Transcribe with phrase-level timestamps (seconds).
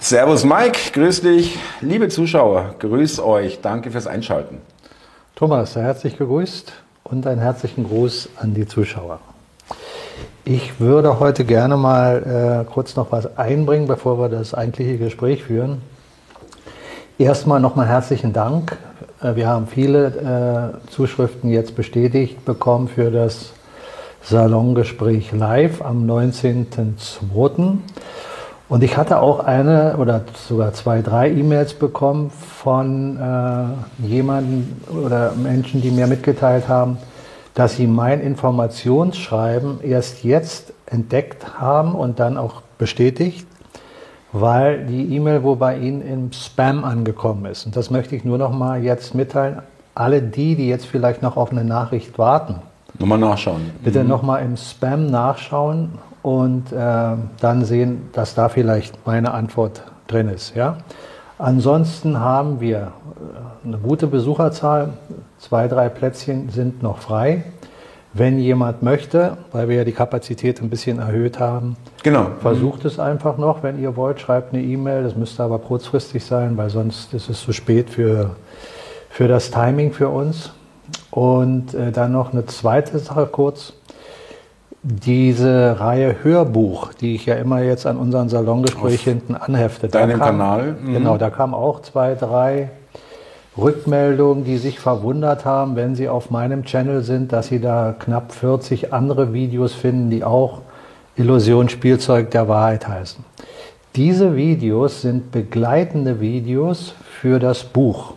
[0.00, 1.58] Servus Mike, grüß dich.
[1.80, 3.60] Liebe Zuschauer, grüß euch.
[3.60, 4.58] Danke fürs Einschalten.
[5.34, 9.18] Thomas, herzlich gegrüßt und einen herzlichen Gruß an die Zuschauer.
[10.44, 15.42] Ich würde heute gerne mal äh, kurz noch was einbringen, bevor wir das eigentliche Gespräch
[15.42, 15.82] führen.
[17.18, 18.76] Erstmal nochmal herzlichen Dank.
[19.20, 23.52] Äh, wir haben viele äh, Zuschriften jetzt bestätigt bekommen für das
[24.22, 27.78] Salongespräch live am 19.02.
[28.68, 35.32] Und ich hatte auch eine oder sogar zwei, drei E-Mails bekommen von äh, jemanden oder
[35.32, 36.98] Menschen, die mir mitgeteilt haben,
[37.54, 43.46] dass sie mein Informationsschreiben erst jetzt entdeckt haben und dann auch bestätigt,
[44.32, 47.64] weil die E-Mail wo bei Ihnen im Spam angekommen ist.
[47.64, 49.62] Und das möchte ich nur noch mal jetzt mitteilen.
[49.94, 52.56] Alle die, die jetzt vielleicht noch auf eine Nachricht warten,
[52.98, 53.70] Nochmal nachschauen.
[53.82, 54.08] bitte mhm.
[54.08, 56.76] noch mal im Spam nachschauen und äh,
[57.40, 60.54] dann sehen, dass da vielleicht meine Antwort drin ist.
[60.54, 60.76] Ja?
[61.38, 62.92] Ansonsten haben wir
[63.64, 64.90] äh, eine gute Besucherzahl.
[65.38, 67.44] Zwei, drei Plätzchen sind noch frei.
[68.12, 72.26] Wenn jemand möchte, weil wir ja die Kapazität ein bisschen erhöht haben, genau.
[72.40, 73.62] versucht es einfach noch.
[73.62, 75.04] Wenn ihr wollt, schreibt eine E-Mail.
[75.04, 78.36] Das müsste aber kurzfristig sein, weil sonst ist es zu spät für,
[79.08, 80.50] für das Timing für uns.
[81.10, 83.72] Und äh, dann noch eine zweite Sache kurz
[84.82, 89.88] diese Reihe Hörbuch, die ich ja immer jetzt an unseren Salongespräch hinten anhefte.
[89.88, 90.76] Deinem Kanal?
[90.80, 90.92] Mhm.
[90.94, 92.70] Genau, da kamen auch zwei, drei
[93.56, 98.32] Rückmeldungen, die sich verwundert haben, wenn sie auf meinem Channel sind, dass sie da knapp
[98.32, 100.60] 40 andere Videos finden, die auch
[101.16, 103.24] Illusion Spielzeug der Wahrheit heißen.
[103.96, 108.14] Diese Videos sind begleitende Videos für das Buch.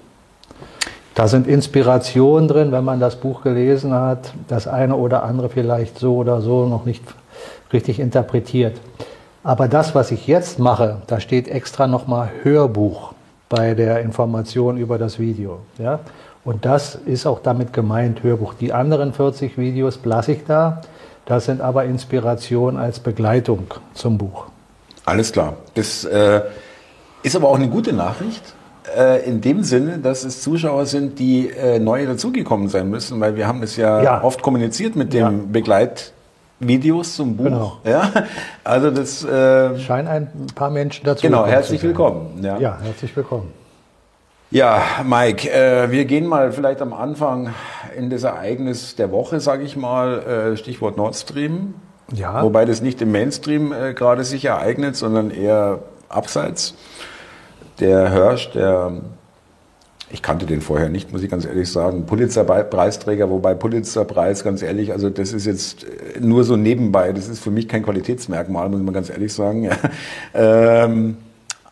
[1.14, 6.00] Da sind Inspirationen drin, wenn man das Buch gelesen hat, das eine oder andere vielleicht
[6.00, 7.04] so oder so noch nicht
[7.74, 8.80] richtig interpretiert.
[9.44, 13.14] Aber das, was ich jetzt mache, da steht extra nochmal Hörbuch
[13.50, 15.60] bei der Information über das Video.
[15.78, 16.00] Ja?
[16.46, 18.54] Und das ist auch damit gemeint, Hörbuch.
[18.54, 20.82] Die anderen 40 Videos lasse ich da.
[21.26, 24.46] Das sind aber Inspirationen als Begleitung zum Buch.
[25.06, 25.54] Alles klar.
[25.74, 26.42] Das äh,
[27.24, 28.44] ist aber auch eine gute Nachricht
[28.98, 33.36] äh, in dem Sinne, dass es Zuschauer sind, die äh, neu dazugekommen sein müssen, weil
[33.36, 34.24] wir haben es ja, ja.
[34.24, 35.32] oft kommuniziert mit dem ja.
[35.52, 37.46] Begleitvideos zum Buch.
[37.46, 37.78] Genau.
[37.84, 38.12] Ja,
[38.64, 41.22] also das äh, scheinen ein paar Menschen dazu.
[41.22, 42.40] Genau, herzlich willkommen.
[42.42, 42.58] Ja.
[42.58, 43.54] ja, herzlich willkommen.
[44.50, 47.54] Ja, Mike, äh, wir gehen mal vielleicht am Anfang
[47.96, 51.76] in das Ereignis der Woche, sage ich mal, äh, Stichwort Nord Stream.
[52.14, 52.44] Ja.
[52.44, 56.74] Wobei das nicht im Mainstream äh, gerade sich ereignet, sondern eher abseits
[57.82, 59.02] der Hirsch, der,
[60.10, 64.92] ich kannte den vorher nicht, muss ich ganz ehrlich sagen, Pulitzer-Preisträger, wobei Pulitzer-Preis, ganz ehrlich,
[64.94, 65.86] also das ist jetzt
[66.20, 69.70] nur so nebenbei, das ist für mich kein Qualitätsmerkmal, muss man ganz ehrlich sagen.
[70.34, 70.86] Ja.
[70.86, 71.18] Ähm,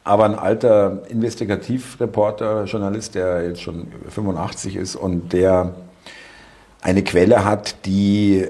[0.03, 5.75] aber ein alter Investigativreporter, Journalist, der jetzt schon 85 ist und der
[6.81, 8.49] eine Quelle hat, die äh,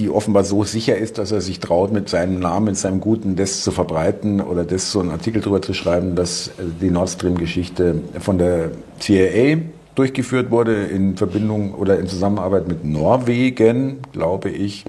[0.00, 3.36] die offenbar so sicher ist, dass er sich traut, mit seinem Namen, mit seinem Guten
[3.36, 7.10] das zu verbreiten oder das so einen Artikel darüber zu schreiben, dass äh, die Nord
[7.10, 9.58] Stream-Geschichte von der CIA
[9.94, 14.84] durchgeführt wurde in Verbindung oder in Zusammenarbeit mit Norwegen, glaube ich.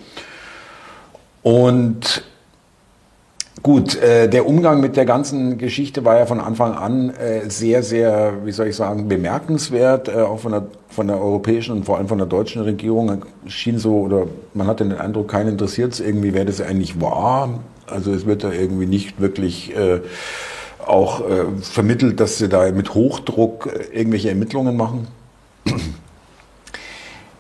[1.43, 2.23] Und
[3.63, 7.83] Gut, äh, der Umgang mit der ganzen Geschichte war ja von Anfang an äh, sehr,
[7.83, 11.97] sehr, wie soll ich sagen, bemerkenswert, äh, auch von der, von der europäischen und vor
[11.97, 13.23] allem von der deutschen Regierung.
[13.45, 17.59] Schien so, oder man hatte den Eindruck, keinen interessiert es irgendwie, wer das eigentlich war.
[17.85, 19.99] Also es wird da irgendwie nicht wirklich äh,
[20.83, 25.07] auch äh, vermittelt, dass sie da mit Hochdruck äh, irgendwelche Ermittlungen machen.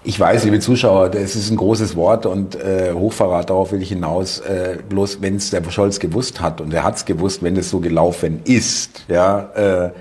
[0.03, 3.89] Ich weiß, liebe Zuschauer, das ist ein großes Wort und äh, Hochverrat, darauf will ich
[3.89, 4.39] hinaus.
[4.39, 7.69] Äh, bloß wenn es der Scholz gewusst hat und er hat es gewusst, wenn es
[7.69, 9.91] so gelaufen ist, ja, äh,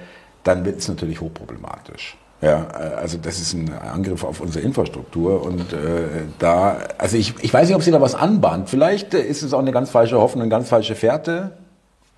[0.43, 2.17] dann wird es natürlich hochproblematisch.
[2.41, 6.07] Ja, äh, also das ist ein Angriff auf unsere Infrastruktur und äh,
[6.39, 8.71] da, also ich, ich weiß nicht, ob sie da was anbahnt.
[8.71, 11.53] Vielleicht äh, ist es auch eine ganz falsche Hoffnung, eine ganz falsche Fährte.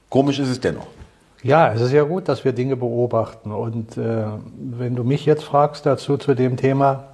[0.08, 0.87] Komisch ist es dennoch.
[1.43, 3.50] Ja, es ist ja gut, dass wir Dinge beobachten.
[3.50, 4.26] Und äh,
[4.56, 7.08] wenn du mich jetzt fragst dazu zu dem Thema,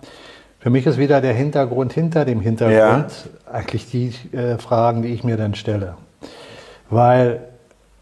[0.61, 3.53] für mich ist wieder der Hintergrund hinter dem Hintergrund ja.
[3.53, 5.95] eigentlich die äh, Fragen, die ich mir dann stelle.
[6.91, 7.41] Weil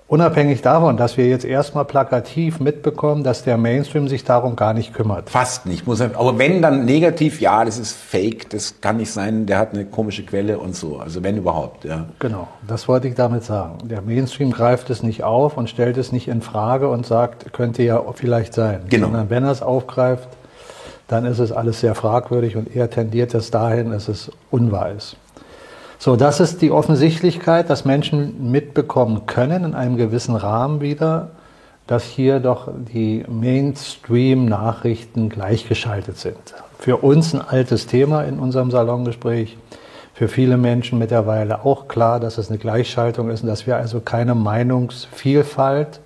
[0.08, 4.94] unabhängig davon, dass wir jetzt erstmal plakativ mitbekommen, dass der Mainstream sich darum gar nicht
[4.94, 5.29] kümmert.
[5.29, 5.87] Fast nicht.
[5.87, 9.58] Muss er, aber wenn dann negativ, ja, das ist fake, das kann nicht sein, der
[9.58, 10.99] hat eine komische Quelle und so.
[10.99, 12.06] Also wenn überhaupt, ja.
[12.20, 13.79] Genau, das wollte ich damit sagen.
[13.88, 17.82] Der Mainstream greift es nicht auf und stellt es nicht in Frage und sagt, könnte
[17.82, 18.82] ja vielleicht sein.
[18.88, 19.06] Genau.
[19.06, 20.29] Sondern wenn er es aufgreift,
[21.08, 25.17] dann ist es alles sehr fragwürdig und eher tendiert es dahin, dass es unwahr ist.
[25.99, 31.31] So, das ist die Offensichtlichkeit, dass Menschen mitbekommen können in einem gewissen Rahmen wieder,
[31.87, 36.37] dass hier doch die Mainstream-Nachrichten gleichgeschaltet sind.
[36.79, 39.56] Für uns ein altes Thema in unserem Salongespräch.
[40.12, 44.00] Für viele Menschen mittlerweile auch klar, dass es eine Gleichschaltung ist und dass wir also
[44.00, 46.00] keine Meinungsvielfalt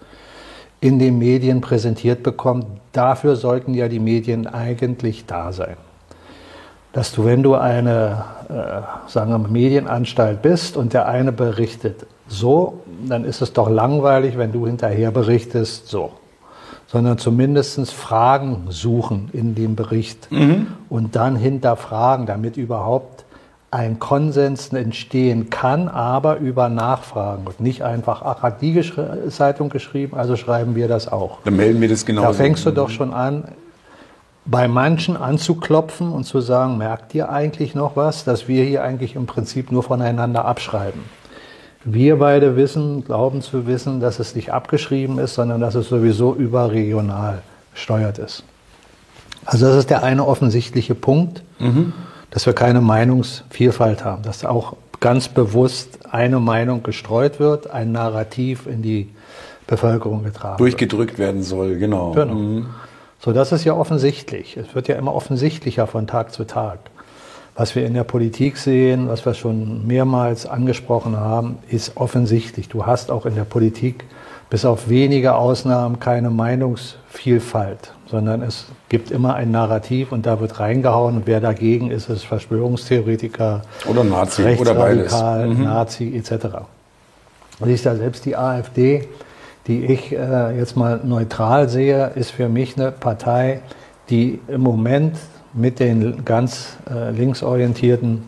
[0.81, 2.65] in den Medien präsentiert bekommen.
[2.93, 5.77] Dafür sollten ja die Medien eigentlich da sein.
[6.93, 12.07] Dass du, wenn du eine, äh, sagen wir mal, Medienanstalt bist und der eine berichtet
[12.27, 16.13] so, dann ist es doch langweilig, wenn du hinterher berichtest so.
[16.87, 20.69] Sondern zumindest Fragen suchen in dem Bericht mhm.
[20.89, 23.25] und dann hinterfragen, damit überhaupt
[23.73, 28.95] ein Konsens entstehen kann, aber über Nachfragen und nicht einfach, ach, hat die Gesch
[29.29, 31.39] Zeitung geschrieben, also schreiben wir das auch.
[31.45, 32.27] Dann melden wir das genauso.
[32.27, 33.45] Da fängst du doch schon an,
[34.45, 39.15] bei manchen anzuklopfen und zu sagen, merkt ihr eigentlich noch was, dass wir hier eigentlich
[39.15, 41.03] im Prinzip nur voneinander abschreiben.
[41.85, 46.35] Wir beide wissen, glauben zu wissen, dass es nicht abgeschrieben ist, sondern dass es sowieso
[46.35, 47.43] überregional
[47.73, 48.43] gesteuert ist.
[49.45, 51.45] Also das ist der eine offensichtliche Punkt.
[51.61, 51.93] Mhm
[52.31, 58.67] dass wir keine Meinungsvielfalt haben, dass auch ganz bewusst eine Meinung gestreut wird, ein Narrativ
[58.67, 59.09] in die
[59.67, 61.29] Bevölkerung getragen Durchgedrückt wird.
[61.29, 62.13] werden soll, genau.
[62.13, 62.35] genau.
[62.35, 62.67] Mhm.
[63.19, 64.57] So, das ist ja offensichtlich.
[64.57, 66.79] Es wird ja immer offensichtlicher von Tag zu Tag.
[67.55, 72.69] Was wir in der Politik sehen, was wir schon mehrmals angesprochen haben, ist offensichtlich.
[72.69, 74.05] Du hast auch in der Politik
[74.51, 80.59] bis auf wenige Ausnahmen keine Meinungsvielfalt sondern es gibt immer ein Narrativ und da wird
[80.59, 85.13] reingehauen und wer dagegen ist, ist Verschwörungstheoretiker oder Nazi oder beides.
[85.23, 85.63] Mhm.
[85.63, 86.47] Nazi etc.
[87.61, 89.07] Und ich da selbst die AfD,
[89.69, 93.61] die ich äh, jetzt mal neutral sehe, ist für mich eine Partei,
[94.09, 95.17] die im Moment
[95.53, 98.23] mit den ganz äh, linksorientierten,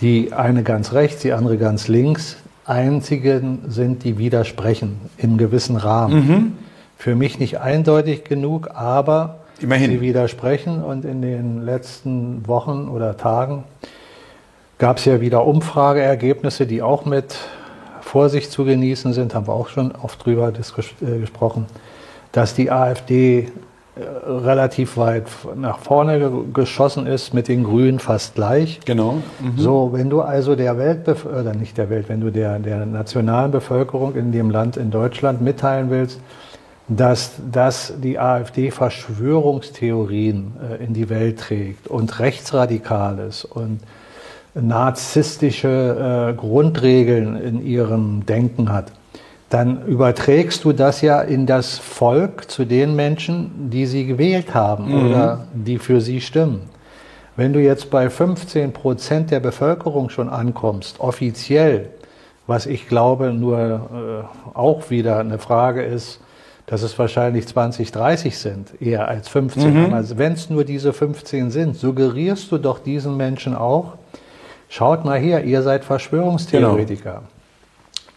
[0.00, 6.14] die eine ganz rechts, die andere ganz links, einzigen sind, die widersprechen in gewissen Rahmen.
[6.14, 6.52] Mhm
[7.02, 9.90] für mich nicht eindeutig genug, aber Immerhin.
[9.90, 10.84] sie widersprechen.
[10.84, 13.64] Und in den letzten Wochen oder Tagen
[14.78, 17.36] gab es ja wieder Umfrageergebnisse, die auch mit
[18.00, 21.66] Vorsicht zu genießen sind, haben wir auch schon oft drüber äh, gesprochen,
[22.30, 23.50] dass die AfD
[23.96, 28.80] relativ weit nach vorne geschossen ist, mit den Grünen fast gleich.
[28.86, 29.22] Genau.
[29.40, 29.58] Mhm.
[29.58, 33.50] So, wenn du also der Weltbevölkerung, oder nicht der Welt, wenn du der, der nationalen
[33.50, 36.20] Bevölkerung in dem Land in Deutschland mitteilen willst,
[36.88, 43.80] dass, dass die AfD Verschwörungstheorien äh, in die Welt trägt und Rechtsradikales und
[44.54, 48.92] narzisstische äh, Grundregeln in ihrem Denken hat,
[49.52, 54.88] dann überträgst du das ja in das Volk zu den Menschen, die sie gewählt haben
[54.88, 55.10] mhm.
[55.10, 56.70] oder die für sie stimmen.
[57.36, 61.90] Wenn du jetzt bei 15 Prozent der Bevölkerung schon ankommst, offiziell,
[62.46, 66.20] was ich glaube nur äh, auch wieder eine Frage ist,
[66.64, 69.88] dass es wahrscheinlich 20, 30 sind, eher als 15.
[69.88, 69.92] Mhm.
[69.92, 73.96] Also wenn es nur diese 15 sind, suggerierst du doch diesen Menschen auch,
[74.70, 77.10] schaut mal her, ihr seid Verschwörungstheoretiker.
[77.10, 77.31] Genau.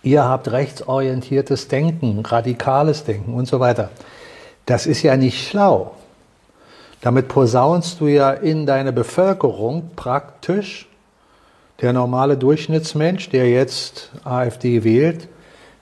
[0.06, 3.90] Ihr habt rechtsorientiertes Denken, radikales Denken und so weiter.
[4.68, 5.96] Das ist ja nicht schlau.
[7.02, 10.88] Damit posaunst du ja in deine Bevölkerung praktisch,
[11.81, 15.27] der normale Durchschnittsmensch, der jetzt AfD wählt,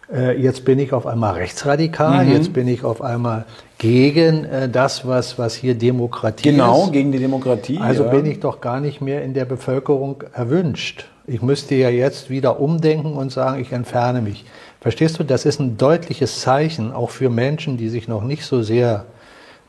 [0.09, 2.31] äh, jetzt bin ich auf einmal rechtsradikal, mhm.
[2.31, 3.43] jetzt bin ich auf einmal
[3.83, 6.79] gegen äh, das, was, was hier Demokratie genau, ist.
[6.79, 7.79] Genau, gegen die Demokratie.
[7.79, 8.11] Also ja.
[8.11, 11.09] bin ich doch gar nicht mehr in der Bevölkerung erwünscht.
[11.27, 14.45] Ich müsste ja jetzt wieder umdenken und sagen, ich entferne mich.
[14.79, 18.63] Verstehst du, das ist ein deutliches Zeichen, auch für Menschen, die sich noch nicht so
[18.63, 19.03] sehr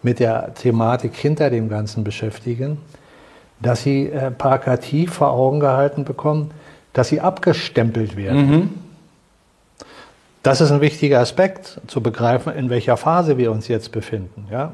[0.04, 2.78] mit der Thematik hinter dem Ganzen beschäftigen,
[3.60, 6.52] dass sie äh, plakativ vor Augen gehalten bekommen,
[6.92, 8.48] dass sie abgestempelt werden.
[8.48, 8.70] Mhm.
[10.44, 14.46] Das ist ein wichtiger Aspekt, zu begreifen, in welcher Phase wir uns jetzt befinden.
[14.50, 14.72] Ja?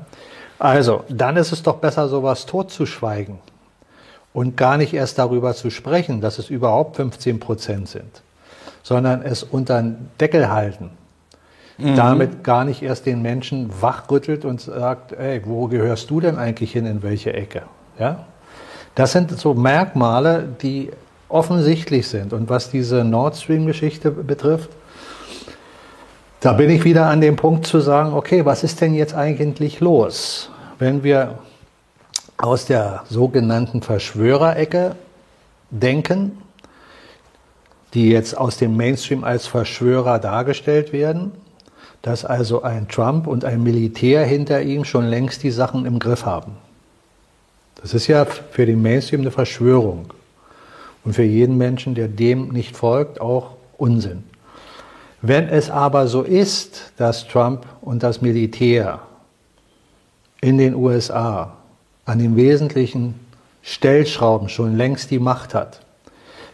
[0.59, 3.39] Also, dann ist es doch besser, sowas totzuschweigen
[4.33, 8.23] und gar nicht erst darüber zu sprechen, dass es überhaupt 15 Prozent sind,
[8.83, 10.91] sondern es unter den Deckel halten.
[11.79, 11.95] Mhm.
[11.95, 16.73] Damit gar nicht erst den Menschen wachrüttelt und sagt, ey, wo gehörst du denn eigentlich
[16.73, 17.62] hin, in welche Ecke?
[17.97, 18.27] Ja?
[18.97, 20.91] Das sind so Merkmale, die
[21.29, 22.33] offensichtlich sind.
[22.33, 24.71] Und was diese Nord Stream-Geschichte betrifft,
[26.40, 29.80] da bin ich wieder an dem Punkt zu sagen, okay, was ist denn jetzt eigentlich
[29.80, 30.50] los?
[30.78, 31.38] Wenn wir
[32.38, 34.97] aus der sogenannten Verschwörerecke
[35.70, 36.38] denken,
[37.92, 41.32] die jetzt aus dem Mainstream als Verschwörer dargestellt werden,
[42.00, 46.25] dass also ein Trump und ein Militär hinter ihm schon längst die Sachen im Griff
[46.25, 46.52] haben.
[47.82, 50.06] Das ist ja für den Mainstream eine Verschwörung.
[51.04, 54.25] Und für jeden Menschen, der dem nicht folgt, auch Unsinn.
[55.23, 59.00] Wenn es aber so ist, dass Trump und das Militär
[60.41, 61.57] in den USA
[62.07, 63.15] an den wesentlichen
[63.62, 65.81] Stellschrauben schon längst die Macht hat,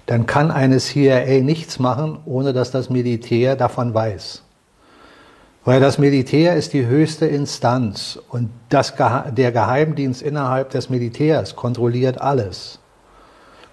[0.06, 4.42] dann kann eine CIA nichts machen, ohne dass das Militär davon weiß.
[5.64, 8.94] Weil das Militär ist die höchste Instanz und das,
[9.32, 12.78] der Geheimdienst innerhalb des Militärs kontrolliert alles.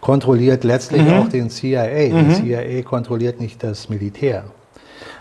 [0.02, 1.14] Kontrolliert letztlich mhm.
[1.14, 2.10] auch den CIA.
[2.10, 2.30] Mhm.
[2.30, 4.44] Die CIA kontrolliert nicht das Militär.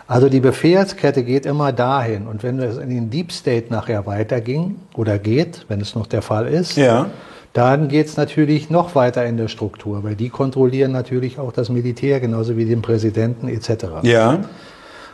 [0.06, 2.26] Also die Befehlskette geht immer dahin.
[2.26, 6.22] Und wenn es in den Deep State nachher weiterging oder geht, wenn es noch der
[6.22, 7.06] Fall ist, ja.
[7.52, 11.68] dann geht es natürlich noch weiter in der Struktur, weil die kontrollieren natürlich auch das
[11.68, 13.86] Militär, genauso wie den Präsidenten etc.
[14.02, 14.40] Ja.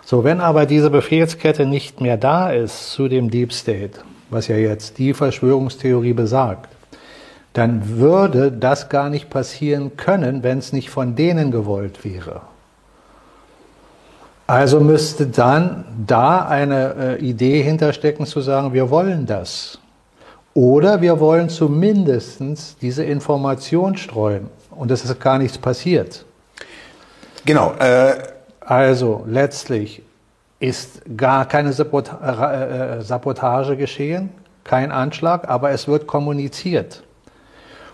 [0.04, 4.56] So, wenn aber diese Befehlskette nicht mehr da ist zu dem Deep State, was ja
[4.56, 6.70] jetzt die Verschwörungstheorie besagt,
[7.52, 12.42] dann würde das gar nicht passieren können, wenn es nicht von denen gewollt wäre.
[14.48, 19.78] Also müsste dann da eine äh, Idee hinterstecken zu sagen, wir wollen das.
[20.54, 22.40] Oder wir wollen zumindest
[22.80, 26.24] diese Information streuen und es ist gar nichts passiert.
[27.44, 27.74] Genau.
[27.78, 28.14] Äh
[28.68, 30.02] also letztlich
[30.60, 34.28] ist gar keine äh, Sabotage geschehen,
[34.62, 37.02] kein Anschlag, aber es wird kommuniziert.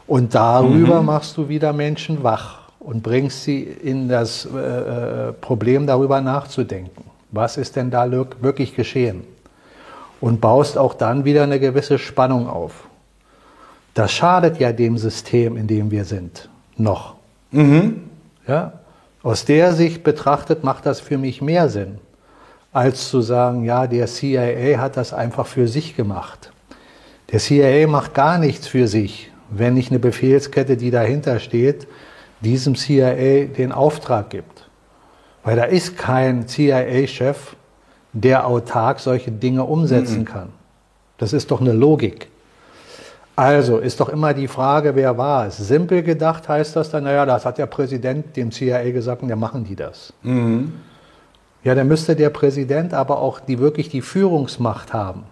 [0.08, 1.06] Und darüber mhm.
[1.06, 7.04] machst du wieder Menschen wach und bringst sie in das äh, äh Problem darüber nachzudenken.
[7.32, 9.24] Was ist denn da wirklich geschehen?
[10.20, 12.86] Und baust auch dann wieder eine gewisse Spannung auf.
[13.94, 17.14] Das schadet ja dem System, in dem wir sind, noch.
[17.50, 18.02] Mhm.
[18.46, 18.74] Ja?
[19.22, 21.98] Aus der Sicht betrachtet macht das für mich mehr Sinn,
[22.72, 26.52] als zu sagen, ja, der CIA hat das einfach für sich gemacht.
[27.32, 31.86] Der CIA macht gar nichts für sich, wenn nicht eine Befehlskette, die dahinter steht,
[32.44, 34.68] diesem CIA den Auftrag gibt.
[35.42, 37.56] Weil da ist kein CIA-Chef,
[38.12, 40.24] der autark solche Dinge umsetzen mhm.
[40.24, 40.48] kann.
[41.18, 42.28] Das ist doch eine Logik.
[43.36, 45.56] Also ist doch immer die Frage, wer war es?
[45.56, 49.40] Simpel gedacht heißt das dann, naja, das hat der Präsident dem CIA gesagt und dann
[49.40, 50.12] machen die das.
[50.22, 50.72] Mhm.
[51.64, 55.24] Ja, dann müsste der Präsident aber auch die, wirklich die Führungsmacht haben.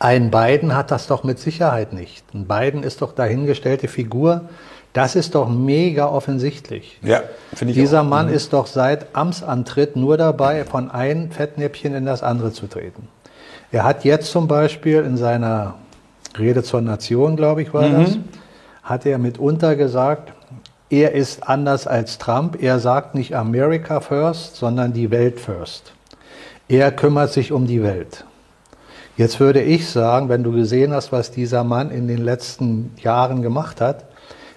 [0.00, 2.24] Ein Biden hat das doch mit Sicherheit nicht.
[2.34, 4.48] Ein Biden ist doch dahingestellte Figur.
[4.92, 6.98] Das ist doch mega offensichtlich.
[7.02, 7.22] Ja,
[7.54, 8.06] finde ich Dieser auch.
[8.06, 8.34] Mann mhm.
[8.34, 13.08] ist doch seit Amtsantritt nur dabei, von einem Fettnäpfchen in das andere zu treten.
[13.70, 15.76] Er hat jetzt zum Beispiel in seiner
[16.38, 18.04] Rede zur Nation, glaube ich, war mhm.
[18.04, 18.18] das,
[18.82, 20.32] hat er mitunter gesagt,
[20.90, 22.62] er ist anders als Trump.
[22.62, 25.92] Er sagt nicht America first, sondern die Welt first.
[26.68, 28.26] Er kümmert sich um die Welt.
[29.16, 33.40] Jetzt würde ich sagen, wenn du gesehen hast, was dieser Mann in den letzten Jahren
[33.40, 34.04] gemacht hat,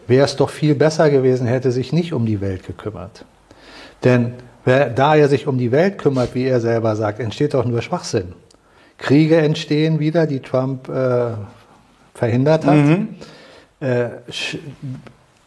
[0.07, 3.25] wäre es doch viel besser gewesen, hätte sich nicht um die Welt gekümmert.
[4.03, 4.33] Denn
[4.65, 8.33] da er sich um die Welt kümmert, wie er selber sagt, entsteht doch nur Schwachsinn.
[8.97, 11.31] Kriege entstehen wieder, die Trump äh,
[12.13, 12.75] verhindert hat.
[12.75, 13.09] Mhm.
[13.79, 14.09] Äh,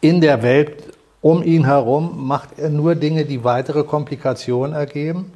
[0.01, 0.83] in der Welt
[1.21, 5.33] um ihn herum macht er nur Dinge, die weitere Komplikationen ergeben,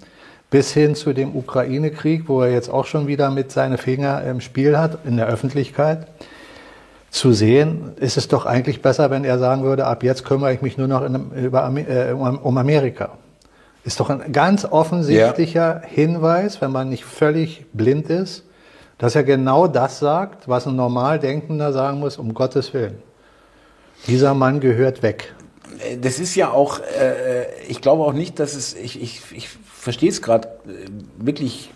[0.50, 4.40] bis hin zu dem Ukraine-Krieg, wo er jetzt auch schon wieder mit seine Finger im
[4.40, 6.08] Spiel hat, in der Öffentlichkeit.
[7.14, 10.64] Zu sehen, ist es doch eigentlich besser, wenn er sagen würde, ab jetzt kümmere ich
[10.64, 13.12] mich nur noch in, über, äh, um Amerika.
[13.86, 15.88] Ist doch ein ganz offensichtlicher ja.
[15.88, 18.46] Hinweis, wenn man nicht völlig blind ist,
[18.98, 22.98] dass er genau das sagt, was ein normal Denkender sagen muss, um Gottes Willen.
[24.08, 25.36] Dieser Mann gehört weg.
[26.02, 30.10] Das ist ja auch, äh, ich glaube auch nicht, dass es, ich, ich, ich verstehe
[30.10, 31.70] es gerade äh, wirklich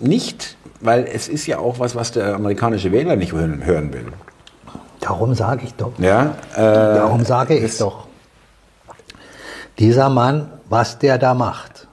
[0.00, 4.06] nicht, weil es ist ja auch was, was der amerikanische Wähler nicht hören, hören will.
[5.06, 5.92] Darum sage ich doch.
[5.98, 8.08] Ja, äh, Darum sage ich doch.
[9.78, 11.86] Dieser Mann, was der da macht,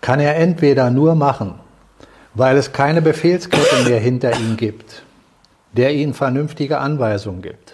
[0.00, 1.60] kann er entweder nur machen,
[2.32, 5.02] weil es keine Befehlskette mehr hinter ihm gibt,
[5.72, 7.67] der ihnen vernünftige Anweisungen gibt.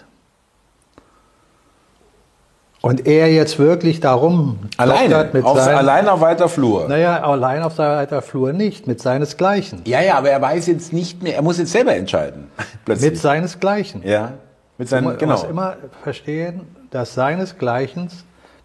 [2.85, 6.87] Und er jetzt wirklich darum alleine, mit auf, seinen, allein auf weiter Flur.
[6.87, 9.81] Naja, allein auf weiter Flur nicht, mit seinesgleichen.
[9.87, 12.49] Ja, ja, aber er weiß jetzt nicht mehr, er muss jetzt selber entscheiden.
[12.85, 13.12] Plötzlich.
[13.12, 14.03] Mit seinesgleichen.
[14.05, 14.33] Ja,
[14.76, 15.33] mit seinen, du genau.
[15.33, 16.61] muss immer verstehen,
[16.91, 18.11] dass seinesgleichen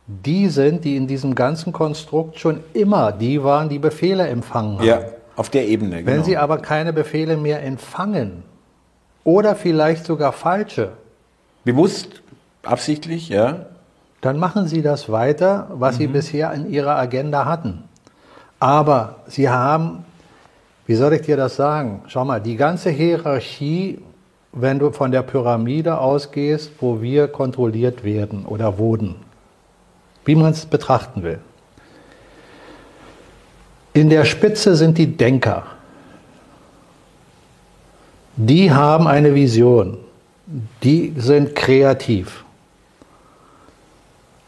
[0.05, 4.85] die sind, die in diesem ganzen Konstrukt schon immer die waren, die Befehle empfangen haben.
[4.85, 4.99] Ja.
[5.37, 6.11] Auf der Ebene, genau.
[6.11, 8.43] Wenn Sie aber keine Befehle mehr empfangen
[9.23, 10.89] oder vielleicht sogar falsche.
[11.63, 12.21] Bewusst,
[12.63, 13.67] absichtlich, ja.
[14.21, 15.99] Dann machen Sie das weiter, was mhm.
[15.99, 17.83] Sie bisher in Ihrer Agenda hatten.
[18.59, 20.03] Aber Sie haben,
[20.85, 22.01] wie soll ich dir das sagen?
[22.07, 23.99] Schau mal, die ganze Hierarchie
[24.51, 29.15] wenn du von der Pyramide ausgehst, wo wir kontrolliert werden oder wurden.
[30.25, 31.39] Wie man es betrachten will.
[33.93, 35.63] In der Spitze sind die Denker.
[38.35, 39.97] Die haben eine Vision.
[40.83, 42.45] Die sind kreativ.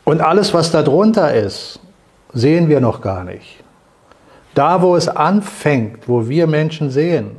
[0.03, 1.79] Und alles, was darunter ist,
[2.33, 3.63] sehen wir noch gar nicht.
[4.53, 7.31] Da, wo es anfängt, wo wir Menschen sehen,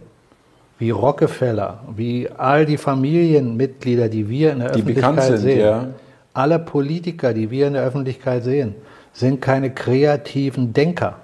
[0.78, 5.88] wie Rockefeller, wie all die Familienmitglieder, die wir in der die Öffentlichkeit sind, sehen, ja.
[6.32, 8.74] alle Politiker, die wir in der Öffentlichkeit sehen,
[9.12, 11.18] sind keine kreativen Denker.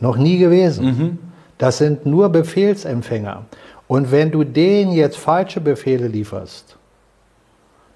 [0.00, 0.86] Noch nie gewesen.
[0.86, 1.18] Mhm.
[1.56, 3.46] Das sind nur Befehlsempfänger.
[3.88, 6.77] Und wenn du denen jetzt falsche Befehle lieferst,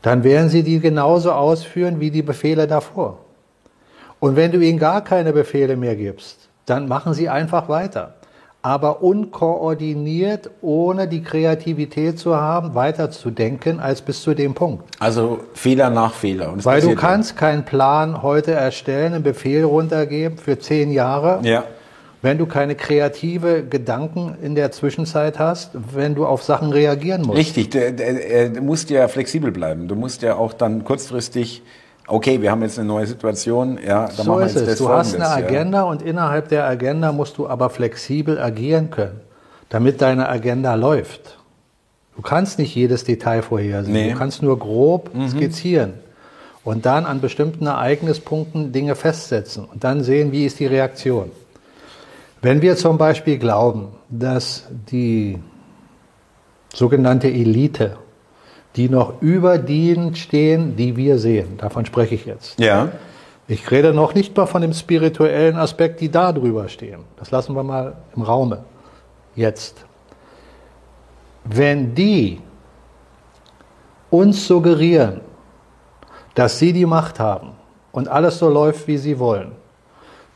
[0.03, 3.19] dann werden sie die genauso ausführen wie die Befehle davor.
[4.21, 8.15] Und wenn du ihnen gar keine Befehle mehr gibst, dann machen sie einfach weiter.
[8.65, 14.85] Aber unkoordiniert, ohne die Kreativität zu haben, weiterzudenken als bis zu dem Punkt.
[15.01, 16.53] Also Fehler nach Fehler.
[16.63, 21.41] Weil du kannst keinen Plan heute erstellen, einen Befehl runtergeben für zehn Jahre.
[21.43, 21.65] Ja
[22.23, 27.39] wenn du keine kreative Gedanken in der Zwischenzeit hast, wenn du auf Sachen reagieren musst.
[27.39, 29.89] Richtig, du, du musst ja flexibel bleiben.
[29.89, 31.63] Du musst ja auch dann kurzfristig
[32.07, 34.79] okay, wir haben jetzt eine neue Situation, ja, dann so machen wir jetzt ist es.
[34.79, 35.85] Du hast eine Agenda ja.
[35.85, 39.21] und innerhalb der Agenda musst du aber flexibel agieren können,
[39.69, 41.39] damit deine Agenda läuft.
[42.17, 43.93] Du kannst nicht jedes Detail vorhersehen.
[43.93, 44.13] Nee.
[44.13, 45.29] Du kannst nur grob mhm.
[45.29, 45.95] skizzieren
[46.65, 51.31] und dann an bestimmten Ereignispunkten Dinge festsetzen und dann sehen, wie ist die Reaktion.
[52.43, 55.39] Wenn wir zum Beispiel glauben, dass die
[56.75, 57.99] sogenannte Elite,
[58.75, 62.59] die noch über denen stehen, die wir sehen, davon spreche ich jetzt.
[62.59, 62.89] Ja.
[63.47, 67.05] Ich rede noch nicht mal von dem spirituellen Aspekt, die da drüber stehen.
[67.17, 68.65] Das lassen wir mal im Raume.
[69.37, 69.85] Jetzt.
[71.45, 72.41] Wenn die
[74.11, 75.21] uns suggerieren,
[76.35, 77.53] dass sie die Macht haben
[77.93, 79.53] und alles so läuft, wie sie wollen,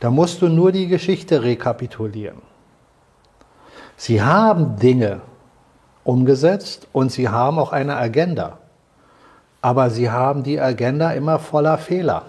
[0.01, 2.43] da musst du nur die Geschichte rekapitulieren.
[3.97, 5.21] Sie haben Dinge
[6.05, 8.59] umgesetzt und sie haben auch eine Agenda.
[9.63, 12.25] Aber sie haben die Agenda immer voller Fehler.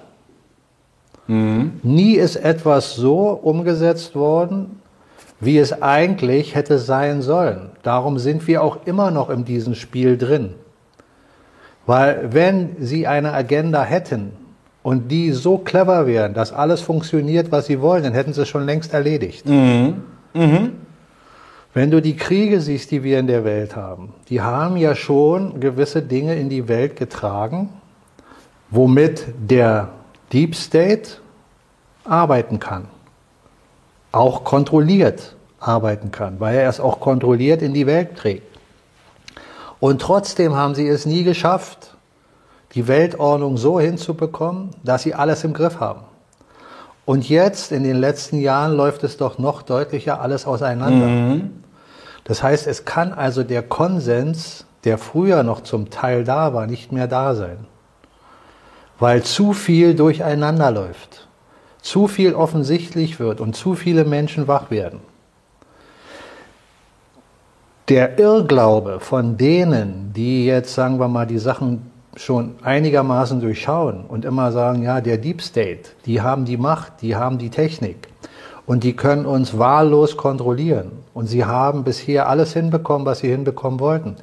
[1.27, 1.79] Mhm.
[1.83, 4.81] Nie ist etwas so umgesetzt worden,
[5.39, 7.71] wie es eigentlich hätte sein sollen.
[7.83, 10.55] Darum sind wir auch immer noch in diesem Spiel drin.
[11.85, 14.31] Weil wenn sie eine Agenda hätten,
[14.87, 18.47] und die so clever wären, dass alles funktioniert, was sie wollen, dann hätten sie es
[18.47, 19.45] schon längst erledigt.
[19.45, 20.01] Mhm.
[20.33, 20.71] Mhm.
[21.73, 25.59] Wenn du die Kriege siehst, die wir in der Welt haben, die haben ja schon
[25.59, 27.67] gewisse Dinge in die Welt getragen,
[28.69, 29.89] womit der
[30.31, 31.17] Deep State
[32.05, 32.85] arbeiten kann.
[34.13, 38.57] Auch kontrolliert arbeiten kann, weil er es auch kontrolliert in die Welt trägt.
[39.81, 41.96] Und trotzdem haben sie es nie geschafft,
[42.73, 46.01] die Weltordnung so hinzubekommen, dass sie alles im Griff haben.
[47.05, 51.07] Und jetzt, in den letzten Jahren, läuft es doch noch deutlicher alles auseinander.
[51.07, 51.63] Mhm.
[52.25, 56.91] Das heißt, es kann also der Konsens, der früher noch zum Teil da war, nicht
[56.91, 57.65] mehr da sein.
[58.99, 61.29] Weil zu viel durcheinander läuft,
[61.81, 64.99] zu viel offensichtlich wird und zu viele Menschen wach werden.
[67.87, 74.25] Der Irrglaube von denen, die jetzt, sagen wir mal, die Sachen schon einigermaßen durchschauen und
[74.25, 78.09] immer sagen, ja, der Deep State, die haben die Macht, die haben die Technik
[78.65, 83.79] und die können uns wahllos kontrollieren und sie haben bisher alles hinbekommen, was sie hinbekommen
[83.79, 84.15] wollten.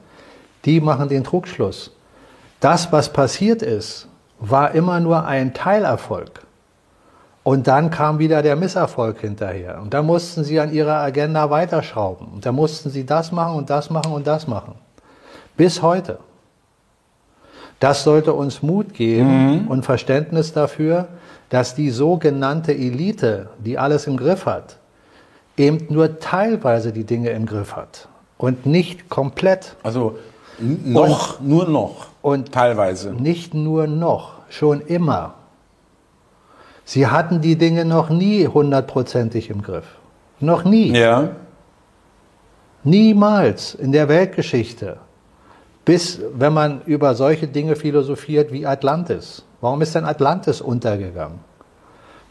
[0.65, 1.93] Die machen den Trugschluss.
[2.61, 4.09] Das, was passiert ist,
[4.41, 6.43] war immer nur ein Teilerfolg.
[7.43, 9.81] Und dann kam wieder der Misserfolg hinterher.
[9.83, 12.29] Und da mussten sie an ihrer Agenda weiterschrauben.
[12.29, 14.77] Und da mussten sie das machen und das machen und das machen.
[15.55, 16.19] Bis heute.
[17.81, 19.69] Das sollte uns Mut geben mhm.
[19.69, 21.09] und Verständnis dafür,
[21.51, 24.79] dass die sogenannte Elite, die alles im Griff hat,
[25.57, 28.09] eben nur teilweise die Dinge im Griff hat
[28.39, 29.77] und nicht komplett.
[29.83, 30.19] Also
[30.59, 33.13] noch, und, nur noch und teilweise.
[33.13, 35.35] Nicht nur noch, schon immer.
[36.85, 39.87] Sie hatten die Dinge noch nie hundertprozentig im Griff.
[40.41, 40.93] Noch nie.
[40.93, 41.31] Ja.
[42.83, 44.99] Niemals in der Weltgeschichte.
[45.85, 49.42] Bis, wenn man über solche Dinge philosophiert wie Atlantis.
[49.61, 51.40] Warum ist denn Atlantis untergegangen?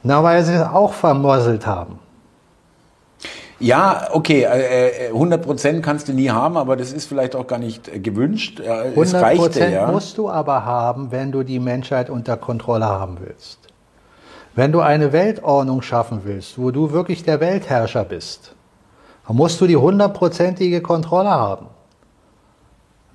[0.01, 1.99] Na, weil sie es auch vermosselt haben.
[3.59, 7.59] Ja, okay, 100 äh, Prozent kannst du nie haben, aber das ist vielleicht auch gar
[7.59, 8.59] nicht äh, gewünscht.
[8.59, 9.89] 100 Prozent ja.
[9.89, 13.59] musst du aber haben, wenn du die Menschheit unter Kontrolle haben willst.
[14.55, 18.53] Wenn du eine Weltordnung schaffen willst, wo du wirklich der Weltherrscher bist,
[19.27, 21.67] dann musst du die hundertprozentige Kontrolle haben.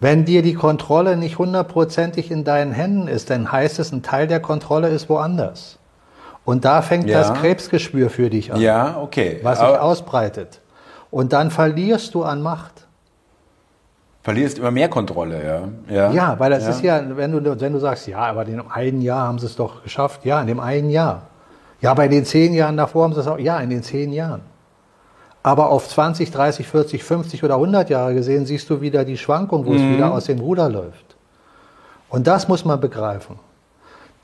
[0.01, 4.29] Wenn dir die Kontrolle nicht hundertprozentig in deinen Händen ist, dann heißt es, ein Teil
[4.29, 5.79] der Kontrolle ist woanders.
[6.45, 7.19] Und da fängt ja.
[7.19, 8.61] das Krebsgeschwür für dich an.
[8.61, 9.41] Ja, okay.
[9.43, 10.61] Was sich ausbreitet.
[11.11, 12.87] Und dann verlierst du an Macht.
[14.23, 15.95] Verlierst immer mehr Kontrolle, ja.
[15.95, 16.71] Ja, ja weil das ja.
[16.71, 19.47] ist ja, wenn du, wenn du sagst, ja, aber in dem einen Jahr haben sie
[19.47, 20.25] es doch geschafft.
[20.25, 21.23] Ja, in dem einen Jahr.
[21.81, 23.39] Ja, bei den zehn Jahren davor haben sie es auch.
[23.39, 24.43] Ja, in den zehn Jahren.
[25.43, 29.67] Aber auf 20, 30, 40, 50 oder 100 Jahre gesehen siehst du wieder die Schwankung,
[29.67, 29.77] wo mhm.
[29.77, 31.17] es wieder aus dem Ruder läuft.
[32.09, 33.39] Und das muss man begreifen.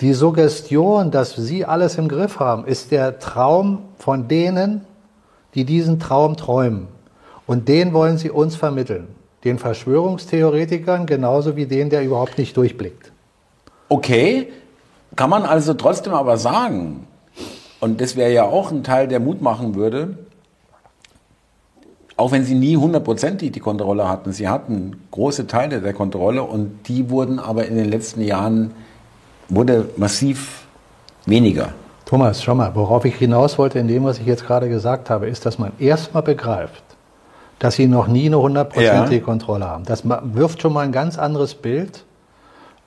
[0.00, 4.84] Die Suggestion, dass sie alles im Griff haben, ist der Traum von denen,
[5.54, 6.88] die diesen Traum träumen.
[7.46, 9.08] Und den wollen sie uns vermitteln.
[9.44, 13.12] Den Verschwörungstheoretikern genauso wie den, der überhaupt nicht durchblickt.
[13.88, 14.48] Okay,
[15.14, 17.06] kann man also trotzdem aber sagen,
[17.80, 20.18] und das wäre ja auch ein Teil, der Mut machen würde,
[22.16, 26.88] auch wenn sie nie hundertprozentig die Kontrolle hatten, sie hatten große Teile der Kontrolle und
[26.88, 28.72] die wurden aber in den letzten Jahren,
[29.48, 30.66] wurde massiv
[31.26, 31.70] weniger.
[32.04, 35.26] Thomas, schau mal, worauf ich hinaus wollte in dem, was ich jetzt gerade gesagt habe,
[35.26, 36.84] ist, dass man erstmal begreift,
[37.58, 39.24] dass sie noch nie eine hundertprozentige ja.
[39.24, 39.84] Kontrolle haben.
[39.84, 42.04] Das wirft schon mal ein ganz anderes Bild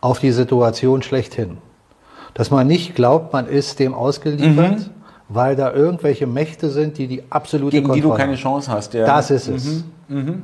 [0.02, 1.58] auf die Situation schlechthin.
[2.34, 4.90] Dass man nicht glaubt, man ist dem ausgeliefert, mhm.
[5.30, 8.94] Weil da irgendwelche Mächte sind, die die absolute Gegen Kontrolle die du keine Chance hast.
[8.94, 9.06] Ja.
[9.06, 9.84] Das ist es.
[10.08, 10.18] Mhm.
[10.18, 10.42] Mhm.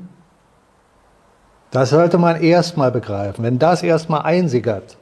[1.71, 3.43] Das sollte man erstmal begreifen.
[3.43, 4.97] Wenn das erstmal einsickert,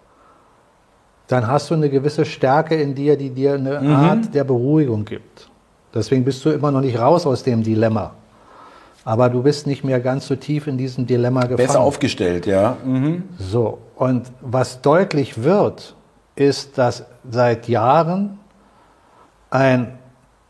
[1.28, 3.92] dann hast du eine gewisse Stärke in dir, die dir eine mhm.
[3.92, 5.50] Art der Beruhigung gibt.
[5.94, 8.14] Deswegen bist du immer noch nicht raus aus dem Dilemma.
[9.04, 11.58] Aber du bist nicht mehr ganz so tief in diesem Dilemma gefangen.
[11.58, 12.78] Besser aufgestellt, ja.
[12.86, 13.24] Mhm.
[13.38, 15.96] So, und was deutlich wird,
[16.36, 18.40] ist, dass seit Jahren
[19.52, 20.00] ein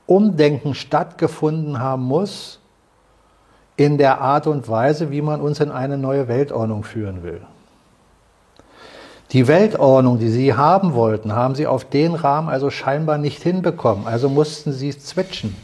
[0.06, 2.60] Umdenken stattgefunden haben muss
[3.76, 7.42] in der Art und Weise, wie man uns in eine neue Weltordnung führen will.
[9.32, 14.06] Die Weltordnung, die Sie haben wollten, haben Sie auf den Rahmen also scheinbar nicht hinbekommen.
[14.06, 15.56] Also mussten Sie switchen.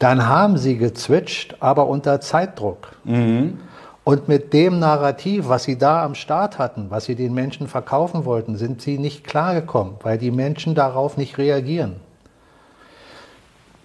[0.00, 2.96] Dann haben Sie gezwitscht, aber unter Zeitdruck.
[3.04, 3.60] Mhm.
[4.02, 8.24] Und mit dem Narrativ, was Sie da am Start hatten, was Sie den Menschen verkaufen
[8.24, 12.00] wollten, sind Sie nicht klargekommen, weil die Menschen darauf nicht reagieren.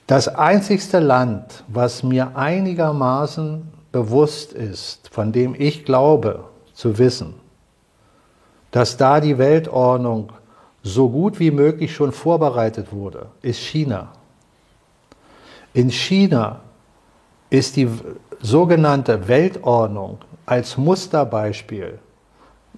[0.08, 7.36] Das einzigste Land, was mir einigermaßen bewusst ist, von dem ich glaube zu wissen,
[8.72, 10.32] dass da die Weltordnung
[10.82, 14.10] so gut wie möglich schon vorbereitet wurde, ist China.
[15.74, 16.60] In China
[17.50, 17.88] ist die
[18.42, 22.00] sogenannte Weltordnung als Musterbeispiel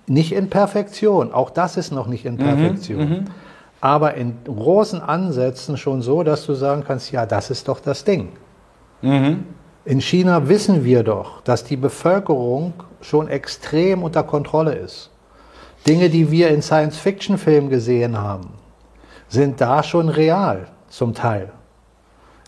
[0.07, 3.25] nicht in Perfektion, auch das ist noch nicht in mhm, Perfektion, mhm,
[3.81, 8.03] aber in großen Ansätzen schon so, dass du sagen kannst, ja, das ist doch das
[8.03, 8.29] Ding.
[9.01, 9.45] Mhm.
[9.85, 15.11] In China wissen wir doch, dass die Bevölkerung schon extrem unter Kontrolle ist.
[15.87, 18.49] Dinge, die wir in Science-Fiction-Filmen gesehen haben,
[19.27, 21.51] sind da schon real zum Teil.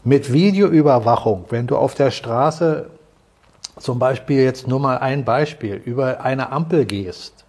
[0.04, 2.90] Mit Videoüberwachung, wenn du auf der Straße
[3.78, 7.46] zum Beispiel jetzt nur mal ein Beispiel über eine Ampel gehst,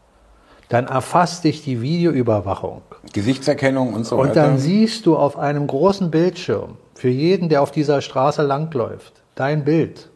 [0.69, 2.83] dann erfasst dich die Videoüberwachung.
[3.13, 4.29] Gesichtserkennung und so weiter.
[4.29, 9.13] Und dann siehst du auf einem großen Bildschirm für jeden, der auf dieser Straße langläuft,
[9.35, 10.09] dein Bild.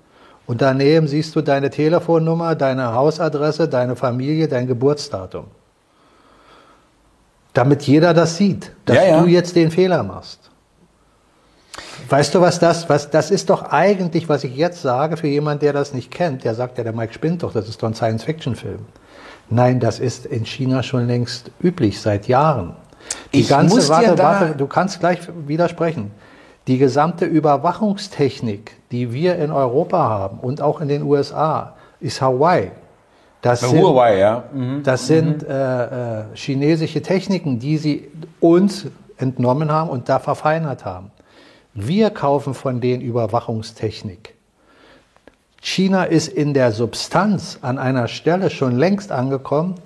[0.47, 5.47] Und daneben siehst du deine Telefonnummer, deine Hausadresse, deine Familie, dein Geburtsdatum
[7.53, 9.23] damit jeder das sieht, dass ja, ja.
[9.23, 10.51] du jetzt den Fehler machst.
[12.09, 15.61] Weißt du, was das, was, das ist doch eigentlich, was ich jetzt sage, für jemanden,
[15.61, 17.95] der das nicht kennt, der sagt ja, der Mike spinnt doch, das ist doch ein
[17.95, 18.81] Science-Fiction-Film.
[19.51, 22.77] Nein, das ist in China schon längst üblich, seit Jahren.
[23.33, 26.11] Die ich ganze, muss warte, warte, du kannst gleich widersprechen.
[26.67, 32.71] Die gesamte Überwachungstechnik, die wir in Europa haben und auch in den USA, ist Hawaii.
[33.41, 34.45] Das sind, Huawei, ja.
[34.53, 34.83] Mhm.
[34.85, 35.49] Das sind mhm.
[35.51, 38.87] äh, äh, chinesische Techniken, die sie uns
[39.17, 41.11] entnommen haben und da verfeinert haben.
[41.75, 44.35] Wir kaufen von denen Überwachungstechnik.
[45.61, 49.77] China ist in der Substanz an einer Stelle schon längst angekommen,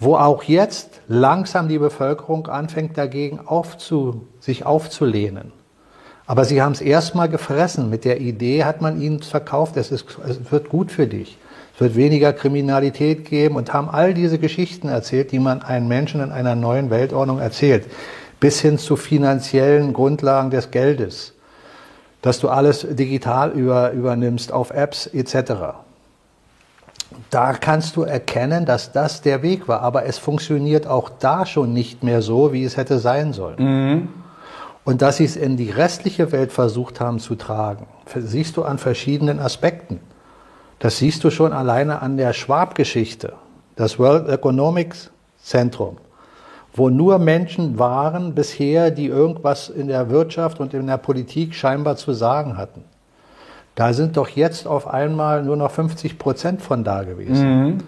[0.00, 5.52] wo auch jetzt langsam die Bevölkerung anfängt dagegen aufzu, sich aufzulehnen.
[6.26, 7.90] Aber sie haben es erstmal gefressen.
[7.90, 11.36] Mit der Idee hat man ihnen verkauft, es, ist, es wird gut für dich
[11.80, 16.20] es wird weniger Kriminalität geben und haben all diese Geschichten erzählt, die man einem Menschen
[16.20, 17.86] in einer neuen Weltordnung erzählt,
[18.38, 21.32] bis hin zu finanziellen Grundlagen des Geldes,
[22.20, 25.52] dass du alles digital über, übernimmst auf Apps etc.
[27.28, 31.72] Da kannst du erkennen, dass das der Weg war, aber es funktioniert auch da schon
[31.72, 33.58] nicht mehr so, wie es hätte sein sollen.
[33.58, 34.08] Mhm.
[34.84, 38.78] Und dass sie es in die restliche Welt versucht haben zu tragen, siehst du an
[38.78, 40.00] verschiedenen Aspekten.
[40.78, 43.34] Das siehst du schon alleine an der Schwab-Geschichte,
[43.76, 44.94] das World Economic
[45.42, 45.98] Zentrum,
[46.74, 51.96] wo nur Menschen waren bisher, die irgendwas in der Wirtschaft und in der Politik scheinbar
[51.96, 52.84] zu sagen hatten.
[53.80, 57.48] Da sind doch jetzt auf einmal nur noch 50 Prozent von da gewesen.
[57.48, 57.78] Mhm.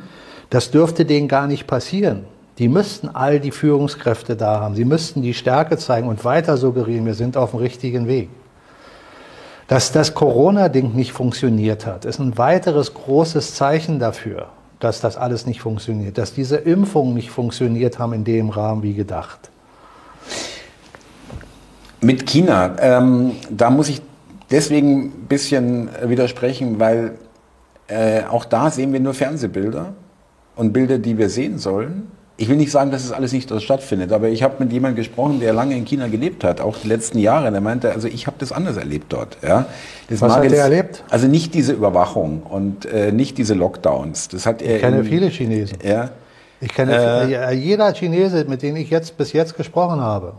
[0.49, 2.25] Das dürfte denen gar nicht passieren.
[2.57, 4.75] Die müssten all die Führungskräfte da haben.
[4.75, 8.31] Sie müssten die Stärke zeigen und weiter suggerieren, wir sind auf dem richtigen Weg.
[9.69, 14.47] Dass das Corona-Ding nicht funktioniert hat, ist ein weiteres großes Zeichen dafür,
[14.81, 18.95] dass das alles nicht funktioniert, dass diese Impfungen nicht funktioniert haben in dem Rahmen wie
[18.95, 19.51] gedacht.
[22.01, 24.01] Mit China, ähm, da muss ich
[24.53, 27.13] deswegen ein bisschen widersprechen, weil
[27.89, 29.95] äh, auch da sehen wir nur Fernsehbilder
[30.55, 32.13] und Bilder, die wir sehen sollen
[32.43, 34.97] ich will nicht sagen, dass es alles nicht dort stattfindet, aber ich habe mit jemandem
[34.97, 37.49] gesprochen, der lange in China gelebt hat, auch die letzten Jahre.
[37.49, 39.39] Und er meinte, also ich habe das anders erlebt dort.
[39.43, 39.67] Ja.
[40.09, 41.05] Das Was hat er erlebt?
[41.11, 44.29] Also nicht diese Überwachung und äh, nicht diese Lockdowns.
[44.29, 44.77] Das hat er.
[44.77, 45.79] Ich kenne in, viele Chinesen.
[45.85, 46.11] Ja.
[46.61, 50.35] Ich kenne äh, jeder Chinese, mit dem ich jetzt bis jetzt gesprochen habe,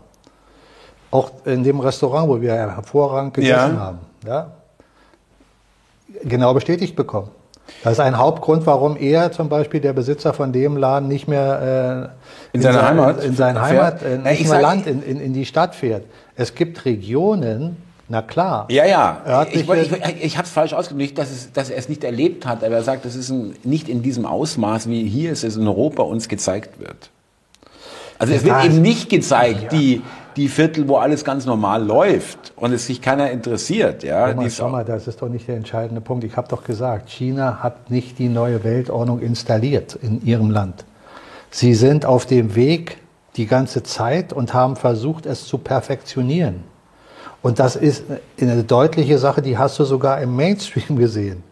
[1.14, 3.80] auch in dem Restaurant, wo wir hervorragend gegessen ja.
[3.80, 4.50] haben, ja,
[6.24, 7.28] genau bestätigt bekommen.
[7.84, 12.10] Das ist ein Hauptgrund, warum er zum Beispiel der Besitzer von dem Laden nicht mehr
[12.52, 15.02] äh, in, in seine sein, Heimat, in sein Heimat, äh, nicht ja, mehr Land, in,
[15.02, 16.04] in, in die Stadt fährt.
[16.34, 17.76] Es gibt Regionen,
[18.08, 18.66] na klar.
[18.68, 19.46] Ja, ja.
[19.52, 22.64] Ich, ich, ich habe es falsch ausgedrückt, dass, es, dass er es nicht erlebt hat,
[22.64, 26.02] aber er sagt, es ist ein, nicht in diesem Ausmaß, wie hier es in Europa
[26.02, 27.10] uns gezeigt wird.
[28.18, 29.68] Also es wird eben nicht gezeigt, ja.
[29.68, 30.02] die,
[30.36, 34.02] die Viertel, wo alles ganz normal läuft und es sich keiner interessiert.
[34.02, 36.24] Ja, mal, schau mal, das ist doch nicht der entscheidende Punkt.
[36.24, 40.84] Ich habe doch gesagt, China hat nicht die neue Weltordnung installiert in ihrem Land.
[41.50, 42.98] Sie sind auf dem Weg
[43.36, 46.64] die ganze Zeit und haben versucht, es zu perfektionieren.
[47.42, 48.04] Und das ist
[48.40, 51.42] eine deutliche Sache, die hast du sogar im Mainstream gesehen.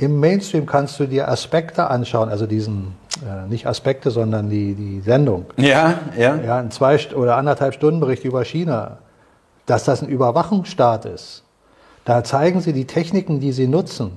[0.00, 5.00] Im Mainstream kannst du dir Aspekte anschauen, also diesen, äh, nicht Aspekte, sondern die, die
[5.00, 5.44] Sendung.
[5.58, 6.36] Ja, ja.
[6.36, 8.98] Ja, ein zwei oder anderthalb Stunden Bericht über China,
[9.66, 11.44] dass das ein Überwachungsstaat ist.
[12.06, 14.12] Da zeigen sie die Techniken, die sie nutzen.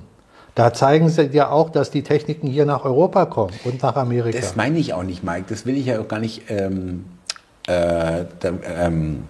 [0.54, 4.38] Da zeigen sie ja auch, dass die Techniken hier nach Europa kommen und nach Amerika.
[4.38, 5.44] Das meine ich auch nicht, Mike.
[5.48, 7.04] Das will ich ja auch gar nicht ähm,
[7.66, 8.24] äh,
[8.78, 9.24] ähm,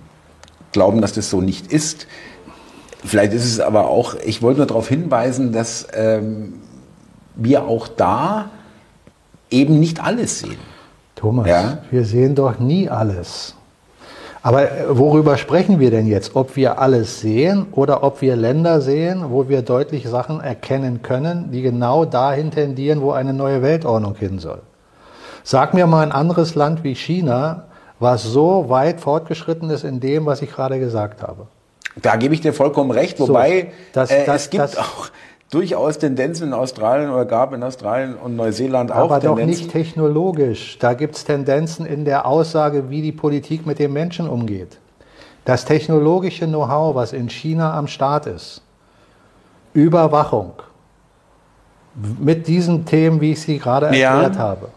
[0.70, 2.06] glauben, dass das so nicht ist.
[3.04, 6.54] Vielleicht ist es aber auch, ich wollte nur darauf hinweisen, dass ähm,
[7.34, 8.46] wir auch da
[9.50, 10.56] eben nicht alles sehen.
[11.14, 11.78] Thomas, ja?
[11.90, 13.54] wir sehen doch nie alles.
[14.42, 16.34] Aber äh, worüber sprechen wir denn jetzt?
[16.34, 21.50] Ob wir alles sehen oder ob wir Länder sehen, wo wir deutlich Sachen erkennen können,
[21.50, 24.60] die genau dahin tendieren, wo eine neue Weltordnung hin soll?
[25.42, 27.64] Sag mir mal ein anderes Land wie China,
[28.00, 31.46] was so weit fortgeschritten ist in dem, was ich gerade gesagt habe.
[31.96, 35.09] Da gebe ich dir vollkommen recht, wobei so, das, äh, das, es gibt das, auch
[35.50, 39.38] durchaus Tendenzen in Australien oder gab in Australien und Neuseeland auch aber Tendenzen.
[39.38, 40.78] Doch nicht technologisch.
[40.80, 44.78] Da gibt es Tendenzen in der Aussage, wie die Politik mit den Menschen umgeht.
[45.44, 48.62] Das technologische Know-how, was in China am Start ist,
[49.74, 50.52] Überwachung,
[52.18, 54.40] mit diesen Themen, wie ich sie gerade erklärt ja.
[54.40, 54.68] habe,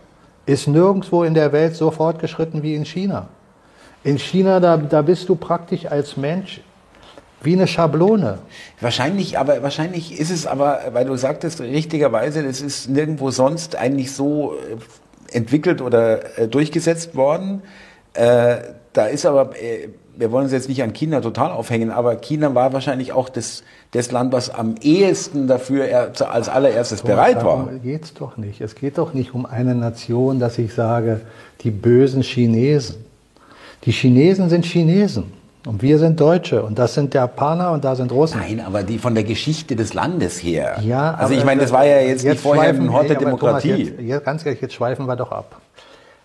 [0.45, 3.27] ist nirgendwo in der Welt so fortgeschritten wie in China.
[4.03, 6.62] In China, da, da bist du praktisch als Mensch
[7.41, 8.39] wie eine Schablone.
[8.82, 14.12] Wahrscheinlich, aber wahrscheinlich ist es aber, weil du sagtest richtigerweise, es ist nirgendwo sonst eigentlich
[14.12, 17.62] so äh, entwickelt oder äh, durchgesetzt worden.
[18.13, 18.58] Äh,
[18.93, 19.52] da ist aber,
[20.15, 23.63] wir wollen uns jetzt nicht an China total aufhängen, aber China war wahrscheinlich auch das,
[23.91, 27.65] das Land, was am ehesten dafür als allererstes so, bereit war.
[27.65, 28.60] Darum geht's doch nicht.
[28.60, 31.21] Es geht doch nicht um eine Nation, dass ich sage,
[31.62, 33.06] die bösen Chinesen.
[33.84, 35.37] Die Chinesen sind Chinesen.
[35.67, 38.39] Und wir sind Deutsche und das sind Japaner und da sind Russen.
[38.39, 40.77] Nein, aber die von der Geschichte des Landes her.
[40.82, 43.71] Ja, also ich meine, das war ja jetzt, jetzt nicht vorher ein Hort der Demokratie.
[43.71, 45.60] Thomas, jetzt, jetzt, ganz ehrlich, jetzt schweifen wir doch ab.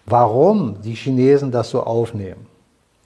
[0.07, 2.47] Warum die Chinesen das so aufnehmen,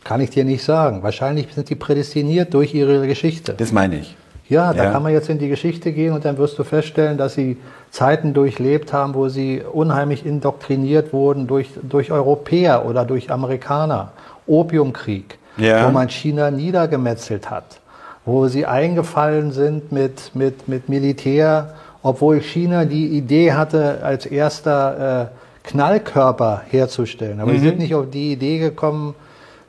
[0.04, 1.02] kann ich dir nicht sagen.
[1.02, 3.54] Wahrscheinlich sind die prädestiniert durch ihre Geschichte.
[3.54, 4.14] Das meine ich.
[4.46, 4.90] Ja, da ja.
[4.90, 7.56] kann man jetzt in die Geschichte gehen und dann wirst du feststellen, dass sie
[7.90, 14.12] Zeiten durchlebt haben, wo sie unheimlich indoktriniert wurden durch, durch Europäer oder durch Amerikaner.
[14.46, 15.86] Opiumkrieg ja.
[15.86, 17.80] wo man China niedergemetzelt hat,
[18.24, 25.30] wo sie eingefallen sind mit, mit, mit Militär, obwohl China die Idee hatte, als erster
[25.32, 27.40] äh, Knallkörper herzustellen.
[27.40, 27.58] Aber mhm.
[27.58, 29.14] sie sind nicht auf die Idee gekommen,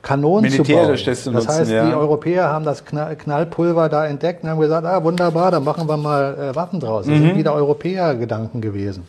[0.00, 0.96] Kanonen zu bauen.
[1.04, 1.86] Das nutzen, heißt, ja.
[1.86, 5.96] die Europäer haben das Knallpulver da entdeckt und haben gesagt, ah, wunderbar, dann machen wir
[5.96, 7.06] mal äh, Waffen draus.
[7.06, 7.28] Das mhm.
[7.28, 9.04] sind wieder Europäer-Gedanken gewesen.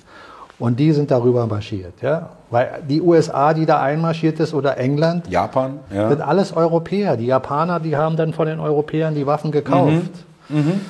[0.60, 1.94] Und die sind darüber marschiert.
[2.02, 2.32] Ja?
[2.50, 6.10] Weil die USA, die da einmarschiert ist, oder England, Japan, ja.
[6.10, 7.16] sind alles Europäer.
[7.16, 10.12] Die Japaner, die haben dann von den Europäern die Waffen gekauft.
[10.50, 10.58] Mhm.
[10.58, 10.82] Mhm.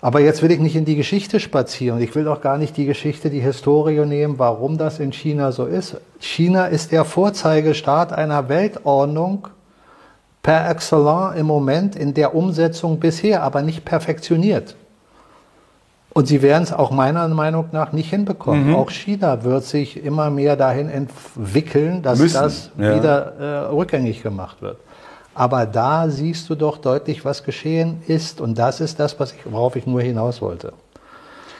[0.00, 2.00] Aber jetzt will ich nicht in die Geschichte spazieren.
[2.02, 5.64] Ich will auch gar nicht die Geschichte, die Historie nehmen, warum das in China so
[5.64, 5.96] ist.
[6.18, 9.48] China ist der Vorzeigestaat einer Weltordnung
[10.42, 14.76] per excellence im Moment in der Umsetzung bisher, aber nicht perfektioniert.
[16.14, 18.68] Und sie werden es auch meiner Meinung nach nicht hinbekommen.
[18.68, 18.76] Mhm.
[18.76, 22.96] Auch China wird sich immer mehr dahin entwickeln, dass Müssen, das ja.
[22.96, 24.78] wieder äh, rückgängig gemacht wird.
[25.34, 28.40] Aber da siehst du doch deutlich, was geschehen ist.
[28.40, 30.72] Und das ist das, was ich, worauf ich nur hinaus wollte.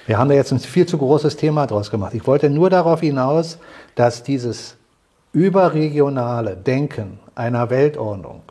[0.07, 2.15] Wir haben da jetzt ein viel zu großes Thema draus gemacht.
[2.15, 3.59] Ich wollte nur darauf hinaus,
[3.97, 4.77] dass dieses
[5.33, 8.43] überregionale Denken einer Weltordnung,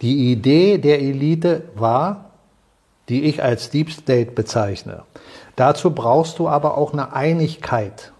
[0.00, 2.31] die Idee der Elite war,
[3.08, 5.02] die ich als Deep State bezeichne.
[5.56, 8.12] Dazu brauchst du aber auch eine Einigkeit,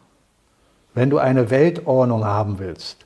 [0.95, 3.03] wenn du eine Weltordnung haben willst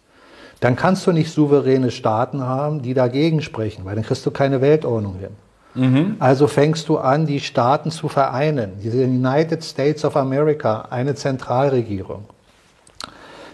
[0.60, 4.60] dann kannst du nicht souveräne Staaten haben, die dagegen sprechen, weil dann kriegst du keine
[4.60, 5.30] Weltordnung hin.
[5.74, 6.16] Mhm.
[6.18, 8.72] Also fängst du an, die Staaten zu vereinen.
[8.82, 12.24] Diese United States of America, eine Zentralregierung.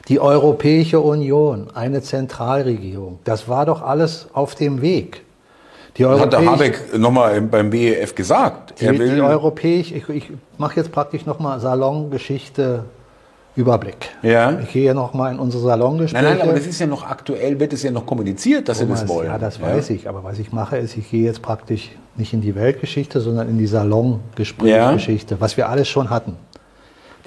[0.08, 3.18] Die Europäische Union, eine Zentralregierung.
[3.24, 5.22] Das war doch alles auf dem Weg.
[5.96, 8.80] Die das hat der Habeck nochmal beim BEF gesagt.
[8.80, 12.84] Die, die Europäische, ich, ich mache jetzt praktisch nochmal Salongeschichte
[13.54, 14.08] Überblick.
[14.22, 14.58] Ja.
[14.60, 16.24] Ich gehe noch mal in unsere Salongespräche.
[16.24, 19.00] Nein, nein, aber das ist ja noch aktuell, wird es ja noch kommuniziert, dass Thomas,
[19.00, 19.26] Sie das wollen.
[19.26, 19.64] Ja, das ja.
[19.64, 20.08] weiß ich.
[20.08, 23.58] Aber was ich mache, ist, ich gehe jetzt praktisch nicht in die Weltgeschichte, sondern in
[23.58, 25.40] die Salongesprächsgeschichte, ja.
[25.40, 26.36] was wir alles schon hatten.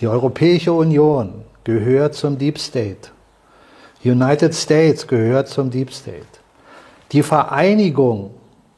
[0.02, 3.10] Die Europäische Union gehört zum Deep State.
[4.04, 6.26] United States gehört zum Deep State.
[7.12, 8.32] Die Vereinigung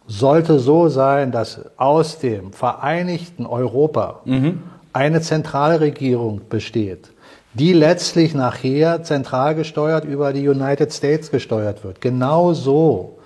[0.08, 4.64] sollte so sein, dass aus dem vereinigten Europa mhm.
[4.94, 7.12] eine Zentralregierung besteht
[7.58, 12.02] die letztlich nachher zentral gesteuert über die United States gesteuert wird.
[12.02, 13.18] Genauso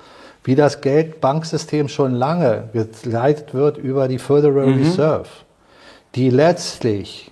[0.43, 2.69] wie das Geldbanksystem schon lange
[3.03, 4.83] geleitet wird über die Federal mhm.
[4.83, 5.27] Reserve,
[6.15, 7.29] die letztlich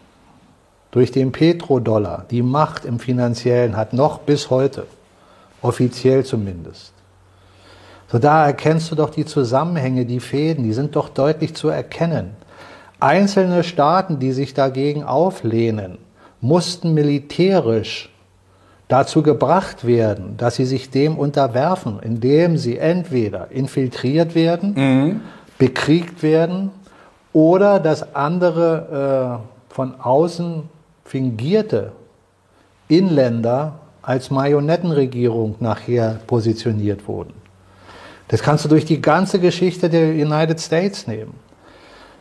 [0.92, 4.86] durch den Petrodollar die Macht im finanziellen hat, noch bis heute,
[5.62, 6.92] offiziell zumindest.
[8.12, 12.32] So da erkennst du doch die Zusammenhänge, die Fäden, die sind doch deutlich zu erkennen.
[13.00, 16.00] Einzelne Staaten, die sich dagegen auflehnen,
[16.41, 18.10] mussten militärisch
[18.88, 25.22] dazu gebracht werden, dass sie sich dem unterwerfen, indem sie entweder infiltriert werden, mhm.
[25.60, 26.72] bekriegt werden
[27.32, 30.63] oder dass andere äh, von außen
[31.06, 31.91] fingierte
[32.88, 37.38] Inländer als Marionettenregierung nachher positioniert wurden.
[38.30, 41.34] Das kannst du durch die ganze Geschichte der United States nehmen.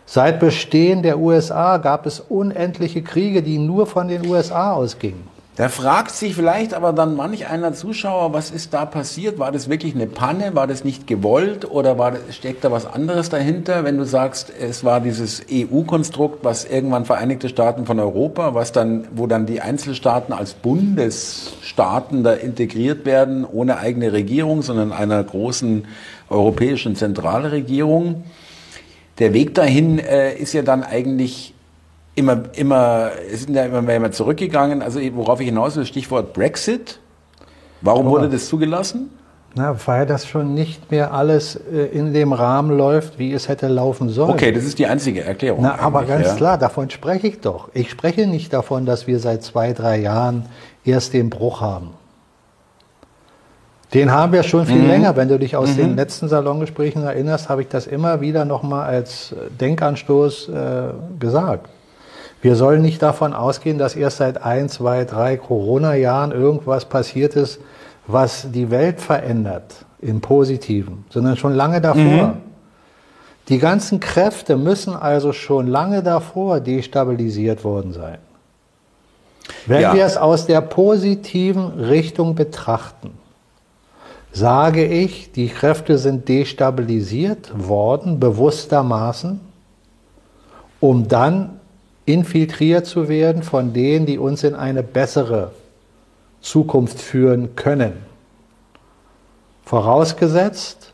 [0.07, 5.29] Seit Bestehen der USA gab es unendliche Kriege, die nur von den USA ausgingen.
[5.59, 9.41] Da fragt sich vielleicht aber dann manch einer Zuschauer, was ist da passiert?
[9.41, 10.55] War das wirklich eine Panne?
[10.55, 11.69] War das nicht gewollt?
[11.69, 13.83] Oder war steckt da was anderes dahinter?
[13.83, 19.09] Wenn du sagst, es war dieses EU-Konstrukt, was irgendwann Vereinigte Staaten von Europa, was dann,
[19.17, 25.89] wo dann die Einzelstaaten als Bundesstaaten da integriert werden, ohne eigene Regierung, sondern einer großen
[26.31, 28.23] europäischen Zentralregierung
[29.19, 31.53] der Weg dahin äh, ist ja dann eigentlich
[32.19, 34.83] immer, immer, sind ja immer mehr zurückgegangen.
[34.83, 36.99] Also worauf ich hinaus will, Stichwort Brexit.
[37.81, 38.11] Warum oh.
[38.11, 39.11] wurde das zugelassen?
[39.55, 43.69] Na, weil das schon nicht mehr alles äh, in dem Rahmen läuft, wie es hätte
[43.69, 44.31] laufen sollen.
[44.31, 45.63] Okay, das ist die einzige Erklärung.
[45.63, 46.35] Na, aber ganz ja.
[46.35, 47.69] klar, davon spreche ich doch.
[47.73, 50.47] Ich spreche nicht davon, dass wir seit zwei, drei Jahren
[50.85, 51.91] erst den Bruch haben.
[53.95, 54.87] Den haben wir schon viel mhm.
[54.87, 55.17] länger.
[55.17, 55.77] Wenn du dich aus mhm.
[55.77, 60.53] den letzten Salongesprächen erinnerst, habe ich das immer wieder nochmal als Denkanstoß äh,
[61.19, 61.69] gesagt.
[62.41, 67.61] Wir sollen nicht davon ausgehen, dass erst seit ein, zwei, drei Corona-Jahren irgendwas passiert ist,
[68.07, 72.03] was die Welt verändert im Positiven, sondern schon lange davor.
[72.03, 72.33] Mhm.
[73.49, 78.19] Die ganzen Kräfte müssen also schon lange davor destabilisiert worden sein.
[79.67, 79.95] Wenn ja.
[79.95, 83.11] wir es aus der positiven Richtung betrachten,
[84.33, 89.41] sage ich, die Kräfte sind destabilisiert worden, bewusstermaßen,
[90.81, 91.58] um dann
[92.09, 95.53] infiltriert zu werden von denen, die uns in eine bessere
[96.41, 97.93] Zukunft führen können.
[99.65, 100.93] Vorausgesetzt,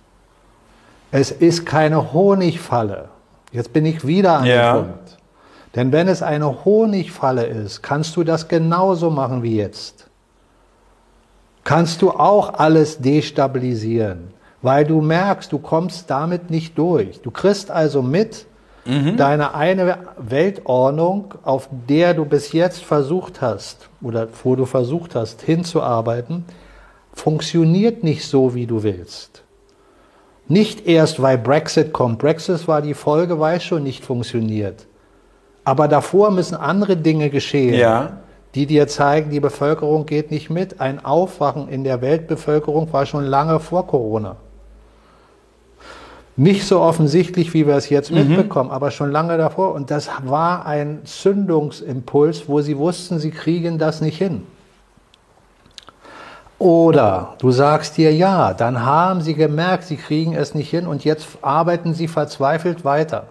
[1.11, 3.09] es ist keine Honigfalle.
[3.53, 4.73] Jetzt bin ich wieder an ja.
[4.73, 5.19] dem Punkt.
[5.77, 10.05] Denn wenn es eine Honigfalle ist, kannst du das genauso machen wie jetzt
[11.65, 14.29] kannst du auch alles destabilisieren,
[14.63, 17.21] weil du merkst, du kommst damit nicht durch.
[17.23, 18.47] Du kriegst also mit,
[18.85, 19.17] mhm.
[19.17, 25.43] deine eine Weltordnung, auf der du bis jetzt versucht hast oder wo du versucht hast
[25.43, 26.45] hinzuarbeiten,
[27.13, 29.43] funktioniert nicht so, wie du willst.
[30.47, 32.19] Nicht erst, weil Brexit kommt.
[32.19, 34.87] Brexit war die Folge, weil es schon nicht funktioniert.
[35.65, 38.19] Aber davor müssen andere Dinge geschehen, ja.
[38.55, 40.81] die dir zeigen, die Bevölkerung geht nicht mit.
[40.81, 44.37] Ein Aufwachen in der Weltbevölkerung war schon lange vor Corona.
[46.37, 48.29] Nicht so offensichtlich, wie wir es jetzt mhm.
[48.29, 49.73] mitbekommen, aber schon lange davor.
[49.73, 54.45] Und das war ein Zündungsimpuls, wo sie wussten, sie kriegen das nicht hin.
[56.59, 61.05] Oder du sagst dir ja, dann haben sie gemerkt, sie kriegen es nicht hin und
[61.05, 63.27] jetzt arbeiten sie verzweifelt weiter,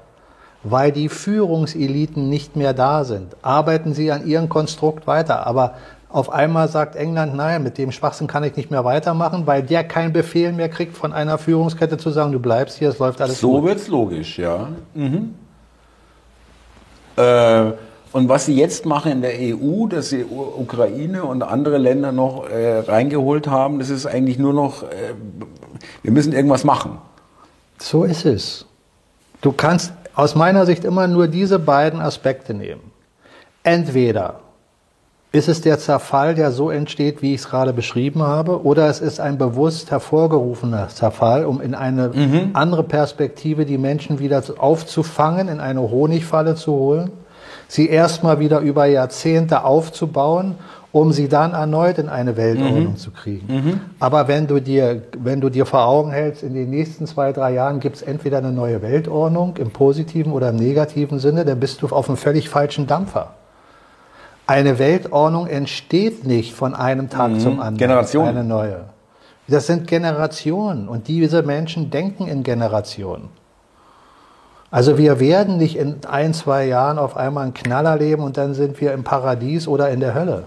[0.63, 3.35] weil die Führungseliten nicht mehr da sind.
[3.41, 5.75] Arbeiten sie an ihrem Konstrukt weiter, aber
[6.13, 9.83] auf einmal sagt England, nein, mit dem Schwachsinn kann ich nicht mehr weitermachen, weil der
[9.83, 13.39] keinen Befehl mehr kriegt von einer Führungskette zu sagen, du bleibst hier, es läuft alles
[13.39, 13.61] so gut.
[13.61, 14.69] So wird's logisch, ja.
[14.93, 15.33] Mhm.
[17.15, 17.71] Äh,
[18.11, 22.47] und was sie jetzt machen in der EU, dass sie Ukraine und andere Länder noch
[22.47, 25.15] äh, reingeholt haben, das ist eigentlich nur noch, äh,
[26.03, 26.99] wir müssen irgendwas machen.
[27.79, 28.67] So ist es.
[29.41, 32.91] Du kannst aus meiner Sicht immer nur diese beiden Aspekte nehmen.
[33.63, 34.42] Entweder
[35.33, 39.01] ist es der Zerfall, der so entsteht, wie ich es gerade beschrieben habe, oder es
[39.01, 42.51] ist ein bewusst hervorgerufener Zerfall, um in eine mhm.
[42.53, 47.11] andere Perspektive die Menschen wieder aufzufangen, in eine Honigfalle zu holen,
[47.67, 50.53] sie erstmal wieder über Jahrzehnte aufzubauen,
[50.91, 52.97] um sie dann erneut in eine Weltordnung mhm.
[52.97, 53.47] zu kriegen.
[53.51, 53.79] Mhm.
[53.99, 57.53] Aber wenn du, dir, wenn du dir vor Augen hältst, in den nächsten zwei, drei
[57.53, 61.81] Jahren gibt es entweder eine neue Weltordnung im positiven oder im negativen Sinne, dann bist
[61.81, 63.33] du auf einem völlig falschen Dampfer.
[64.45, 67.39] Eine Weltordnung entsteht nicht von einem Tag mhm.
[67.39, 67.77] zum anderen.
[67.77, 68.29] Generationen.
[68.29, 68.85] Eine neue.
[69.47, 73.29] Das sind Generationen und diese Menschen denken in Generationen.
[74.71, 78.53] Also wir werden nicht in ein, zwei Jahren auf einmal einen Knaller leben und dann
[78.53, 80.45] sind wir im Paradies oder in der Hölle.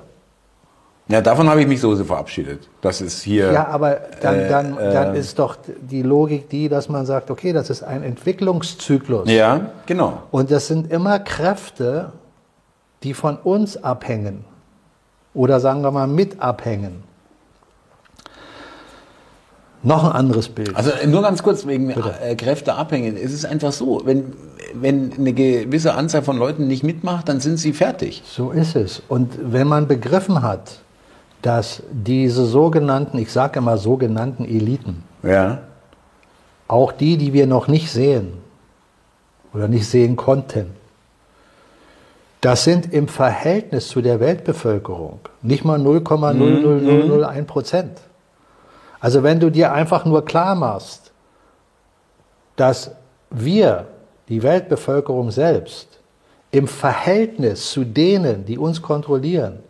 [1.08, 2.68] Ja, davon habe ich mich so verabschiedet.
[2.80, 3.52] Das ist hier.
[3.52, 7.30] Ja, aber dann, äh, dann, äh, dann ist doch die Logik die, dass man sagt,
[7.30, 9.30] okay, das ist ein Entwicklungszyklus.
[9.30, 10.22] Ja, genau.
[10.32, 12.10] Und das sind immer Kräfte,
[13.02, 14.44] die von uns abhängen
[15.34, 17.04] oder sagen wir mal mit abhängen.
[19.82, 20.74] Noch ein anderes Bild.
[20.74, 23.16] Also nur ganz kurz wegen äh, Kräfte abhängen.
[23.16, 24.32] Es ist einfach so, wenn,
[24.74, 28.22] wenn eine gewisse Anzahl von Leuten nicht mitmacht, dann sind sie fertig.
[28.26, 29.02] So ist es.
[29.06, 30.80] Und wenn man begriffen hat,
[31.42, 35.60] dass diese sogenannten, ich sage immer sogenannten Eliten, ja.
[36.66, 38.32] auch die, die wir noch nicht sehen
[39.54, 40.70] oder nicht sehen konnten,
[42.40, 48.00] das sind im Verhältnis zu der Weltbevölkerung nicht mal 0,00001 Prozent.
[49.00, 51.12] Also wenn du dir einfach nur klar machst,
[52.56, 52.90] dass
[53.30, 53.86] wir,
[54.28, 56.00] die Weltbevölkerung selbst,
[56.50, 59.60] im Verhältnis zu denen, die uns kontrollieren,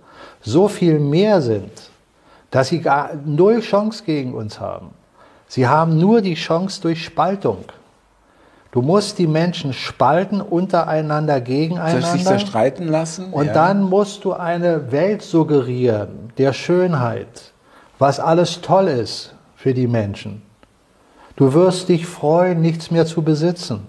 [0.41, 1.71] so viel mehr sind,
[2.51, 4.91] dass sie gar null Chance gegen uns haben.
[5.49, 7.65] Sie haben nur die Chance durch Spaltung.
[8.77, 12.09] Du musst die Menschen spalten untereinander gegeneinander.
[12.09, 13.33] Sich zerstreiten lassen.
[13.33, 13.55] Und ja.
[13.55, 17.55] dann musst du eine Welt suggerieren der Schönheit,
[17.99, 20.43] was alles toll ist für die Menschen.
[21.37, 23.87] Du wirst dich freuen, nichts mehr zu besitzen.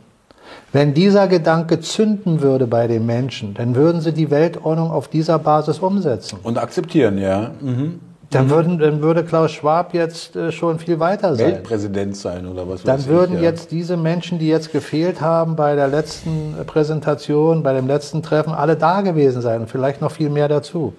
[0.72, 5.38] Wenn dieser Gedanke zünden würde bei den Menschen, dann würden sie die Weltordnung auf dieser
[5.38, 6.40] Basis umsetzen.
[6.44, 7.52] Und akzeptieren, ja.
[7.60, 8.00] Mhm.
[8.30, 8.50] Dann, mhm.
[8.50, 11.48] würden, dann würde Klaus Schwab jetzt äh, schon viel weiter sein.
[11.48, 13.50] Weltpräsident sein oder was Dann würden ich, ja.
[13.50, 18.22] jetzt diese Menschen, die jetzt gefehlt haben bei der letzten äh, Präsentation, bei dem letzten
[18.24, 20.94] Treffen, alle da gewesen sein und vielleicht noch viel mehr dazu.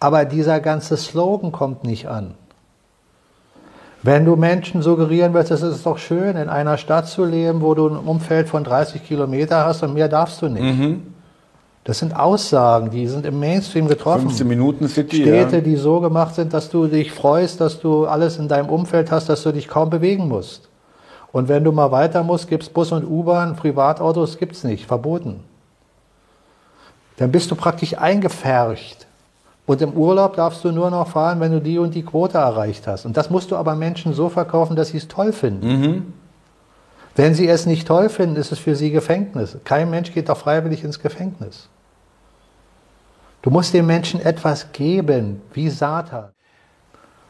[0.00, 2.34] Aber dieser ganze Slogan kommt nicht an.
[4.02, 7.74] Wenn du Menschen suggerieren willst, es ist doch schön, in einer Stadt zu leben, wo
[7.74, 10.62] du ein Umfeld von 30 Kilometer hast und mehr darfst du nicht.
[10.62, 11.14] Mhm.
[11.86, 14.22] Das sind Aussagen, die sind im Mainstream getroffen.
[14.22, 15.22] 15 Minuten City.
[15.22, 15.62] Städte, ja.
[15.62, 19.28] die so gemacht sind, dass du dich freust, dass du alles in deinem Umfeld hast,
[19.28, 20.68] dass du dich kaum bewegen musst.
[21.30, 24.84] Und wenn du mal weiter musst, gibt es Bus und U-Bahn, Privatautos gibt es nicht,
[24.84, 25.44] verboten.
[27.18, 29.06] Dann bist du praktisch eingefärcht.
[29.64, 32.88] Und im Urlaub darfst du nur noch fahren, wenn du die und die Quote erreicht
[32.88, 33.06] hast.
[33.06, 35.66] Und das musst du aber Menschen so verkaufen, dass sie es toll finden.
[35.68, 36.12] Mhm.
[37.14, 39.56] Wenn sie es nicht toll finden, ist es für sie Gefängnis.
[39.62, 41.68] Kein Mensch geht doch freiwillig ins Gefängnis.
[43.46, 46.30] Du musst den Menschen etwas geben, wie Satan.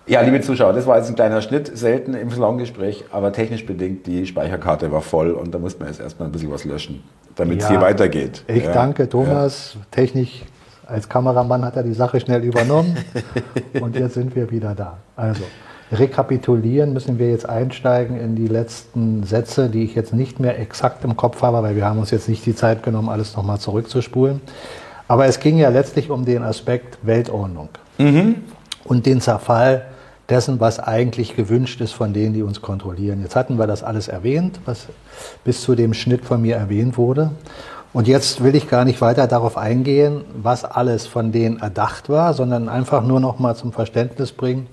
[0.06, 4.06] Ja, liebe Zuschauer, das war jetzt ein kleiner Schnitt, selten im Salongespräch, aber technisch bedingt,
[4.06, 7.04] die Speicherkarte war voll und da musste man jetzt erstmal ein bisschen was löschen,
[7.34, 8.44] damit es ja, hier weitergeht.
[8.46, 9.80] Ich ja, danke Thomas, ja.
[9.90, 10.46] Technik
[10.86, 12.96] als Kameramann hat er die Sache schnell übernommen
[13.82, 14.96] und jetzt sind wir wieder da.
[15.16, 15.42] Also,
[15.92, 21.04] rekapitulieren müssen wir jetzt einsteigen in die letzten Sätze, die ich jetzt nicht mehr exakt
[21.04, 24.40] im Kopf habe, weil wir haben uns jetzt nicht die Zeit genommen, alles nochmal zurückzuspulen.
[25.08, 28.36] Aber es ging ja letztlich um den Aspekt Weltordnung mhm.
[28.84, 29.86] und den Zerfall
[30.28, 33.22] dessen, was eigentlich gewünscht ist von denen, die uns kontrollieren.
[33.22, 34.86] Jetzt hatten wir das alles erwähnt, was
[35.44, 37.30] bis zu dem Schnitt von mir erwähnt wurde.
[37.92, 42.34] Und jetzt will ich gar nicht weiter darauf eingehen, was alles von denen erdacht war,
[42.34, 44.66] sondern einfach nur noch mal zum Verständnis bringen,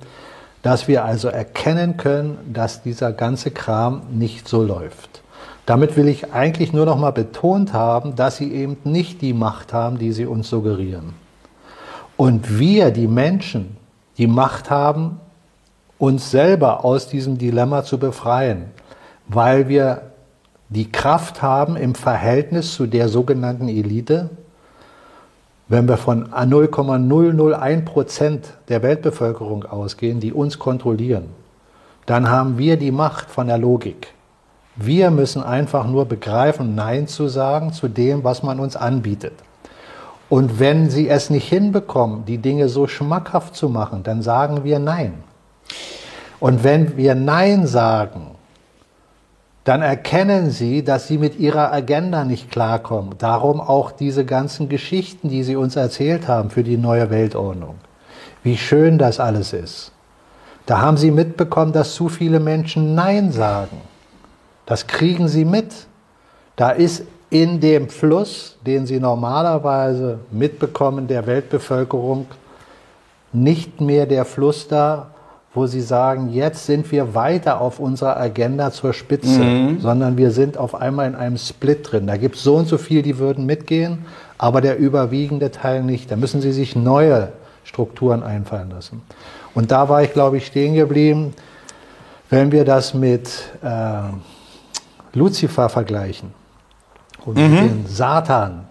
[0.61, 5.22] dass wir also erkennen können, dass dieser ganze Kram nicht so läuft.
[5.65, 9.71] Damit will ich eigentlich nur noch mal betont haben, dass sie eben nicht die Macht
[9.71, 11.13] haben, die sie uns suggerieren.
[12.17, 13.77] Und wir, die Menschen,
[14.17, 15.19] die Macht haben,
[15.97, 18.65] uns selber aus diesem Dilemma zu befreien,
[19.27, 20.01] weil wir
[20.69, 24.29] die Kraft haben im Verhältnis zu der sogenannten Elite,
[25.69, 31.29] wenn wir von 0,001 Prozent der Weltbevölkerung ausgehen, die uns kontrollieren,
[32.05, 34.13] dann haben wir die Macht von der Logik.
[34.75, 39.33] Wir müssen einfach nur begreifen, Nein zu sagen zu dem, was man uns anbietet.
[40.29, 44.79] Und wenn sie es nicht hinbekommen, die Dinge so schmackhaft zu machen, dann sagen wir
[44.79, 45.13] Nein.
[46.39, 48.31] Und wenn wir Nein sagen,
[49.63, 53.15] dann erkennen sie, dass sie mit ihrer Agenda nicht klarkommen.
[53.17, 57.75] Darum auch diese ganzen Geschichten, die sie uns erzählt haben für die neue Weltordnung.
[58.43, 59.91] Wie schön das alles ist.
[60.65, 63.77] Da haben sie mitbekommen, dass zu viele Menschen Nein sagen.
[64.65, 65.73] Das kriegen sie mit.
[66.55, 72.27] Da ist in dem Fluss, den sie normalerweise mitbekommen, der Weltbevölkerung,
[73.31, 75.07] nicht mehr der Fluss da,
[75.55, 79.79] wo sie sagen, jetzt sind wir weiter auf unserer Agenda zur Spitze, mhm.
[79.79, 82.07] sondern wir sind auf einmal in einem Split drin.
[82.07, 84.05] Da gibt es so und so viel, die würden mitgehen,
[84.37, 86.11] aber der überwiegende Teil nicht.
[86.11, 87.29] Da müssen sie sich neue
[87.63, 89.01] Strukturen einfallen lassen.
[89.53, 91.33] Und da war ich, glaube ich, stehen geblieben,
[92.29, 93.29] wenn wir das mit
[93.61, 94.01] äh,
[95.13, 96.33] Luzifer vergleichen
[97.25, 97.55] und mhm.
[97.55, 98.67] dem Satan,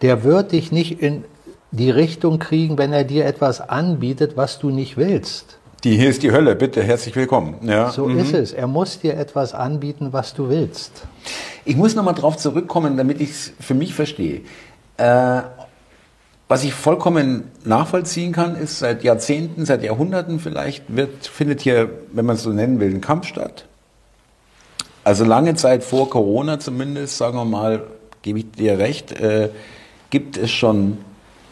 [0.00, 1.24] der wird dich nicht in
[1.70, 5.58] die Richtung kriegen, wenn er dir etwas anbietet, was du nicht willst.
[5.84, 7.56] Die hier ist die Hölle, bitte, herzlich willkommen.
[7.62, 7.90] Ja.
[7.90, 8.18] So mhm.
[8.18, 8.52] ist es.
[8.52, 10.92] Er muss dir etwas anbieten, was du willst.
[11.64, 14.42] Ich muss nochmal drauf zurückkommen, damit ich es für mich verstehe.
[14.96, 15.42] Äh,
[16.46, 22.26] was ich vollkommen nachvollziehen kann, ist seit Jahrzehnten, seit Jahrhunderten vielleicht, wird, findet hier, wenn
[22.26, 23.66] man es so nennen will, ein Kampf statt.
[25.04, 27.84] Also lange Zeit vor Corona zumindest, sagen wir mal,
[28.22, 29.50] gebe ich dir recht, äh,
[30.10, 30.98] gibt es schon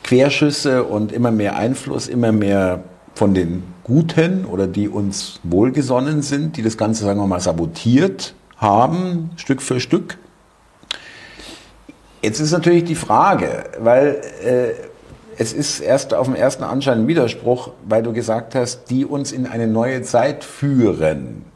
[0.05, 2.85] Querschüsse und immer mehr Einfluss, immer mehr
[3.15, 8.35] von den Guten oder die uns wohlgesonnen sind, die das Ganze, sagen wir mal, sabotiert
[8.57, 10.19] haben, Stück für Stück.
[12.23, 14.73] Jetzt ist natürlich die Frage, weil äh,
[15.39, 19.33] es ist erst auf den ersten Anschein ein Widerspruch, weil du gesagt hast, die uns
[19.33, 21.50] in eine neue Zeit führen.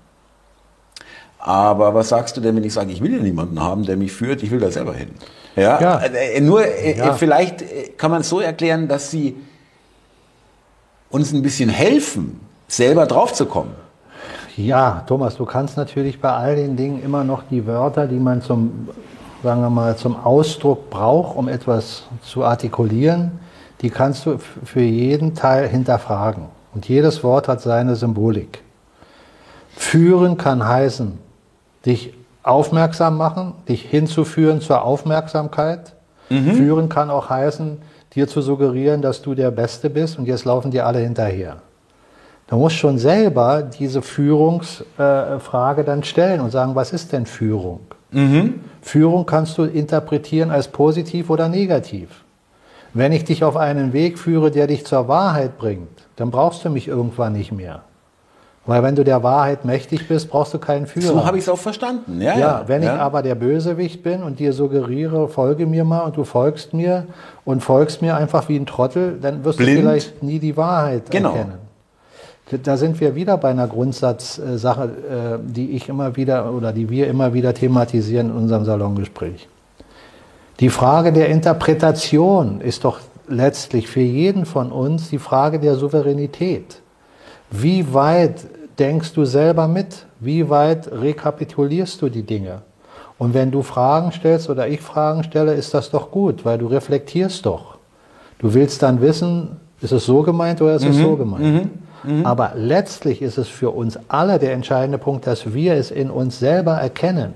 [1.47, 4.13] Aber was sagst du denn, wenn ich sage, ich will ja niemanden haben, der mich
[4.13, 5.11] führt, ich will da selber hin?
[5.55, 5.99] Ja, ja.
[5.99, 7.13] Äh, nur äh, ja.
[7.13, 9.37] vielleicht äh, kann man es so erklären, dass sie
[11.11, 13.75] uns ein bisschen helfen, selber draufzukommen.
[14.57, 18.41] Ja, Thomas, du kannst natürlich bei all den Dingen immer noch die Wörter, die man
[18.41, 18.89] zum,
[19.43, 23.33] sagen wir mal, zum Ausdruck braucht, um etwas zu artikulieren,
[23.83, 26.47] die kannst du für jeden Teil hinterfragen.
[26.73, 28.63] Und jedes Wort hat seine Symbolik.
[29.77, 31.19] Führen kann heißen,
[31.87, 35.95] dich aufmerksam machen, dich hinzuführen zur Aufmerksamkeit.
[36.29, 36.53] Mhm.
[36.53, 37.79] Führen kann auch heißen,
[38.15, 41.57] dir zu suggerieren, dass du der Beste bist und jetzt laufen dir alle hinterher.
[42.47, 47.81] Du musst schon selber diese Führungsfrage äh, dann stellen und sagen, was ist denn Führung?
[48.11, 48.61] Mhm.
[48.83, 52.25] Führung kannst du interpretieren als positiv oder negativ.
[52.93, 56.71] Wenn ich dich auf einen Weg führe, der dich zur Wahrheit bringt, dann brauchst du
[56.71, 57.83] mich irgendwann nicht mehr.
[58.67, 61.07] Weil wenn du der Wahrheit mächtig bist, brauchst du keinen Führer.
[61.07, 62.21] So habe ich es auch verstanden.
[62.23, 62.95] Ja, ja, wenn ja.
[62.95, 67.07] ich aber der Bösewicht bin und dir suggeriere, folge mir mal und du folgst mir
[67.45, 69.79] und folgst mir einfach wie ein Trottel, dann wirst Blind.
[69.79, 71.33] du vielleicht nie die Wahrheit genau.
[71.33, 71.59] erkennen.
[72.63, 77.07] Da sind wir wieder bei einer Grundsatzsache, äh, die ich immer wieder oder die wir
[77.07, 79.49] immer wieder thematisieren in unserem Salongespräch.
[80.61, 86.81] Die Frage der Interpretation ist doch letztlich für jeden von uns die Frage der Souveränität.
[87.51, 88.47] Wie weit
[88.79, 90.07] denkst du selber mit?
[90.21, 92.63] Wie weit rekapitulierst du die Dinge?
[93.19, 96.67] Und wenn du Fragen stellst oder ich Fragen stelle, ist das doch gut, weil du
[96.67, 97.77] reflektierst doch.
[98.39, 100.91] Du willst dann wissen, ist es so gemeint oder ist mhm.
[100.91, 101.45] es so gemeint?
[102.05, 102.19] Mhm.
[102.19, 102.27] Mhm.
[102.27, 106.39] Aber letztlich ist es für uns alle der entscheidende Punkt, dass wir es in uns
[106.39, 107.35] selber erkennen.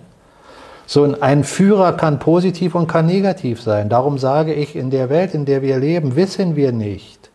[0.86, 3.88] So ein Führer kann positiv und kann negativ sein.
[3.88, 7.30] Darum sage ich, in der Welt, in der wir leben, wissen wir nicht.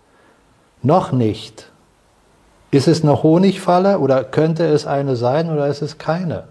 [0.81, 1.71] Noch nicht
[2.73, 6.45] ist es eine Honigfalle oder könnte es eine sein oder ist es keine?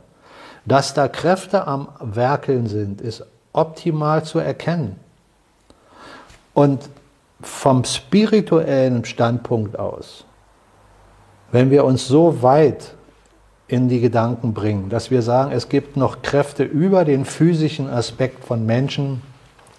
[0.65, 4.97] Dass da Kräfte am Werkeln sind, ist optimal zu erkennen.
[6.55, 6.89] Und
[7.41, 10.25] vom spirituellen Standpunkt aus
[11.53, 12.95] wenn wir uns so weit
[13.69, 18.45] in die Gedanken bringen, dass wir sagen, es gibt noch Kräfte über den physischen Aspekt
[18.45, 19.23] von Menschen,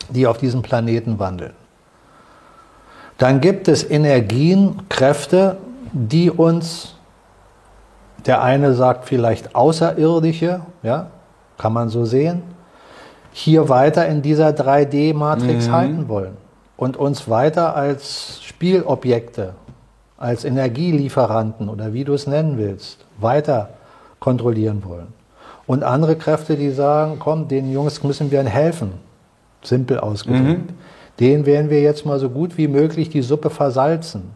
[0.09, 1.53] die auf diesem Planeten wandeln.
[3.17, 5.57] Dann gibt es Energien, Kräfte,
[5.93, 6.95] die uns,
[8.25, 11.07] der eine sagt vielleicht außerirdische, ja,
[11.57, 12.41] kann man so sehen,
[13.31, 15.71] hier weiter in dieser 3D-Matrix mhm.
[15.71, 16.37] halten wollen
[16.77, 19.53] und uns weiter als Spielobjekte,
[20.17, 23.69] als Energielieferanten oder wie du es nennen willst, weiter
[24.19, 25.07] kontrollieren wollen.
[25.65, 28.93] Und andere Kräfte, die sagen, komm, den Jungs müssen wir helfen,
[29.61, 30.71] simpel ausgedrückt.
[30.71, 30.75] Mhm.
[31.19, 34.31] Denen werden wir jetzt mal so gut wie möglich die Suppe versalzen.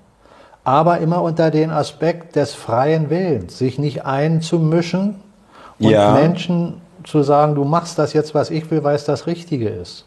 [0.67, 5.15] Aber immer unter den Aspekt des freien Willens, sich nicht einzumischen
[5.79, 6.11] und ja.
[6.11, 10.05] Menschen zu sagen, du machst das jetzt, was ich will, weil es das Richtige ist.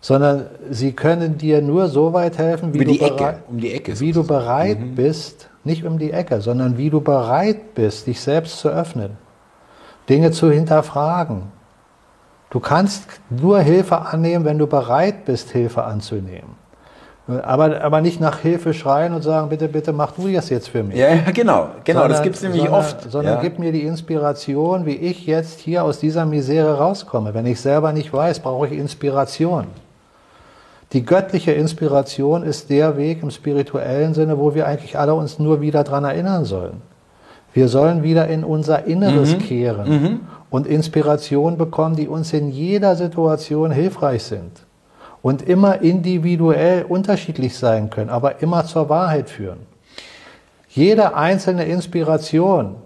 [0.00, 4.78] Sondern sie können dir nur so weit helfen, wie, du, bereit, um wie du bereit
[4.78, 4.94] mhm.
[4.94, 9.18] bist, nicht um die Ecke, sondern wie du bereit bist, dich selbst zu öffnen,
[10.08, 11.42] Dinge zu hinterfragen.
[12.50, 16.54] Du kannst nur Hilfe annehmen, wenn du bereit bist, Hilfe anzunehmen.
[17.28, 20.84] Aber, aber nicht nach Hilfe schreien und sagen, bitte, bitte mach du das jetzt für
[20.84, 20.96] mich.
[20.96, 23.10] Ja, genau, genau, sondern, das gibt es nämlich sondern, oft.
[23.10, 23.40] Sondern ja.
[23.42, 27.34] gib mir die Inspiration, wie ich jetzt hier aus dieser Misere rauskomme.
[27.34, 29.66] Wenn ich selber nicht weiß, brauche ich Inspiration.
[30.92, 35.60] Die göttliche Inspiration ist der Weg im spirituellen Sinne, wo wir eigentlich alle uns nur
[35.60, 36.80] wieder daran erinnern sollen.
[37.52, 39.38] Wir sollen wieder in unser Inneres mhm.
[39.40, 40.20] kehren mhm.
[40.50, 44.65] und Inspiration bekommen, die uns in jeder Situation hilfreich sind
[45.22, 49.60] und immer individuell unterschiedlich sein können, aber immer zur Wahrheit führen.
[50.68, 52.76] Jede einzelne Inspiration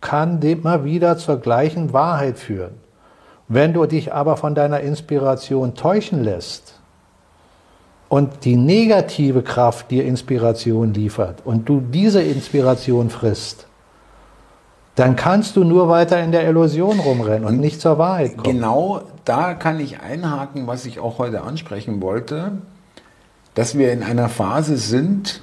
[0.00, 2.74] kann immer wieder zur gleichen Wahrheit führen.
[3.48, 6.80] Wenn du dich aber von deiner Inspiration täuschen lässt
[8.08, 13.66] und die negative Kraft dir Inspiration liefert und du diese Inspiration frisst,
[14.94, 18.56] dann kannst du nur weiter in der Illusion rumrennen und, nicht zur Wahrheit kommen.
[18.56, 22.52] Genau da kann ich einhaken, was ich auch heute ansprechen wollte,
[23.54, 25.42] dass wir in einer Phase sind,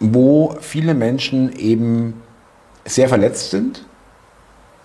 [0.00, 2.22] wo viele Menschen eben
[2.84, 3.84] sehr verletzt sind.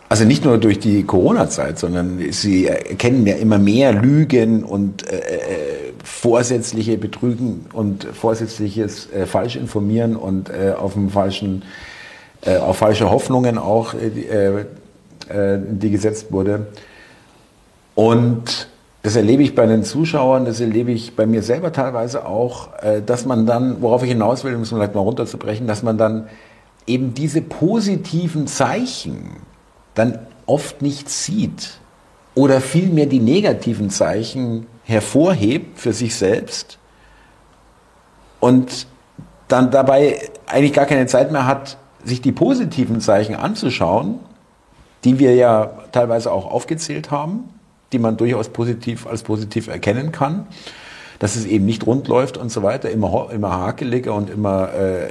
[0.09, 5.17] Also nicht nur durch die Corona-Zeit, sondern sie erkennen ja immer mehr Lügen und äh,
[5.17, 11.63] äh vorsätzliche Betrügen und vorsätzliches äh, Falschinformieren und äh, auf dem falschen
[12.45, 14.65] äh, auf falsche Hoffnungen auch, äh,
[15.29, 16.67] äh, die gesetzt wurde.
[17.95, 18.67] Und
[19.03, 23.01] das erlebe ich bei den Zuschauern, das erlebe ich bei mir selber teilweise auch, äh,
[23.01, 26.27] dass man dann, worauf ich hinaus will, um es vielleicht mal runterzubrechen, dass man dann
[26.85, 29.37] eben diese positiven Zeichen
[29.95, 31.79] dann oft nicht sieht
[32.35, 36.77] oder vielmehr die negativen Zeichen hervorhebt für sich selbst
[38.39, 38.87] und
[39.47, 44.19] dann dabei eigentlich gar keine Zeit mehr hat, sich die positiven Zeichen anzuschauen,
[45.03, 47.45] die wir ja teilweise auch aufgezählt haben,
[47.91, 50.47] die man durchaus positiv als positiv erkennen kann,
[51.19, 55.07] dass es eben nicht rund läuft und so weiter, immer, immer hakeliger und immer äh,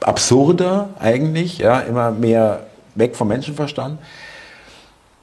[0.00, 3.98] absurder eigentlich, ja, immer mehr weg vom Menschenverstand.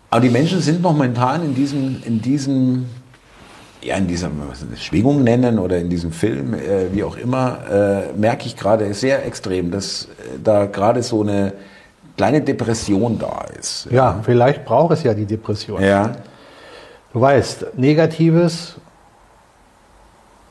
[0.09, 2.85] Aber die Menschen sind momentan in diesem, in diesem
[3.85, 4.31] ja, in dieser
[4.77, 9.25] Schwingung nennen oder in diesem Film, äh, wie auch immer, äh, merke ich gerade sehr
[9.25, 11.53] extrem, dass äh, da gerade so eine
[12.17, 13.85] kleine Depression da ist.
[13.91, 15.83] Ja, ja, vielleicht braucht es ja die Depression.
[15.83, 16.15] Ja.
[17.13, 18.75] Du weißt, Negatives,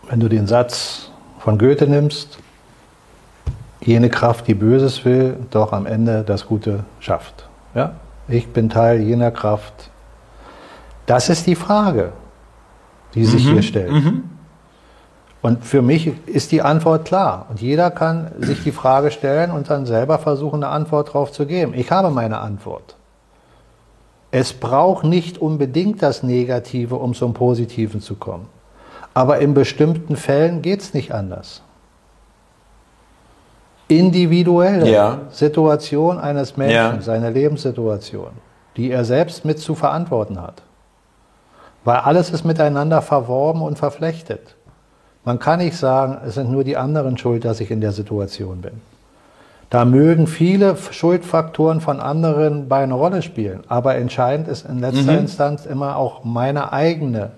[0.08, 1.10] wenn du den Satz
[1.40, 2.38] von Goethe nimmst,
[3.80, 7.48] jene Kraft, die Böses will, doch am Ende das Gute schafft.
[7.74, 7.96] Ja?
[8.28, 9.90] Ich bin Teil jener Kraft.
[11.06, 12.12] Das ist die Frage
[13.14, 13.52] die sich mhm.
[13.52, 13.92] hier stellt.
[13.92, 14.24] Mhm.
[15.40, 17.46] Und für mich ist die Antwort klar.
[17.50, 21.44] Und jeder kann sich die Frage stellen und dann selber versuchen, eine Antwort darauf zu
[21.46, 21.74] geben.
[21.74, 22.96] Ich habe meine Antwort.
[24.30, 28.46] Es braucht nicht unbedingt das Negative, um zum Positiven zu kommen.
[29.14, 31.62] Aber in bestimmten Fällen geht es nicht anders.
[33.86, 35.20] Individuelle ja.
[35.30, 37.00] Situation eines Menschen, ja.
[37.00, 38.30] seine Lebenssituation,
[38.76, 40.63] die er selbst mit zu verantworten hat.
[41.84, 44.56] Weil alles ist miteinander verworben und verflechtet.
[45.24, 48.60] Man kann nicht sagen, es sind nur die anderen schuld, dass ich in der Situation
[48.60, 48.80] bin.
[49.70, 55.12] Da mögen viele Schuldfaktoren von anderen bei einer Rolle spielen, aber entscheidend ist in letzter
[55.12, 55.18] mhm.
[55.20, 57.32] Instanz immer auch meine eigene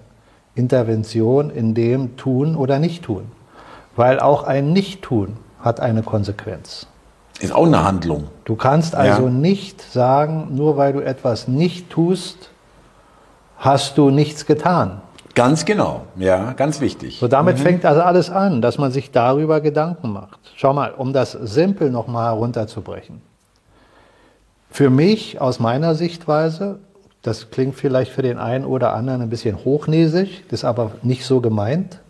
[0.54, 3.30] Intervention in dem Tun oder Nicht-Tun.
[3.94, 6.86] Weil auch ein Nicht-Tun hat eine Konsequenz.
[7.40, 8.24] Ist auch eine Handlung.
[8.44, 9.30] Du kannst also ja.
[9.30, 12.50] nicht sagen, nur weil du etwas nicht tust,
[13.58, 15.00] hast du nichts getan.
[15.34, 17.18] Ganz genau, ja, ganz wichtig.
[17.20, 17.62] So damit mhm.
[17.62, 20.38] fängt also alles an, dass man sich darüber Gedanken macht.
[20.56, 23.20] Schau mal, um das simpel nochmal herunterzubrechen.
[24.70, 26.78] Für mich, aus meiner Sichtweise,
[27.20, 31.40] das klingt vielleicht für den einen oder anderen ein bisschen hochnäsig, ist aber nicht so
[31.40, 32.00] gemeint.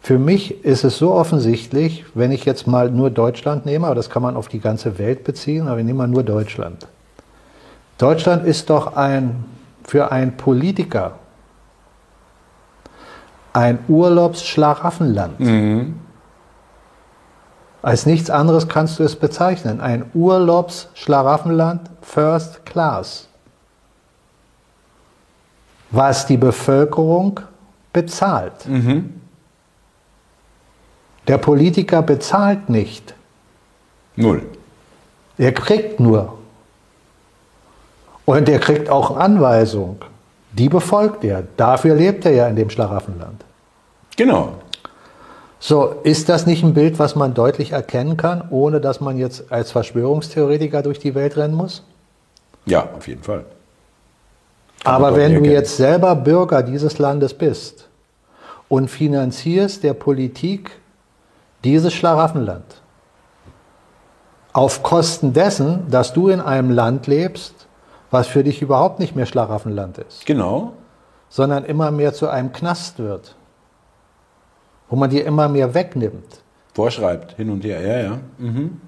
[0.00, 4.10] Für mich ist es so offensichtlich, wenn ich jetzt mal nur Deutschland nehme, aber das
[4.10, 6.86] kann man auf die ganze Welt beziehen, aber wir nehmen mal nur Deutschland.
[7.98, 9.44] Deutschland ist doch ein,
[9.84, 11.18] für einen Politiker
[13.56, 15.40] ein Urlaubsschlaraffenland.
[15.40, 15.98] Mhm.
[17.80, 19.80] Als nichts anderes kannst du es bezeichnen.
[19.80, 23.28] Ein Urlaubsschlaraffenland First Class.
[25.90, 27.40] Was die Bevölkerung
[27.94, 28.68] bezahlt.
[28.68, 29.20] Mhm.
[31.26, 33.14] Der Politiker bezahlt nicht.
[34.16, 34.42] Null.
[35.38, 36.35] Er kriegt nur.
[38.26, 39.96] Und er kriegt auch Anweisung.
[40.52, 41.44] Die befolgt er.
[41.56, 43.42] Dafür lebt er ja in dem Schlaraffenland.
[44.16, 44.52] Genau.
[45.58, 49.50] So, ist das nicht ein Bild, was man deutlich erkennen kann, ohne dass man jetzt
[49.50, 51.82] als Verschwörungstheoretiker durch die Welt rennen muss?
[52.66, 53.44] Ja, auf jeden Fall.
[54.82, 57.88] Kann Aber wenn du jetzt selber Bürger dieses Landes bist
[58.68, 60.70] und finanzierst der Politik
[61.64, 62.64] dieses Schlaraffenland.
[64.52, 67.55] Auf Kosten dessen, dass du in einem Land lebst,
[68.10, 70.26] was für dich überhaupt nicht mehr Schlaraffenland ist.
[70.26, 70.72] Genau.
[71.28, 73.36] Sondern immer mehr zu einem Knast wird.
[74.88, 76.42] Wo man dir immer mehr wegnimmt.
[76.74, 78.18] Vorschreibt, hin und her, ja, ja.
[78.38, 78.80] Mhm.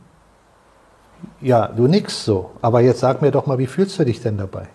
[1.41, 2.51] Ja, du nix so.
[2.63, 4.69] Aber jetzt sag mir doch mal, wie fühlst du dich denn dabei?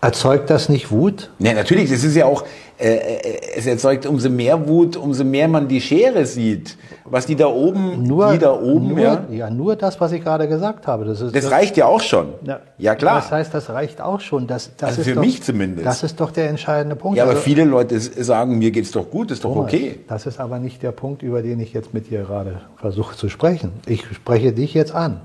[0.00, 1.30] Erzeugt das nicht Wut?
[1.40, 1.90] Ja, natürlich.
[1.90, 2.44] Das ist ja auch,
[2.78, 6.76] äh, äh, es erzeugt umso mehr Wut, umso mehr man die Schere sieht.
[7.04, 9.24] Was die da oben, nur, die da oben, nur, ja.
[9.28, 11.04] Ja, nur das, was ich gerade gesagt habe.
[11.04, 12.28] Das, ist, das, das reicht ja auch schon.
[12.44, 13.16] Ja, ja, klar.
[13.16, 14.46] Das heißt, das reicht auch schon.
[14.46, 15.84] Das, das also für doch, mich zumindest.
[15.84, 17.16] Das ist doch der entscheidende Punkt.
[17.16, 19.98] Ja, aber also, viele Leute sagen, mir geht's doch gut, ist doch Thomas, okay.
[20.06, 23.28] Das ist aber nicht der Punkt, über den ich jetzt mit dir gerade versuche zu
[23.28, 23.72] sprechen.
[23.86, 25.22] Ich spreche dich jetzt an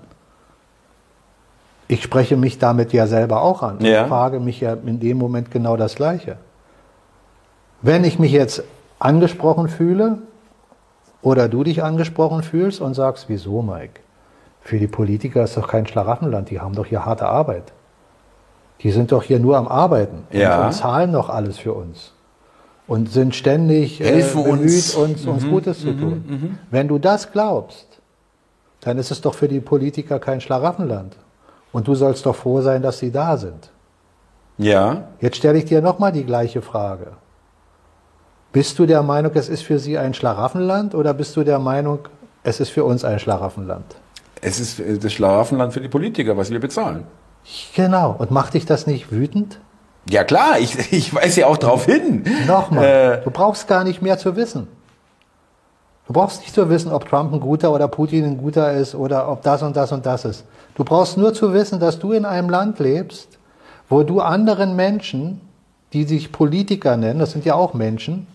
[1.88, 4.08] ich spreche mich damit ja selber auch an ja.
[4.08, 6.38] frage mich ja in dem Moment genau das Gleiche.
[7.82, 8.64] Wenn ich mich jetzt
[9.00, 10.20] angesprochen fühle
[11.22, 14.00] oder du dich angesprochen fühlst und sagst, wieso, Mike?
[14.62, 17.74] Für die Politiker ist doch kein Schlaraffenland, die haben doch hier harte Arbeit.
[18.80, 20.66] Die sind doch hier nur am Arbeiten ja.
[20.66, 22.14] und, zahlen doch alles für uns
[22.88, 26.26] und sind ständig äh, Helfen bemüht, uns, uns, uns mhm, Gutes zu mhm, tun.
[26.28, 26.58] Mhm.
[26.72, 27.88] Wenn du das glaubst,
[28.82, 31.16] dann ist es doch für die Politiker kein Schlaraffenland.
[31.74, 33.72] Und du sollst doch froh sein, dass sie da sind.
[34.58, 35.10] Ja.
[35.20, 37.08] Jetzt stelle ich dir nochmal die gleiche Frage.
[38.54, 42.08] Bist du der Meinung, es ist für sie ein Schlaraffenland oder bist du der Meinung,
[42.44, 43.96] es ist für uns ein Schlaraffenland?
[44.42, 47.06] Es ist das Schlaraffenland für die Politiker, was wir bezahlen.
[47.76, 48.16] Genau.
[48.18, 49.60] Und macht dich das nicht wütend?
[50.08, 52.24] Ja klar, ich, ich weiß ja auch darauf hin.
[52.46, 54.68] Nochmal, äh, du brauchst gar nicht mehr zu wissen.
[56.06, 59.30] Du brauchst nicht zu wissen, ob Trump ein guter oder Putin ein guter ist oder
[59.30, 60.44] ob das und das und das ist.
[60.76, 63.38] Du brauchst nur zu wissen, dass du in einem Land lebst,
[63.90, 65.42] wo du anderen Menschen,
[65.94, 68.28] die sich Politiker nennen, das sind ja auch Menschen,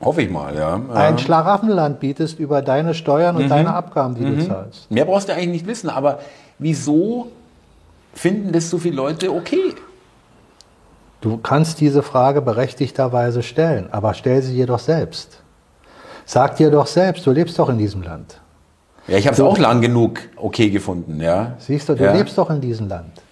[0.00, 0.78] Hoffe ich mal, ja.
[0.92, 3.48] Ein Schlaraffenland bietest über deine Steuern und mhm.
[3.48, 4.38] deine Abgaben, die mhm.
[4.38, 4.90] du zahlst.
[4.90, 6.18] Mehr brauchst du eigentlich nicht wissen, aber
[6.58, 7.28] wieso
[8.12, 9.74] finden das so viele Leute okay?
[11.22, 15.40] Du kannst diese Frage berechtigterweise stellen, aber stell sie jedoch selbst.
[16.26, 18.40] Sag dir doch selbst, du lebst doch in diesem Land.
[19.08, 21.54] Ja, ich habe es auch lang genug okay gefunden, ja.
[21.58, 22.12] Siehst du, du ja.
[22.12, 23.22] lebst doch in diesem Land.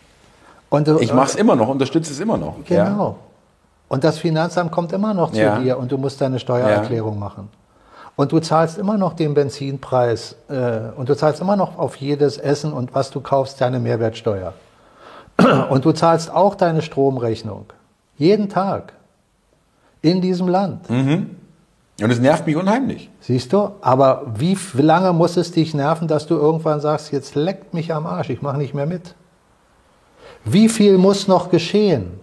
[0.71, 2.57] Und ich mache es immer noch, unterstütze es immer noch.
[2.65, 3.09] Genau.
[3.09, 3.15] Ja.
[3.89, 5.59] Und das Finanzamt kommt immer noch zu ja.
[5.59, 7.49] dir und du musst deine Steuererklärung machen.
[8.17, 12.39] Und du zahlst immer noch den Benzinpreis äh, und du zahlst immer noch auf jedes
[12.39, 14.55] Essen und was du kaufst deine Mehrwertsteuer.
[15.71, 17.67] Und du zahlst auch deine Stromrechnung.
[18.17, 18.93] Jeden Tag.
[20.01, 20.89] In diesem Land.
[20.89, 21.37] Mhm.
[22.01, 23.09] Und es nervt mich unheimlich.
[23.21, 23.71] Siehst du?
[23.81, 28.07] Aber wie lange muss es dich nerven, dass du irgendwann sagst, jetzt leckt mich am
[28.07, 29.15] Arsch, ich mache nicht mehr mit?
[30.45, 32.21] Wie viel muss noch geschehen?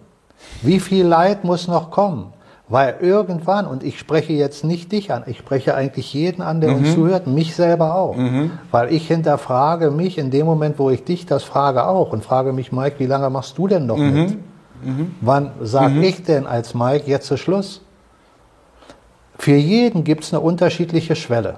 [0.61, 2.33] Wie viel Leid muss noch kommen?
[2.67, 6.71] Weil irgendwann, und ich spreche jetzt nicht dich an, ich spreche eigentlich jeden an, der
[6.71, 6.77] mhm.
[6.77, 8.15] uns zuhört, mich selber auch.
[8.15, 8.51] Mhm.
[8.71, 12.53] Weil ich hinterfrage mich in dem Moment, wo ich dich das frage auch und frage
[12.53, 14.13] mich, Mike, wie lange machst du denn noch mhm.
[14.13, 14.37] mit?
[14.83, 15.15] Mhm.
[15.19, 16.03] Wann sage mhm.
[16.03, 17.81] ich denn als Mike jetzt zu Schluss?
[19.41, 21.55] Für jeden gibt es eine unterschiedliche Schwelle.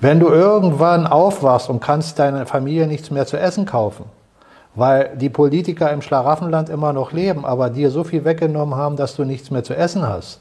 [0.00, 4.06] Wenn du irgendwann aufwachst und kannst deiner Familie nichts mehr zu essen kaufen,
[4.74, 9.16] weil die Politiker im Schlaraffenland immer noch leben, aber dir so viel weggenommen haben, dass
[9.16, 10.40] du nichts mehr zu essen hast,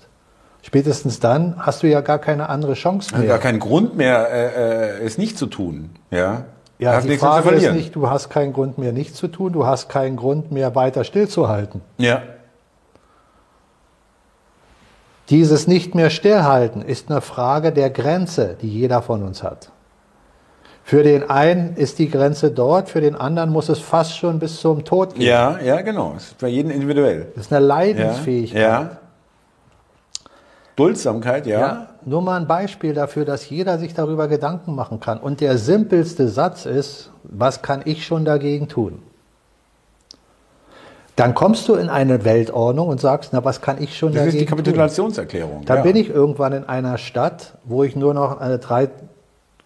[0.62, 3.28] spätestens dann hast du ja gar keine andere Chance mehr.
[3.28, 5.89] Gar keinen Grund mehr, äh, äh, es nicht zu tun.
[6.12, 6.45] Ja,
[6.80, 9.89] ja die Frage ist nicht, du hast keinen Grund mehr, nichts zu tun, du hast
[9.89, 11.82] keinen Grund mehr, weiter stillzuhalten.
[11.97, 12.22] Ja.
[15.32, 19.71] Dieses nicht mehr stillhalten ist eine Frage der Grenze, die jeder von uns hat.
[20.84, 24.59] Für den einen ist die Grenze dort, für den anderen muss es fast schon bis
[24.59, 25.21] zum Tod gehen.
[25.23, 26.11] Ja, ja, genau.
[26.15, 27.27] Das ist bei jedem individuell.
[27.34, 28.61] Das ist eine Leidensfähigkeit.
[28.61, 28.82] Ja.
[28.82, 28.89] ja.
[30.75, 31.59] Duldsamkeit, ja.
[31.59, 31.88] ja.
[32.03, 35.17] Nur mal ein Beispiel dafür, dass jeder sich darüber Gedanken machen kann.
[35.17, 39.01] Und der simpelste Satz ist, was kann ich schon dagegen tun?
[41.22, 44.26] Dann kommst du in eine Weltordnung und sagst, na, was kann ich schon das dagegen
[44.26, 44.26] tun?
[44.26, 45.65] Das ist die Kapitulationserklärung.
[45.65, 45.84] Dann ja.
[45.84, 48.89] bin ich irgendwann in einer Stadt, wo ich nur noch eine drei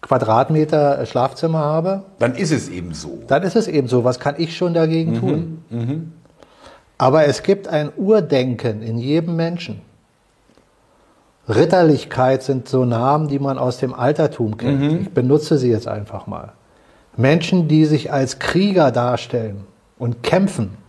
[0.02, 2.02] Quadratmeter Schlafzimmer habe.
[2.18, 3.20] Dann ist es eben so.
[3.26, 4.04] Dann ist es eben so.
[4.04, 5.18] Was kann ich schon dagegen mhm.
[5.18, 5.64] tun?
[5.70, 6.12] Mhm.
[6.98, 9.80] Aber es gibt ein Urdenken in jedem Menschen.
[11.48, 14.80] Ritterlichkeit sind so Namen, die man aus dem Altertum kennt.
[14.82, 14.98] Mhm.
[15.00, 16.52] Ich benutze sie jetzt einfach mal.
[17.16, 19.64] Menschen, die sich als Krieger darstellen
[19.98, 20.84] und kämpfen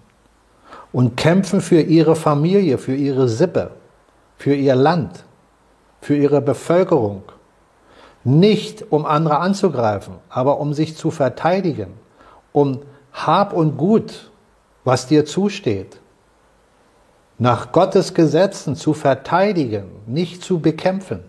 [0.92, 3.72] und kämpfen für ihre Familie, für ihre Sippe,
[4.38, 5.26] für ihr Land,
[6.02, 7.24] für ihre Bevölkerung.
[8.24, 11.94] Nicht um andere anzugreifen, aber um sich zu verteidigen,
[12.52, 12.82] um
[13.14, 14.32] Hab und Gut,
[14.84, 16.00] was dir zusteht,
[17.38, 21.24] nach Gottes Gesetzen zu verteidigen, nicht zu bekämpfen.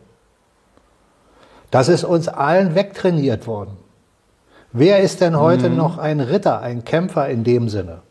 [1.71, 3.77] Das ist uns allen wegtrainiert worden.
[4.73, 5.77] Wer ist denn heute mhm.
[5.77, 8.03] noch ein Ritter, ein Kämpfer in dem Sinne?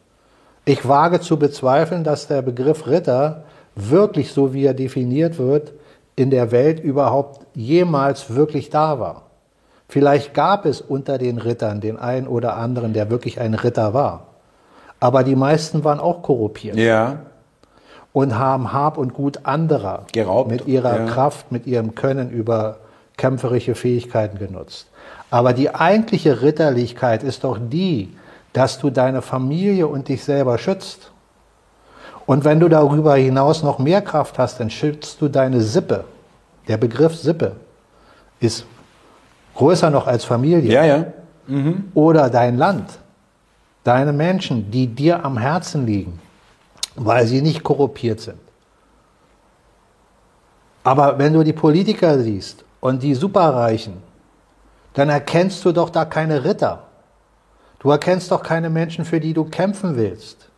[0.67, 3.43] Ich wage zu bezweifeln, dass der Begriff Ritter
[3.75, 5.71] wirklich so wie er definiert wird,
[6.17, 9.27] in der Welt überhaupt jemals wirklich da war.
[9.87, 14.27] Vielleicht gab es unter den Rittern den einen oder anderen, der wirklich ein Ritter war.
[14.99, 16.75] Aber die meisten waren auch korruptiert.
[16.75, 17.19] Ja.
[18.11, 20.51] Und haben Hab und Gut anderer Geraubt.
[20.51, 21.05] mit ihrer ja.
[21.05, 22.79] Kraft, mit ihrem Können über
[23.15, 24.87] kämpferische Fähigkeiten genutzt.
[25.29, 28.09] Aber die eigentliche Ritterlichkeit ist doch die,
[28.57, 31.11] dass du deine Familie und dich selber schützt.
[32.25, 36.05] Und wenn du darüber hinaus noch mehr Kraft hast, dann schützt du deine Sippe.
[36.67, 37.55] Der Begriff Sippe
[38.39, 38.65] ist
[39.53, 40.73] größer noch als Familie.
[40.73, 41.05] Ja, ja.
[41.45, 41.91] Mhm.
[41.93, 42.97] Oder dein Land,
[43.83, 46.19] deine Menschen, die dir am Herzen liegen,
[46.95, 48.39] weil sie nicht korruptiert sind.
[50.83, 53.97] Aber wenn du die Politiker siehst und die Superreichen,
[54.95, 56.86] dann erkennst du doch da keine Ritter.
[57.79, 60.49] Du erkennst doch keine Menschen, für die du kämpfen willst.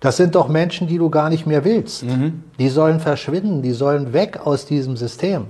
[0.00, 2.02] Das sind doch Menschen, die du gar nicht mehr willst.
[2.02, 2.44] Mhm.
[2.58, 5.46] Die sollen verschwinden, die sollen weg aus diesem System.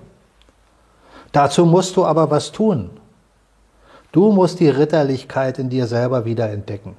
[1.32, 2.90] Dazu musst du aber was tun.
[4.12, 6.96] Du musst die Ritterlichkeit in dir selber wieder entdecken.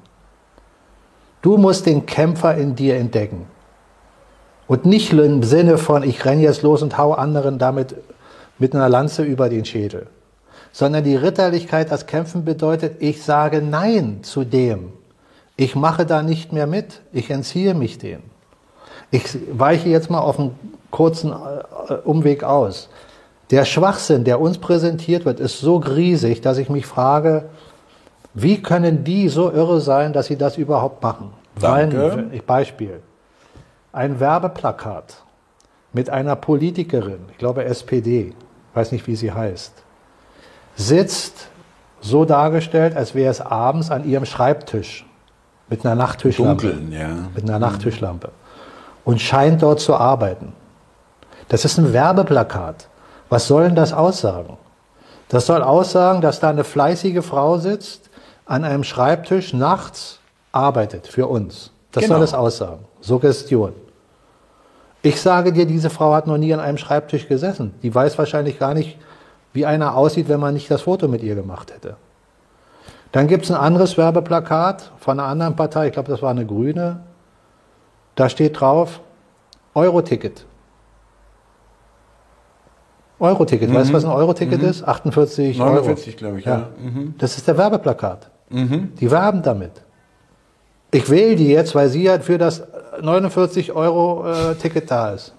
[1.41, 3.45] Du musst den Kämpfer in dir entdecken.
[4.67, 7.95] Und nicht im Sinne von, ich renne jetzt los und hau anderen damit
[8.59, 10.07] mit einer Lanze über den Schädel
[10.77, 14.93] sondern die Ritterlichkeit, das Kämpfen bedeutet, ich sage Nein zu dem.
[15.55, 18.19] Ich mache da nicht mehr mit, ich entziehe mich dem.
[19.09, 20.51] Ich weiche jetzt mal auf einen
[20.91, 22.89] kurzen äh, Umweg aus.
[23.49, 27.45] Der Schwachsinn, der uns präsentiert wird, ist so riesig, dass ich mich frage,
[28.35, 31.33] wie können die so irre sein, dass sie das überhaupt machen?
[31.59, 32.29] Danke.
[32.31, 33.01] Ein Beispiel.
[33.93, 35.23] Ein Werbeplakat
[35.91, 38.35] mit einer Politikerin, ich glaube SPD,
[38.75, 39.86] weiß nicht, wie sie heißt
[40.77, 41.49] sitzt
[41.99, 45.05] so dargestellt, als wäre es abends an ihrem Schreibtisch
[45.67, 46.67] mit einer Nachttischlampe.
[46.67, 47.09] Dunkeln, ja.
[47.35, 48.29] Mit einer Nachttischlampe.
[49.03, 50.53] Und scheint dort zu arbeiten.
[51.49, 52.87] Das ist ein Werbeplakat.
[53.29, 54.57] Was soll denn das aussagen?
[55.29, 58.09] Das soll aussagen, dass da eine fleißige Frau sitzt,
[58.45, 60.19] an einem Schreibtisch nachts
[60.53, 61.71] arbeitet für uns.
[61.91, 62.15] Das genau.
[62.15, 62.85] soll es aussagen.
[63.01, 63.73] Suggestion.
[65.01, 67.73] Ich sage dir, diese Frau hat noch nie an einem Schreibtisch gesessen.
[67.83, 68.97] Die weiß wahrscheinlich gar nicht,
[69.53, 71.97] wie einer aussieht, wenn man nicht das Foto mit ihr gemacht hätte.
[73.11, 76.45] Dann gibt es ein anderes Werbeplakat von einer anderen Partei, ich glaube, das war eine
[76.45, 77.01] Grüne.
[78.15, 78.99] Da steht drauf,
[79.73, 80.45] Euro-Ticket.
[83.19, 83.75] Euro-Ticket, mhm.
[83.75, 84.69] weißt du, was ein Euro-Ticket mhm.
[84.69, 84.83] ist?
[84.83, 86.17] 48 49, Euro.
[86.17, 86.53] glaube ich, ja.
[86.53, 86.67] ja.
[86.79, 87.15] Mhm.
[87.17, 88.29] Das ist der Werbeplakat.
[88.49, 88.93] Mhm.
[88.99, 89.71] Die werben damit.
[90.91, 92.63] Ich wähle die jetzt, weil sie halt für das
[93.01, 95.33] 49 Euro äh, Ticket da ist.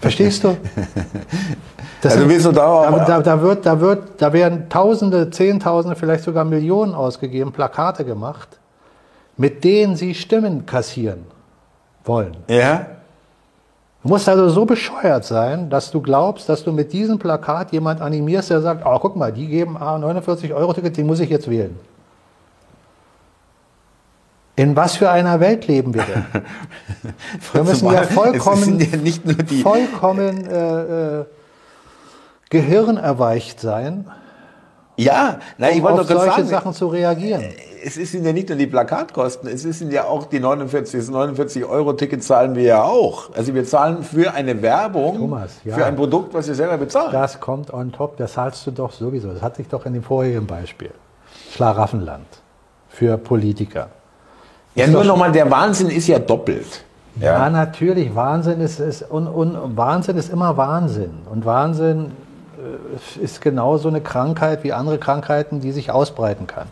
[0.00, 0.56] Verstehst du?
[2.02, 5.96] Das also willst du da, da, da, da, wird, da, wird, da werden Tausende, Zehntausende,
[5.96, 8.58] vielleicht sogar Millionen ausgegeben, Plakate gemacht,
[9.36, 11.24] mit denen sie Stimmen kassieren
[12.04, 12.36] wollen.
[12.48, 12.86] Ja.
[14.02, 18.00] Du musst also so bescheuert sein, dass du glaubst, dass du mit diesem Plakat jemand
[18.00, 21.50] animierst, der sagt, oh, guck mal, die geben 49 Euro Ticket, die muss ich jetzt
[21.50, 21.76] wählen.
[24.56, 26.24] In was für einer Welt leben wir denn?
[27.52, 31.24] wir müssen ja vollkommen, ja vollkommen äh, äh,
[32.48, 34.06] gehirnerweicht sein,
[34.96, 37.44] Ja, nein, um ich wollte auf solche sagen, Sachen zu reagieren.
[37.84, 41.92] Es ist ja nicht nur die Plakatkosten, es sind ja auch die 49, 49 Euro
[41.92, 43.34] Ticket zahlen wir ja auch.
[43.34, 45.76] Also wir zahlen für eine Werbung, Thomas, ja.
[45.76, 47.12] für ein Produkt, was wir selber bezahlen.
[47.12, 49.32] Das kommt on top, das zahlst du doch sowieso.
[49.32, 50.90] Das hatte ich doch in dem vorherigen Beispiel.
[51.52, 52.26] Schlaraffenland
[52.88, 53.90] für Politiker.
[54.76, 56.84] Ja, nur nochmal, der Wahnsinn ist ja doppelt.
[57.18, 58.14] Ja, ja natürlich.
[58.14, 61.14] Wahnsinn ist, ist, und, und Wahnsinn ist immer Wahnsinn.
[61.30, 62.12] Und Wahnsinn
[62.58, 66.68] äh, ist genauso eine Krankheit wie andere Krankheiten, die sich ausbreiten kann.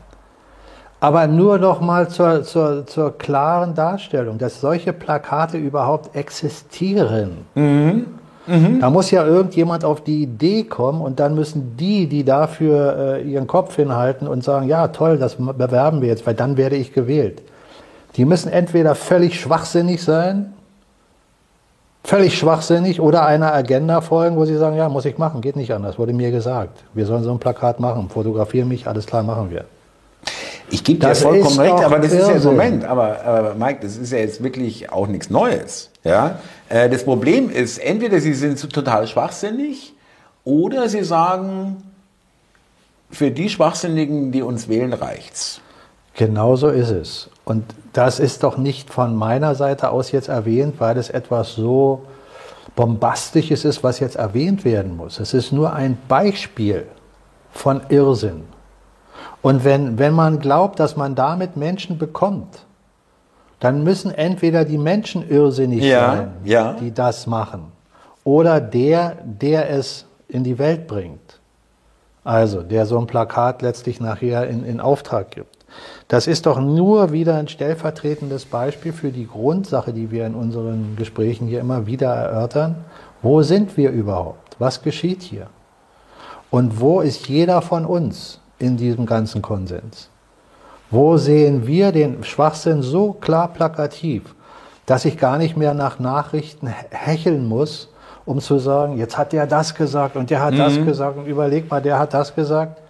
[1.00, 7.46] Aber nur noch mal zur, zur, zur klaren Darstellung, dass solche Plakate überhaupt existieren.
[7.55, 8.07] Mhm.
[8.46, 8.80] Mhm.
[8.80, 13.22] Da muss ja irgendjemand auf die Idee kommen und dann müssen die, die dafür äh,
[13.22, 16.92] ihren Kopf hinhalten und sagen, ja toll, das bewerben wir jetzt, weil dann werde ich
[16.92, 17.42] gewählt.
[18.16, 20.52] Die müssen entweder völlig schwachsinnig sein,
[22.04, 25.72] völlig schwachsinnig oder einer Agenda folgen, wo sie sagen, ja, muss ich machen, geht nicht
[25.72, 26.84] anders, wurde mir gesagt.
[26.94, 29.64] Wir sollen so ein Plakat machen, fotografieren mich, alles klar, machen wir.
[30.70, 32.36] Ich gebe dir vollkommen recht, aber das Irrsinn.
[32.36, 32.84] ist ja Moment.
[32.84, 35.90] Aber, aber Mike, das ist ja jetzt wirklich auch nichts Neues.
[36.04, 36.38] Ja,
[36.68, 39.94] äh, das Problem ist, entweder sie sind total schwachsinnig
[40.44, 41.82] oder sie sagen,
[43.10, 45.60] für die Schwachsinnigen, die uns wählen, reicht's.
[46.14, 47.28] Genau so ist es.
[47.44, 47.64] Und
[47.95, 52.03] das ist doch nicht von meiner Seite aus jetzt erwähnt, weil es etwas so
[52.74, 55.20] Bombastisches ist, was jetzt erwähnt werden muss.
[55.20, 56.86] Es ist nur ein Beispiel
[57.53, 58.42] von Irrsinn.
[59.42, 62.64] Und wenn, wenn man glaubt, dass man damit Menschen bekommt,
[63.61, 66.72] dann müssen entweder die Menschen irrsinnig ja, sein, ja.
[66.74, 67.72] die das machen,
[68.24, 71.40] oder der, der es in die Welt bringt.
[72.24, 75.53] Also, der so ein Plakat letztlich nachher in, in Auftrag gibt.
[76.09, 80.97] Das ist doch nur wieder ein stellvertretendes Beispiel für die Grundsache, die wir in unseren
[80.97, 82.85] Gesprächen hier immer wieder erörtern.
[83.22, 84.57] Wo sind wir überhaupt?
[84.59, 85.47] Was geschieht hier?
[86.51, 90.11] Und wo ist jeder von uns in diesem ganzen Konsens?
[90.91, 94.35] Wo sehen wir den Schwachsinn so klar plakativ,
[94.87, 97.89] dass ich gar nicht mehr nach Nachrichten hecheln muss,
[98.27, 100.59] um zu sagen, jetzt hat der das gesagt und der hat mhm.
[100.59, 102.81] das gesagt und überleg mal, der hat das gesagt.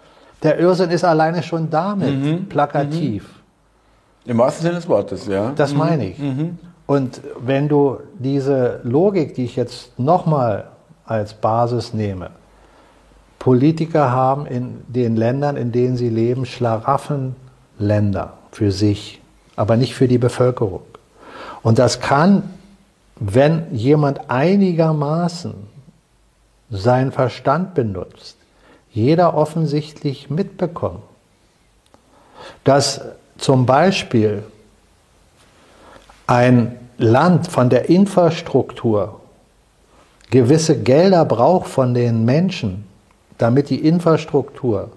[0.45, 2.47] Der Irrsinn ist alleine schon damit mhm.
[2.47, 3.25] plakativ.
[4.25, 4.31] Mhm.
[4.31, 5.53] Im wahrsten Sinne des Wortes, ja.
[5.57, 5.79] Das mhm.
[5.79, 6.19] meine ich.
[6.19, 6.59] Mhm.
[6.87, 10.67] Und wenn du diese Logik, die ich jetzt nochmal
[11.07, 12.31] als Basis nehme,
[13.39, 19.21] Politiker haben in den Ländern, in denen sie leben, Schlaraffenländer für sich,
[19.57, 20.83] aber nicht für die Bevölkerung.
[21.63, 22.43] Und das kann,
[23.17, 25.55] wenn jemand einigermaßen
[26.71, 28.37] seinen Verstand benutzt,
[28.95, 31.03] jeder offensichtlich mitbekommen,
[32.63, 33.01] dass
[33.37, 34.45] zum Beispiel
[36.27, 39.21] ein Land von der Infrastruktur
[40.31, 42.85] gewisse Gelder braucht von den Menschen,
[43.37, 44.91] damit die Infrastruktur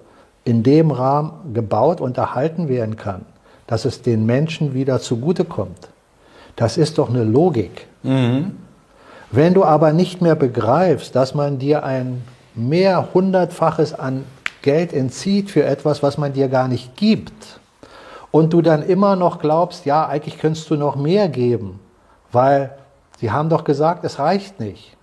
[0.46, 3.26] in dem Rahmen gebaut und erhalten werden kann,
[3.66, 5.90] dass es den Menschen wieder zugutekommt.
[6.56, 7.88] Das ist doch eine Logik.
[8.04, 8.58] Mhm.
[9.32, 12.24] Wenn du aber nicht mehr begreifst, dass man dir ein
[12.58, 14.26] mehr hundertfaches an
[14.62, 17.62] Geld entzieht für etwas, was man dir gar nicht gibt,
[18.32, 21.80] und du dann immer noch glaubst, ja, eigentlich könntest du noch mehr geben,
[22.32, 22.78] weil
[23.20, 24.96] sie haben doch gesagt, es reicht nicht,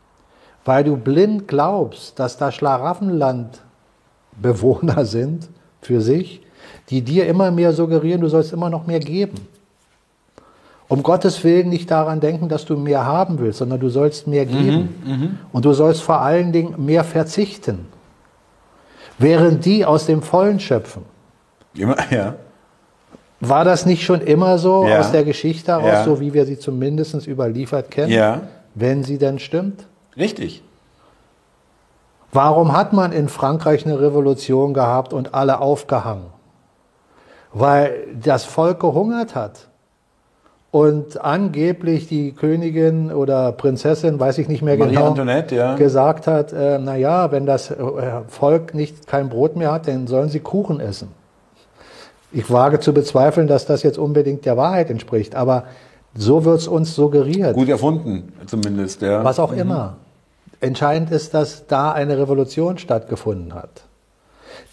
[0.65, 5.49] weil du blind glaubst, dass da Schlaraffenland-Bewohner sind
[5.81, 6.43] für sich,
[6.91, 9.49] die dir immer mehr suggerieren, du sollst immer noch mehr geben.
[10.89, 14.45] Um Gottes Willen nicht daran denken, dass du mehr haben willst, sondern du sollst mehr
[14.45, 14.95] geben.
[15.05, 15.29] Mhm, mh.
[15.53, 17.87] Und du sollst vor allen Dingen mehr verzichten.
[19.19, 21.03] Während die aus dem Vollen schöpfen.
[21.75, 22.35] Immer, ja.
[23.41, 25.01] War das nicht schon immer so ja.
[25.01, 26.05] aus der Geschichte heraus, ja.
[26.05, 28.13] so wie wir sie zumindest überliefert kennen?
[28.13, 28.43] Ja.
[28.75, 29.87] Wenn sie denn stimmt?
[30.17, 30.63] Richtig.
[32.33, 36.27] Warum hat man in Frankreich eine Revolution gehabt und alle aufgehangen?
[37.53, 39.69] Weil das Volk gehungert hat
[40.75, 45.77] und angeblich die Königin oder Prinzessin, weiß ich nicht mehr Marie genau, ja.
[45.77, 47.77] gesagt hat, äh, na ja, wenn das äh,
[48.27, 51.13] Volk nicht kein Brot mehr hat, dann sollen sie Kuchen essen.
[52.33, 55.67] Ich wage zu bezweifeln, dass das jetzt unbedingt der Wahrheit entspricht, aber
[56.13, 57.55] so wird es uns suggeriert.
[57.55, 59.23] Gut erfunden, zumindest, ja.
[59.23, 59.59] Was auch mhm.
[59.59, 59.97] immer.
[60.59, 63.85] Entscheidend ist, dass da eine Revolution stattgefunden hat,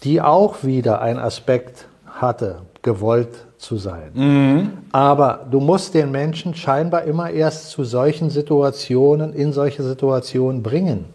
[0.02, 4.10] die auch wieder einen Aspekt hatte, gewollt zu sein.
[4.14, 4.78] Mhm.
[4.90, 11.06] Aber du musst den Menschen scheinbar immer erst zu solchen Situationen, in solche Situationen bringen.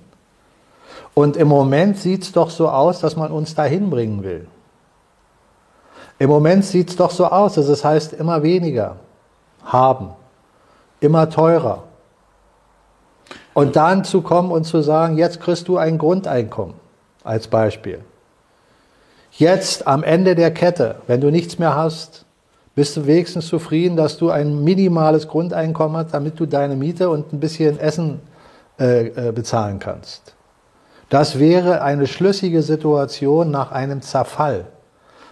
[1.13, 4.47] Und im Moment sieht es doch so aus, dass man uns dahin bringen will.
[6.19, 8.95] Im Moment sieht es doch so aus, dass es heißt immer weniger
[9.63, 10.11] haben,
[10.99, 11.83] immer teurer.
[13.53, 16.75] Und dann zu kommen und zu sagen, jetzt kriegst du ein Grundeinkommen
[17.23, 18.03] als Beispiel.
[19.31, 22.26] Jetzt am Ende der Kette, wenn du nichts mehr hast,
[22.77, 27.33] bist du wenigstens zufrieden, dass du ein minimales Grundeinkommen hast, damit du deine Miete und
[27.33, 28.19] ein bisschen Essen
[28.79, 30.35] äh, äh, bezahlen kannst.
[31.09, 34.65] Das wäre eine schlüssige Situation nach einem Zerfall.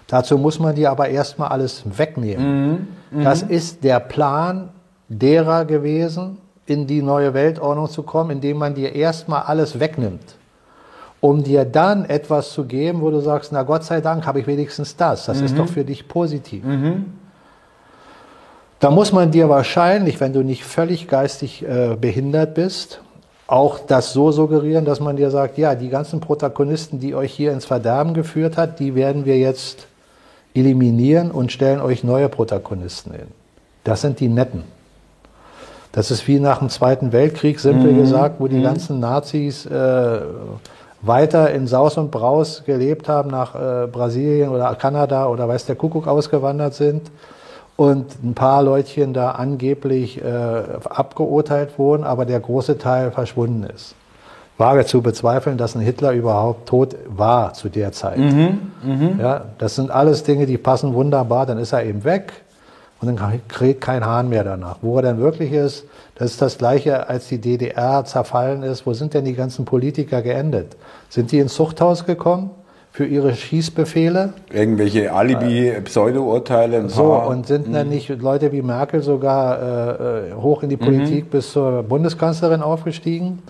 [0.07, 2.87] Dazu muss man dir aber erstmal alles wegnehmen.
[3.11, 3.23] Mhm.
[3.23, 4.69] Das ist der Plan
[5.07, 10.35] derer gewesen, in die neue Weltordnung zu kommen, indem man dir erstmal alles wegnimmt,
[11.21, 14.47] um dir dann etwas zu geben, wo du sagst, na Gott sei Dank habe ich
[14.47, 15.27] wenigstens das.
[15.27, 15.45] Das mhm.
[15.45, 16.63] ist doch für dich positiv.
[16.63, 17.05] Mhm.
[18.79, 23.01] Da muss man dir wahrscheinlich, wenn du nicht völlig geistig äh, behindert bist,
[23.47, 27.51] auch das so suggerieren, dass man dir sagt, ja, die ganzen Protagonisten, die euch hier
[27.51, 29.87] ins Verderben geführt hat, die werden wir jetzt
[30.53, 33.27] eliminieren und stellen euch neue Protagonisten hin.
[33.83, 34.63] Das sind die Netten.
[35.91, 37.99] Das ist wie nach dem Zweiten Weltkrieg, simpel mhm.
[37.99, 38.63] gesagt, wo die mhm.
[38.63, 40.19] ganzen Nazis äh,
[41.01, 45.75] weiter in Saus und Braus gelebt haben, nach äh, Brasilien oder Kanada oder weiß der
[45.75, 47.11] Kuckuck ausgewandert sind
[47.77, 53.95] und ein paar Leutchen da angeblich äh, abgeurteilt wurden, aber der große Teil verschwunden ist.
[54.57, 58.17] Wage zu bezweifeln, dass ein Hitler überhaupt tot war zu der Zeit.
[58.17, 59.21] Mhm, mh.
[59.21, 62.31] Ja, das sind alles Dinge, die passen wunderbar, dann ist er eben weg
[63.01, 64.77] und dann kriegt kein Hahn mehr danach.
[64.81, 65.83] Wo er dann wirklich ist,
[66.15, 68.85] das ist das Gleiche, als die DDR zerfallen ist.
[68.85, 70.77] Wo sind denn die ganzen Politiker geendet?
[71.09, 72.51] Sind die ins Zuchthaus gekommen?
[72.95, 74.31] Für ihre Schießbefehle.
[74.53, 76.87] Irgendwelche Alibi-Pseudo-Urteile.
[76.87, 81.25] So, und sind dann nicht Leute wie Merkel sogar äh, äh hoch in die Politik
[81.25, 81.29] mhm.
[81.29, 83.43] bis zur Bundeskanzlerin aufgestiegen?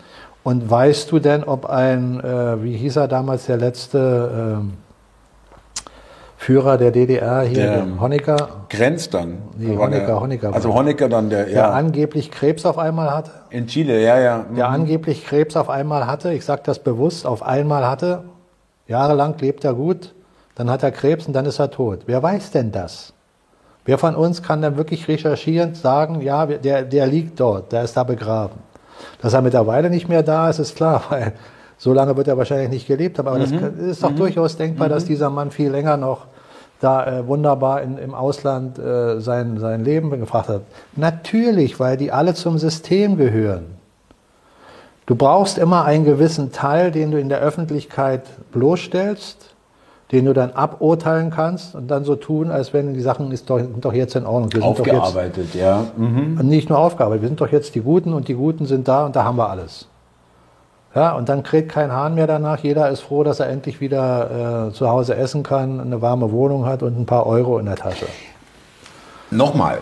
[0.43, 5.83] Und weißt du denn, ob ein, äh, wie hieß er damals, der letzte äh,
[6.37, 8.65] Führer der DDR hier, der Honecker?
[8.69, 9.37] Grenzt dann.
[9.59, 10.55] Nee, Honecker, Honecker.
[10.55, 11.53] Also Honecker dann, der, ja.
[11.53, 13.29] Der angeblich Krebs auf einmal hatte.
[13.51, 14.45] In Chile, ja, ja.
[14.49, 14.55] Mhm.
[14.55, 18.23] Der angeblich Krebs auf einmal hatte, ich sage das bewusst, auf einmal hatte
[18.87, 20.13] Jahrelang lebt er gut,
[20.55, 22.01] dann hat er Krebs und dann ist er tot.
[22.05, 23.13] Wer weiß denn das?
[23.83, 27.95] Wer von uns kann dann wirklich recherchierend sagen, ja, der, der liegt dort, der ist
[27.95, 28.59] da begraben.
[29.21, 31.33] Dass er mittlerweile nicht mehr da ist, ist klar, weil
[31.77, 33.27] so lange wird er wahrscheinlich nicht gelebt haben.
[33.27, 33.59] Aber mhm.
[33.77, 34.17] das ist doch mhm.
[34.17, 34.93] durchaus denkbar, mhm.
[34.93, 36.27] dass dieser Mann viel länger noch
[36.79, 40.61] da äh, wunderbar in, im Ausland äh, sein, sein Leben gefragt hat.
[40.95, 43.65] Natürlich, weil die alle zum System gehören.
[45.05, 49.55] Du brauchst immer einen gewissen Teil, den du in der Öffentlichkeit bloßstellst,
[50.11, 53.59] den du dann aburteilen kannst und dann so tun, als wenn die Sachen ist doch,
[53.59, 54.53] sind doch jetzt in Ordnung.
[54.53, 55.85] Wir aufgearbeitet, jetzt, ja.
[55.95, 56.39] Mhm.
[56.39, 59.05] Und nicht nur aufgearbeitet, wir sind doch jetzt die Guten und die Guten sind da
[59.05, 59.87] und da haben wir alles.
[60.95, 62.59] Ja, und dann kriegt kein Hahn mehr danach.
[62.59, 66.65] Jeder ist froh, dass er endlich wieder äh, zu Hause essen kann, eine warme Wohnung
[66.65, 68.05] hat und ein paar Euro in der Tasche.
[69.29, 69.79] Nochmal.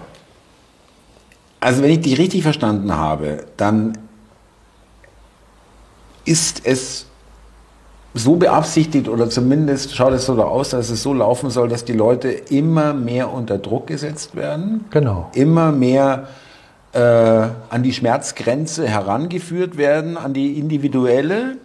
[1.60, 3.98] Also wenn ich dich richtig verstanden habe, dann
[6.26, 7.06] ist es
[8.14, 11.94] so beabsichtigt oder zumindest schaut es so aus, dass es so laufen soll, dass die
[11.94, 14.86] Leute immer mehr unter Druck gesetzt werden.
[14.92, 15.32] Genau.
[15.34, 16.28] Immer mehr
[16.94, 21.58] äh, an die Schmerzgrenze herangeführt werden, an die individuelle,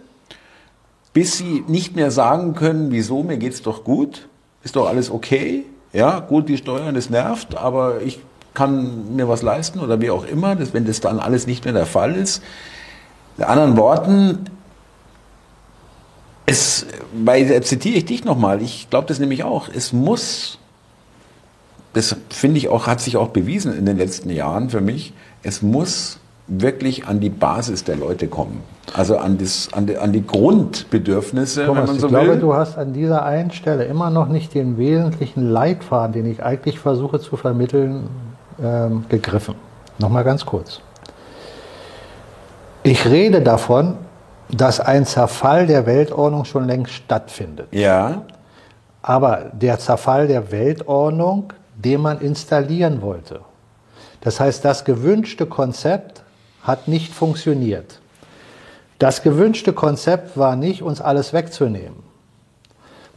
[1.13, 4.27] bis sie nicht mehr sagen können, wieso, mir geht's doch gut,
[4.63, 5.65] ist doch alles okay.
[5.93, 8.19] Ja, gut, die Steuern, das nervt, aber ich
[8.53, 11.73] kann mir was leisten oder wie auch immer, das, wenn das dann alles nicht mehr
[11.73, 12.41] der Fall ist,
[13.39, 14.45] in anderen Worten,
[16.45, 20.59] es, weil, äh, zitiere ich dich nochmal, ich glaube das nämlich auch, es muss,
[21.93, 25.61] das finde ich auch, hat sich auch bewiesen in den letzten Jahren für mich, es
[25.61, 28.61] muss wirklich an die Basis der Leute kommen.
[28.93, 32.19] Also an, das, an, die, an die Grundbedürfnisse, Thomas, wenn man so ich will.
[32.19, 36.25] Ich glaube, du hast an dieser einen Stelle immer noch nicht den wesentlichen Leitfaden, den
[36.29, 38.09] ich eigentlich versuche zu vermitteln,
[38.61, 39.55] ähm, gegriffen.
[39.99, 40.81] Nochmal ganz kurz.
[42.89, 43.97] Ich rede davon,
[44.49, 47.67] dass ein Zerfall der Weltordnung schon längst stattfindet.
[47.69, 48.23] Ja.
[49.03, 53.41] Aber der Zerfall der Weltordnung, den man installieren wollte.
[54.21, 56.23] Das heißt, das gewünschte Konzept
[56.63, 57.99] hat nicht funktioniert.
[58.97, 62.01] Das gewünschte Konzept war nicht, uns alles wegzunehmen.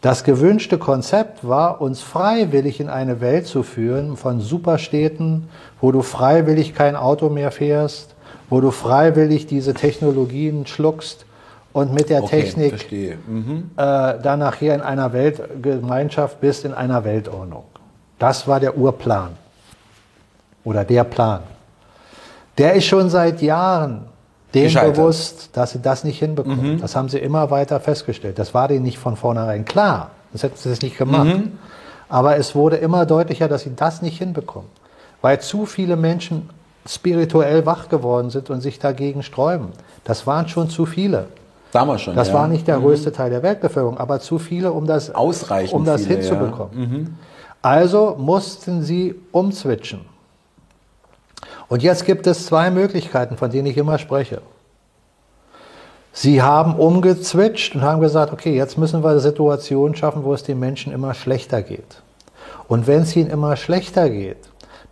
[0.02, 5.48] Das gewünschte Konzept war, uns freiwillig in eine Welt zu führen von Superstädten,
[5.80, 8.16] wo du freiwillig kein Auto mehr fährst,
[8.52, 11.24] wo du freiwillig diese Technologien schluckst
[11.72, 12.92] und mit der okay, Technik
[13.26, 13.70] mhm.
[13.78, 17.64] äh, dann nachher in einer Weltgemeinschaft bist, in einer Weltordnung.
[18.18, 19.30] Das war der Urplan
[20.64, 21.44] oder der Plan.
[22.58, 24.04] Der ist schon seit Jahren
[24.52, 26.74] denen bewusst, dass sie das nicht hinbekommen.
[26.74, 26.80] Mhm.
[26.82, 28.38] Das haben sie immer weiter festgestellt.
[28.38, 30.10] Das war denen nicht von vornherein klar.
[30.34, 31.38] Das hätten sie es nicht gemacht.
[31.38, 31.58] Mhm.
[32.10, 34.68] Aber es wurde immer deutlicher, dass sie das nicht hinbekommen.
[35.22, 36.50] Weil zu viele Menschen
[36.86, 39.68] spirituell wach geworden sind und sich dagegen sträuben.
[40.04, 41.28] Das waren schon zu viele.
[41.72, 42.14] Damals schon.
[42.14, 42.34] Das ja.
[42.34, 42.82] war nicht der mhm.
[42.82, 46.80] größte Teil der Weltbevölkerung, aber zu viele, um das, Ausreichend um das viele, hinzubekommen.
[46.80, 46.86] Ja.
[46.86, 47.16] Mhm.
[47.62, 50.00] Also mussten sie umswitchen.
[51.68, 54.42] Und jetzt gibt es zwei Möglichkeiten, von denen ich immer spreche.
[56.12, 60.42] Sie haben umgezwitscht und haben gesagt, okay, jetzt müssen wir eine Situation schaffen, wo es
[60.42, 62.02] den Menschen immer schlechter geht.
[62.68, 64.36] Und wenn es ihnen immer schlechter geht,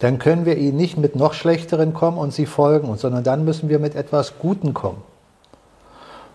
[0.00, 3.44] dann können wir ihnen nicht mit noch schlechteren kommen und sie folgen uns, sondern dann
[3.44, 5.02] müssen wir mit etwas Guten kommen.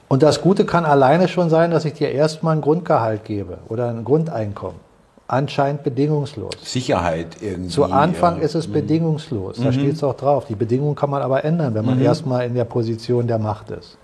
[0.07, 3.89] Und das Gute kann alleine schon sein, dass ich dir erstmal ein Grundgehalt gebe oder
[3.89, 4.79] ein Grundeinkommen.
[5.27, 6.53] Anscheinend bedingungslos.
[6.61, 7.69] Sicherheit irgendwie.
[7.69, 8.43] Zu Anfang ja.
[8.43, 8.73] ist es mhm.
[8.73, 9.57] bedingungslos.
[9.57, 9.73] Da mhm.
[9.73, 10.45] steht es auch drauf.
[10.45, 12.05] Die Bedingungen kann man aber ändern, wenn man mhm.
[12.05, 13.97] erstmal in der Position der Macht ist.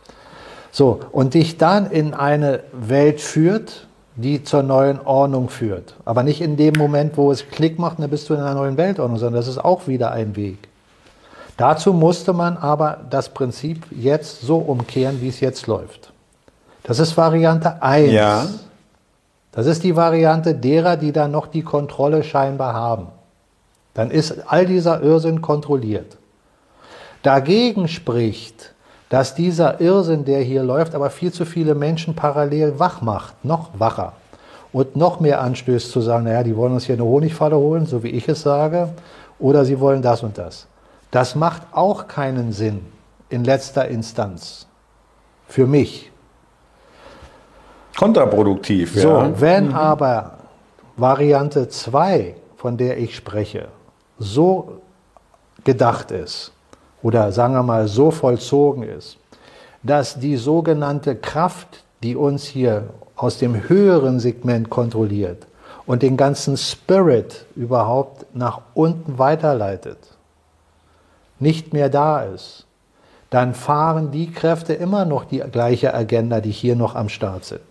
[0.72, 3.86] So, und dich dann in eine Welt führt,
[4.16, 5.96] die zur neuen Ordnung führt.
[6.06, 8.78] Aber nicht in dem Moment, wo es Klick macht, dann bist du in einer neuen
[8.78, 10.58] Weltordnung, sondern das ist auch wieder ein Weg.
[11.58, 16.12] Dazu musste man aber das Prinzip jetzt so umkehren, wie es jetzt läuft.
[16.84, 18.12] Das ist Variante 1.
[18.12, 18.48] Ja.
[19.52, 23.08] Das ist die Variante derer, die da noch die Kontrolle scheinbar haben.
[23.94, 26.18] Dann ist all dieser Irrsinn kontrolliert.
[27.24, 28.74] Dagegen spricht,
[29.12, 33.68] dass dieser Irrsinn, der hier läuft, aber viel zu viele Menschen parallel wach macht, noch
[33.78, 34.14] wacher
[34.72, 38.04] und noch mehr anstößt zu sagen, naja, die wollen uns hier eine Honigfalle holen, so
[38.04, 38.88] wie ich es sage,
[39.38, 40.66] oder sie wollen das und das.
[41.12, 42.86] Das macht auch keinen Sinn
[43.28, 44.66] in letzter Instanz.
[45.46, 46.10] Für mich.
[47.98, 49.42] Kontraproduktiv, so, ja.
[49.42, 49.76] Wenn mhm.
[49.76, 50.38] aber
[50.96, 53.68] Variante 2, von der ich spreche,
[54.18, 54.80] so
[55.66, 56.54] gedacht ist,
[57.04, 59.18] oder sagen wir mal so vollzogen ist,
[59.84, 65.48] dass die sogenannte Kraft, die uns hier aus dem höheren Segment kontrolliert
[65.86, 69.98] und den ganzen Spirit überhaupt nach unten weiterleitet,
[71.40, 72.66] nicht mehr da ist,
[73.32, 77.62] dann fahren die Kräfte immer noch die gleiche Agenda, die hier noch am Start sind.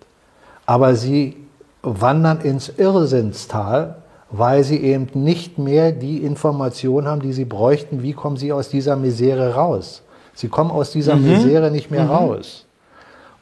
[0.66, 1.36] Aber sie
[1.82, 3.96] wandern ins Irrsinnstal,
[4.30, 8.68] weil sie eben nicht mehr die Information haben, die sie bräuchten, wie kommen sie aus
[8.68, 10.02] dieser Misere raus.
[10.34, 11.28] Sie kommen aus dieser mhm.
[11.28, 12.10] Misere nicht mehr mhm.
[12.10, 12.66] raus.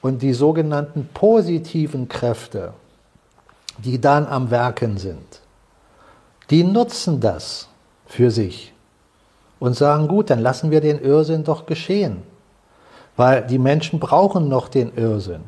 [0.00, 2.72] Und die sogenannten positiven Kräfte,
[3.78, 5.40] die dann am Werken sind,
[6.50, 7.68] die nutzen das
[8.06, 8.72] für sich
[9.58, 12.22] und sagen, gut, dann lassen wir den Irrsinn doch geschehen.
[13.16, 15.42] Weil die Menschen brauchen noch den Irrsinn.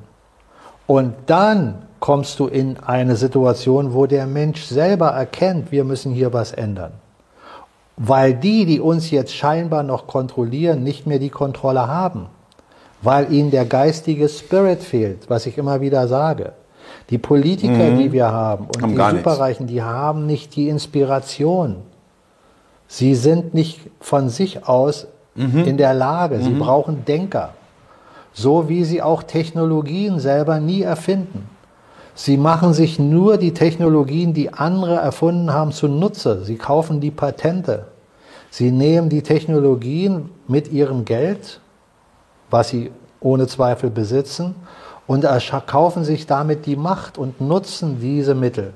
[0.90, 6.32] Und dann kommst du in eine Situation, wo der Mensch selber erkennt, wir müssen hier
[6.32, 6.90] was ändern.
[7.96, 12.26] Weil die, die uns jetzt scheinbar noch kontrollieren, nicht mehr die Kontrolle haben.
[13.02, 16.54] Weil ihnen der geistige Spirit fehlt, was ich immer wieder sage.
[17.10, 17.98] Die Politiker, mhm.
[17.98, 19.72] die wir haben und haben die Superreichen, nichts.
[19.72, 21.76] die haben nicht die Inspiration.
[22.88, 25.06] Sie sind nicht von sich aus
[25.36, 25.66] mhm.
[25.66, 26.40] in der Lage.
[26.40, 26.58] Sie mhm.
[26.58, 27.50] brauchen Denker.
[28.32, 31.48] So wie sie auch Technologien selber nie erfinden.
[32.14, 36.44] Sie machen sich nur die Technologien, die andere erfunden haben, zunutze.
[36.44, 37.86] Sie kaufen die Patente.
[38.50, 41.60] Sie nehmen die Technologien mit ihrem Geld,
[42.50, 42.90] was sie
[43.20, 44.54] ohne Zweifel besitzen,
[45.06, 45.26] und
[45.66, 48.74] kaufen sich damit die Macht und nutzen diese Mittel.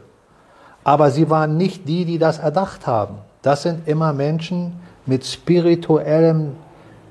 [0.83, 3.17] Aber sie waren nicht die, die das erdacht haben.
[3.43, 4.73] Das sind immer Menschen
[5.07, 6.53] mit spirituellem,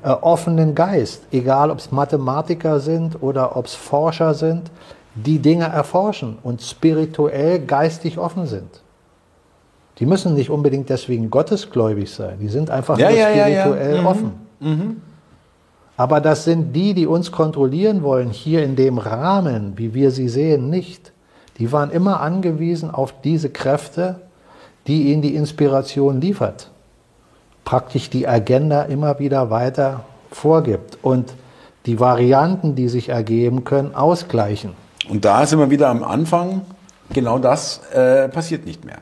[0.04, 4.70] äh, offenen Geist, egal ob es Mathematiker sind oder ob es Forscher sind
[5.16, 8.82] die Dinge erforschen und spirituell, geistig offen sind.
[10.00, 14.02] Die müssen nicht unbedingt deswegen gottesgläubig sein, die sind einfach ja, nur ja, spirituell ja,
[14.02, 14.08] mhm.
[14.08, 14.32] offen.
[14.60, 15.02] Mhm.
[15.96, 20.28] Aber das sind die, die uns kontrollieren wollen, hier in dem Rahmen, wie wir sie
[20.28, 21.12] sehen, nicht.
[21.60, 24.22] Die waren immer angewiesen auf diese Kräfte,
[24.88, 26.72] die ihnen die Inspiration liefert.
[27.66, 31.34] Praktisch die Agenda immer wieder weiter vorgibt und
[31.86, 34.74] die Varianten, die sich ergeben können, ausgleichen.
[35.10, 36.62] Und da sind wir wieder am Anfang,
[37.12, 39.00] genau das äh, passiert nicht mehr.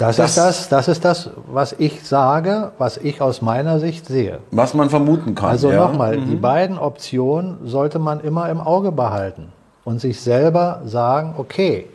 [0.00, 4.06] Das, das, ist das, das ist das, was ich sage, was ich aus meiner Sicht
[4.06, 4.38] sehe.
[4.50, 5.50] Was man vermuten kann.
[5.50, 5.86] Also ja.
[5.86, 6.30] nochmal, mhm.
[6.30, 9.52] die beiden Optionen sollte man immer im Auge behalten
[9.84, 11.86] und sich selber sagen, okay,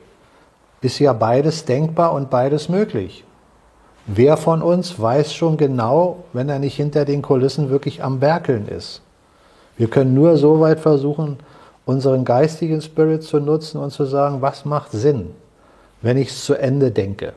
[0.81, 3.24] ist ja beides denkbar und beides möglich.
[4.07, 8.67] Wer von uns weiß schon genau, wenn er nicht hinter den Kulissen wirklich am Werkeln
[8.67, 9.01] ist?
[9.77, 11.37] Wir können nur so weit versuchen,
[11.85, 15.31] unseren geistigen Spirit zu nutzen und zu sagen, was macht Sinn,
[16.01, 17.33] wenn ich es zu Ende denke.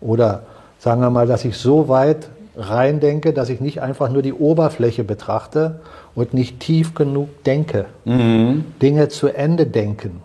[0.00, 0.44] Oder
[0.78, 4.32] sagen wir mal, dass ich so weit rein denke, dass ich nicht einfach nur die
[4.32, 5.80] Oberfläche betrachte
[6.14, 7.86] und nicht tief genug denke.
[8.04, 8.64] Mhm.
[8.80, 10.22] Dinge zu Ende denken.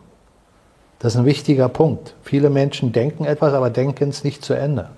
[0.99, 2.13] Das ist ein wichtiger Punkt.
[2.21, 4.89] Viele Menschen denken etwas, aber denken es nicht zu Ende.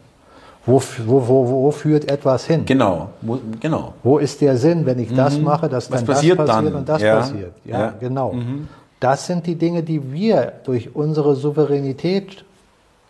[0.65, 2.65] Wo, wo, wo, wo führt etwas hin?
[2.65, 3.93] Genau, wo, genau.
[4.03, 5.45] Wo ist der Sinn, wenn ich das mhm.
[5.45, 6.73] mache, dass dann das passiert dann?
[6.73, 7.17] und das ja.
[7.17, 7.53] passiert?
[7.65, 7.93] Ja, ja.
[7.99, 8.33] genau.
[8.33, 8.67] Mhm.
[8.99, 12.45] Das sind die Dinge, die wir durch unsere Souveränität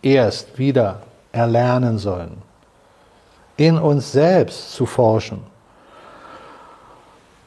[0.00, 1.00] erst wieder
[1.30, 2.38] erlernen sollen.
[3.58, 5.40] In uns selbst zu forschen.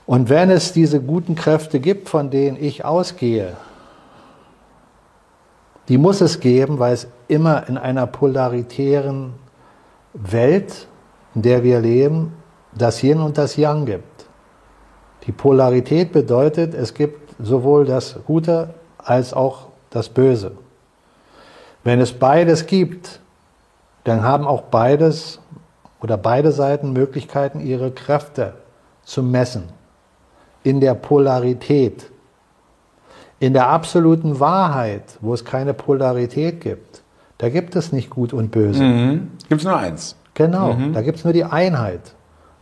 [0.06, 3.58] Und wenn es diese guten Kräfte gibt, von denen ich ausgehe,
[5.88, 9.34] die muss es geben, weil es immer in einer polaritären
[10.16, 10.88] Welt,
[11.36, 12.34] in der wir leben,
[12.74, 14.26] das Yin und das Yang gibt.
[15.28, 20.54] Die Polarität bedeutet, es gibt sowohl das Gute als auch das Böse.
[21.84, 23.20] Wenn es beides gibt,
[24.06, 25.40] dann haben auch beides
[26.02, 28.54] oder beide Seiten Möglichkeiten, ihre Kräfte
[29.04, 29.64] zu messen.
[30.64, 32.12] In der Polarität.
[33.40, 37.04] In der absoluten Wahrheit, wo es keine Polarität gibt,
[37.38, 38.84] da gibt es nicht Gut und Böse.
[38.84, 39.32] Mhm.
[39.50, 40.16] Gibt es nur eins.
[40.34, 40.94] Genau, mhm.
[40.94, 42.14] da gibt es nur die Einheit.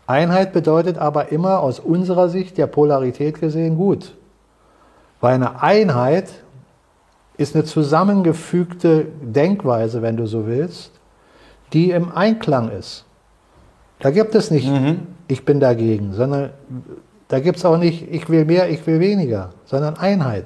[0.05, 4.15] Einheit bedeutet aber immer aus unserer Sicht der Polarität gesehen gut.
[5.21, 6.29] Weil eine Einheit
[7.37, 10.91] ist eine zusammengefügte Denkweise, wenn du so willst,
[11.71, 13.05] die im Einklang ist.
[13.99, 15.07] Da gibt es nicht, mhm.
[15.27, 16.51] ich bin dagegen, sondern
[17.29, 20.45] da gibt es auch nicht, ich will mehr, ich will weniger, sondern Einheit.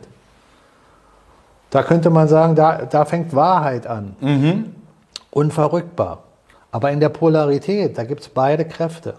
[1.69, 4.15] Da könnte man sagen, da, da fängt Wahrheit an.
[4.21, 4.75] Mhm.
[5.31, 6.23] Unverrückbar.
[6.71, 9.15] Aber in der Polarität, da gibt es beide Kräfte.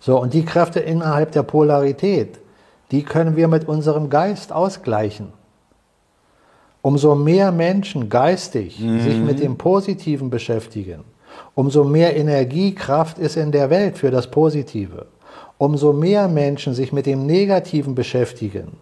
[0.00, 2.38] So, und die Kräfte innerhalb der Polarität,
[2.90, 5.32] die können wir mit unserem Geist ausgleichen.
[6.82, 9.00] Umso mehr Menschen geistig mhm.
[9.00, 11.02] sich mit dem Positiven beschäftigen,
[11.54, 15.06] umso mehr Energiekraft ist in der Welt für das Positive.
[15.58, 18.76] Umso mehr Menschen sich mit dem Negativen beschäftigen,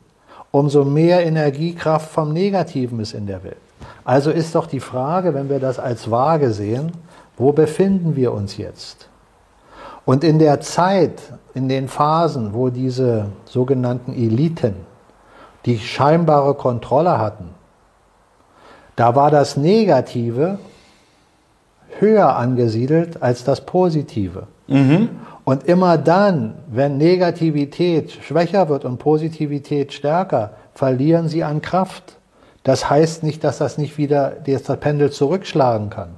[0.54, 3.56] umso mehr Energiekraft vom Negativen ist in der Welt.
[4.04, 6.92] Also ist doch die Frage, wenn wir das als Waage sehen,
[7.36, 9.08] wo befinden wir uns jetzt?
[10.04, 11.20] Und in der Zeit,
[11.54, 14.76] in den Phasen, wo diese sogenannten Eliten
[15.66, 17.50] die scheinbare Kontrolle hatten,
[18.94, 20.60] da war das Negative
[21.98, 24.46] höher angesiedelt als das Positive.
[24.68, 25.08] Mhm.
[25.44, 32.16] Und immer dann, wenn Negativität schwächer wird und Positivität stärker, verlieren sie an Kraft.
[32.62, 36.14] Das heißt nicht, dass das nicht wieder das Pendel zurückschlagen kann.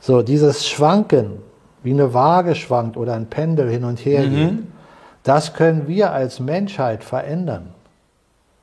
[0.00, 1.42] So, dieses Schwanken,
[1.82, 4.34] wie eine Waage schwankt oder ein Pendel hin und her mhm.
[4.34, 4.58] geht,
[5.22, 7.74] das können wir als Menschheit verändern.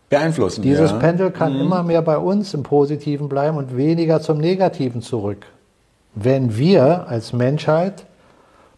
[0.10, 0.64] Beeinflussen.
[0.64, 0.98] Dieses ja.
[0.98, 1.62] Pendel kann mhm.
[1.62, 5.46] immer mehr bei uns im Positiven bleiben und weniger zum Negativen zurück.
[6.16, 8.06] Wenn wir als Menschheit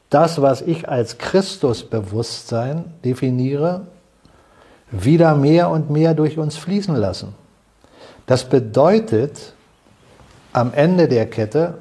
[0.10, 3.88] das, was ich als Christusbewusstsein definiere,
[4.92, 7.36] wieder mehr und mehr durch uns fließen lassen.
[8.26, 9.54] Das bedeutet
[10.52, 11.76] am Ende der Kette,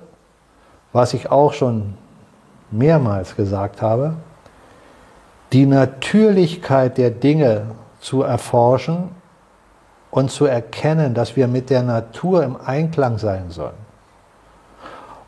[0.93, 1.95] was ich auch schon
[2.71, 4.15] mehrmals gesagt habe,
[5.53, 7.69] die Natürlichkeit der Dinge
[8.01, 9.09] zu erforschen
[10.11, 13.77] und zu erkennen, dass wir mit der Natur im Einklang sein sollen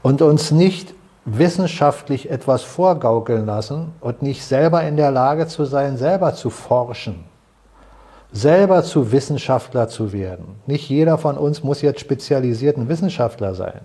[0.03, 0.95] und uns nicht
[1.25, 7.25] wissenschaftlich etwas vorgaukeln lassen und nicht selber in der Lage zu sein, selber zu forschen,
[8.33, 10.57] selber zu Wissenschaftler zu werden.
[10.67, 13.81] Nicht jeder von uns muss jetzt spezialisierten Wissenschaftler sein,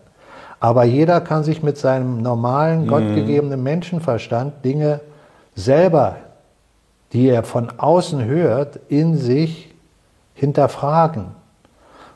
[0.59, 2.87] aber jeder kann sich mit seinem normalen, mhm.
[2.87, 5.01] gottgegebenen Menschenverstand Dinge
[5.55, 6.17] selber,
[7.11, 9.73] die er von außen hört, in sich
[10.33, 11.27] hinterfragen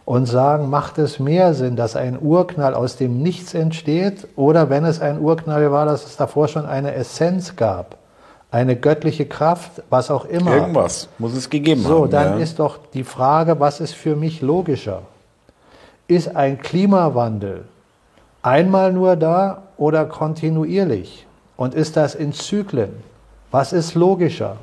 [0.09, 4.83] und sagen, macht es mehr Sinn, dass ein Urknall aus dem Nichts entsteht oder wenn
[4.83, 7.95] es ein Urknall war, dass es davor schon eine Essenz gab,
[8.49, 10.55] eine göttliche Kraft, was auch immer.
[10.55, 11.97] Irgendwas muss es gegeben so, haben.
[11.97, 12.43] So, dann ja.
[12.43, 15.03] ist doch die Frage, was ist für mich logischer?
[16.07, 17.65] Ist ein Klimawandel
[18.41, 21.27] einmal nur da oder kontinuierlich?
[21.55, 23.03] Und ist das in Zyklen?
[23.51, 24.57] Was ist logischer?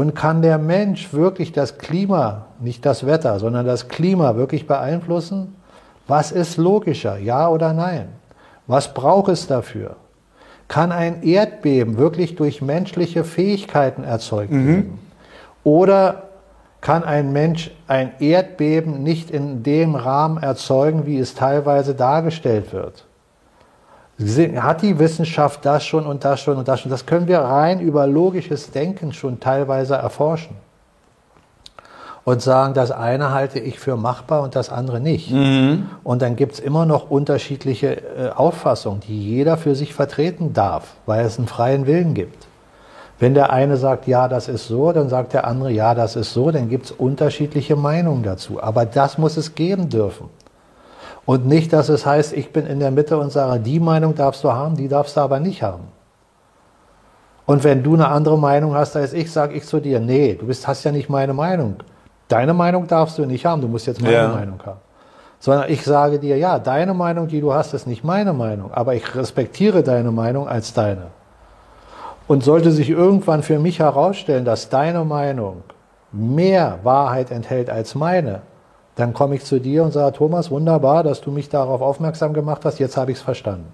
[0.00, 5.56] Und kann der Mensch wirklich das Klima, nicht das Wetter, sondern das Klima wirklich beeinflussen?
[6.08, 8.08] Was ist logischer, ja oder nein?
[8.66, 9.96] Was braucht es dafür?
[10.68, 14.66] Kann ein Erdbeben wirklich durch menschliche Fähigkeiten erzeugt mhm.
[14.66, 14.98] werden?
[15.64, 16.30] Oder
[16.80, 23.04] kann ein Mensch ein Erdbeben nicht in dem Rahmen erzeugen, wie es teilweise dargestellt wird?
[24.56, 26.90] Hat die Wissenschaft das schon und das schon und das schon.
[26.90, 30.56] Das können wir rein über logisches Denken schon teilweise erforschen.
[32.22, 35.30] Und sagen, das eine halte ich für machbar und das andere nicht.
[35.30, 35.88] Mhm.
[36.04, 40.94] Und dann gibt es immer noch unterschiedliche äh, Auffassungen, die jeder für sich vertreten darf,
[41.06, 42.46] weil es einen freien Willen gibt.
[43.18, 46.32] Wenn der eine sagt, ja, das ist so, dann sagt der andere, ja, das ist
[46.32, 48.62] so, dann gibt es unterschiedliche Meinungen dazu.
[48.62, 50.28] Aber das muss es geben dürfen.
[51.30, 54.42] Und nicht, dass es heißt, ich bin in der Mitte und sage, die Meinung darfst
[54.42, 55.84] du haben, die darfst du aber nicht haben.
[57.46, 60.48] Und wenn du eine andere Meinung hast als ich, sage ich zu dir, nee, du
[60.48, 61.76] bist, hast ja nicht meine Meinung.
[62.26, 64.26] Deine Meinung darfst du nicht haben, du musst jetzt meine ja.
[64.26, 64.80] Meinung haben.
[65.38, 68.96] Sondern ich sage dir, ja, deine Meinung, die du hast, ist nicht meine Meinung, aber
[68.96, 71.12] ich respektiere deine Meinung als deine.
[72.26, 75.62] Und sollte sich irgendwann für mich herausstellen, dass deine Meinung
[76.10, 78.42] mehr Wahrheit enthält als meine,
[79.00, 82.64] dann komme ich zu dir und sage, Thomas, wunderbar, dass du mich darauf aufmerksam gemacht
[82.64, 83.66] hast, jetzt habe ich es verstanden.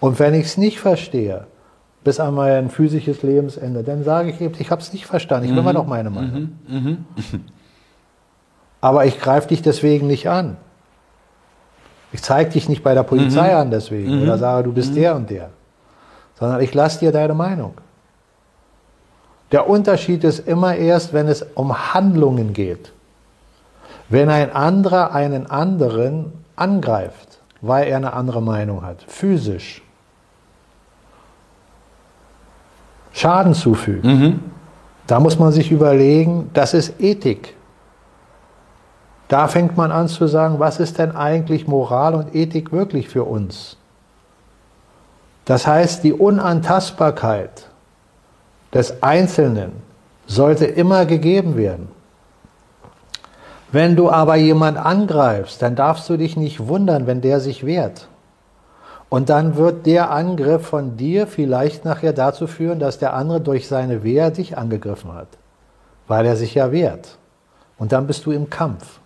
[0.00, 1.46] Und wenn ich es nicht verstehe,
[2.04, 5.50] bis an mein physisches Lebensende, dann sage ich eben, ich habe es nicht verstanden, ich
[5.50, 5.64] will mhm.
[5.64, 6.58] mal noch meine Meinung.
[6.68, 6.76] Mhm.
[6.76, 7.04] Mhm.
[8.80, 10.56] Aber ich greife dich deswegen nicht an.
[12.12, 13.60] Ich zeige dich nicht bei der Polizei mhm.
[13.60, 15.50] an deswegen oder sage, du bist der und der,
[16.38, 17.74] sondern ich lasse dir deine Meinung.
[19.50, 22.92] Der Unterschied ist immer erst, wenn es um Handlungen geht.
[24.08, 29.82] Wenn ein anderer einen anderen angreift, weil er eine andere Meinung hat, physisch,
[33.12, 34.40] Schaden zufügt, mhm.
[35.06, 37.54] da muss man sich überlegen, das ist Ethik.
[39.28, 43.24] Da fängt man an zu sagen, was ist denn eigentlich Moral und Ethik wirklich für
[43.24, 43.76] uns?
[45.46, 47.68] Das heißt, die Unantastbarkeit
[48.74, 49.72] des Einzelnen
[50.26, 51.88] sollte immer gegeben werden.
[53.76, 58.08] Wenn du aber jemand angreifst, dann darfst du dich nicht wundern, wenn der sich wehrt.
[59.10, 63.68] Und dann wird der Angriff von dir vielleicht nachher dazu führen, dass der andere durch
[63.68, 65.28] seine Wehr dich angegriffen hat,
[66.08, 67.18] weil er sich ja wehrt.
[67.76, 68.98] Und dann bist du im Kampf.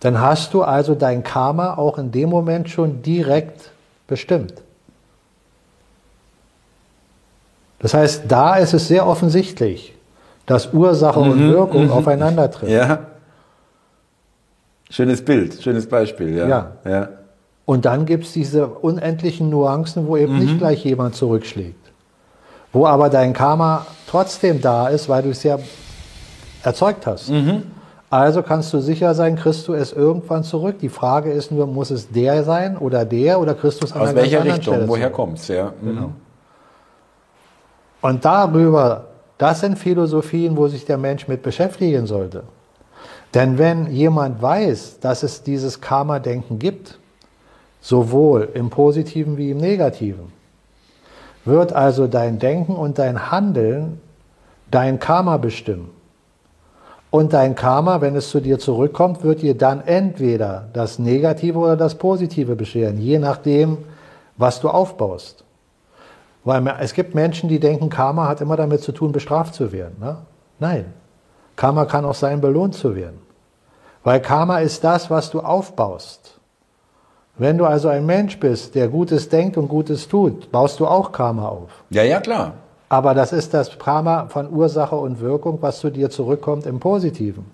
[0.00, 3.70] Dann hast du also dein Karma auch in dem Moment schon direkt
[4.08, 4.54] bestimmt.
[7.78, 9.94] Das heißt, da ist es sehr offensichtlich,
[10.46, 11.92] dass Ursache mhm, und Wirkung mhm.
[11.92, 12.74] aufeinandertreffen.
[12.74, 13.09] Ja.
[14.90, 16.48] Schönes Bild, schönes Beispiel, ja.
[16.48, 16.72] ja.
[16.84, 17.08] ja.
[17.64, 20.38] Und dann gibt es diese unendlichen Nuancen, wo eben mhm.
[20.40, 21.92] nicht gleich jemand zurückschlägt.
[22.72, 25.58] Wo aber dein Karma trotzdem da ist, weil du es ja
[26.64, 27.30] erzeugt hast.
[27.30, 27.62] Mhm.
[28.10, 30.80] Also kannst du sicher sein, kriegst du es irgendwann zurück.
[30.80, 34.44] Die Frage ist nur, muss es der sein oder der oder Christus an Aus welcher
[34.44, 34.74] Richtung?
[34.74, 35.46] Stelle Woher kommt es?
[35.46, 35.72] Ja.
[35.80, 35.86] Mhm.
[35.86, 36.12] Genau.
[38.00, 39.04] Und darüber,
[39.38, 42.42] das sind Philosophien, wo sich der Mensch mit beschäftigen sollte.
[43.34, 46.98] Denn wenn jemand weiß, dass es dieses Karma-Denken gibt,
[47.80, 50.32] sowohl im positiven wie im negativen,
[51.44, 54.00] wird also dein Denken und dein Handeln
[54.70, 55.90] dein Karma bestimmen.
[57.10, 61.76] Und dein Karma, wenn es zu dir zurückkommt, wird dir dann entweder das Negative oder
[61.76, 63.78] das Positive bescheren, je nachdem,
[64.36, 65.44] was du aufbaust.
[66.44, 69.96] Weil es gibt Menschen, die denken, Karma hat immer damit zu tun, bestraft zu werden.
[70.00, 70.18] Ne?
[70.60, 70.84] Nein,
[71.60, 73.18] Karma kann auch sein, belohnt zu werden.
[74.02, 76.40] Weil Karma ist das, was du aufbaust.
[77.36, 81.12] Wenn du also ein Mensch bist, der Gutes denkt und Gutes tut, baust du auch
[81.12, 81.84] Karma auf.
[81.90, 82.54] Ja, ja, klar.
[82.88, 87.44] Aber das ist das Karma von Ursache und Wirkung, was zu dir zurückkommt im Positiven.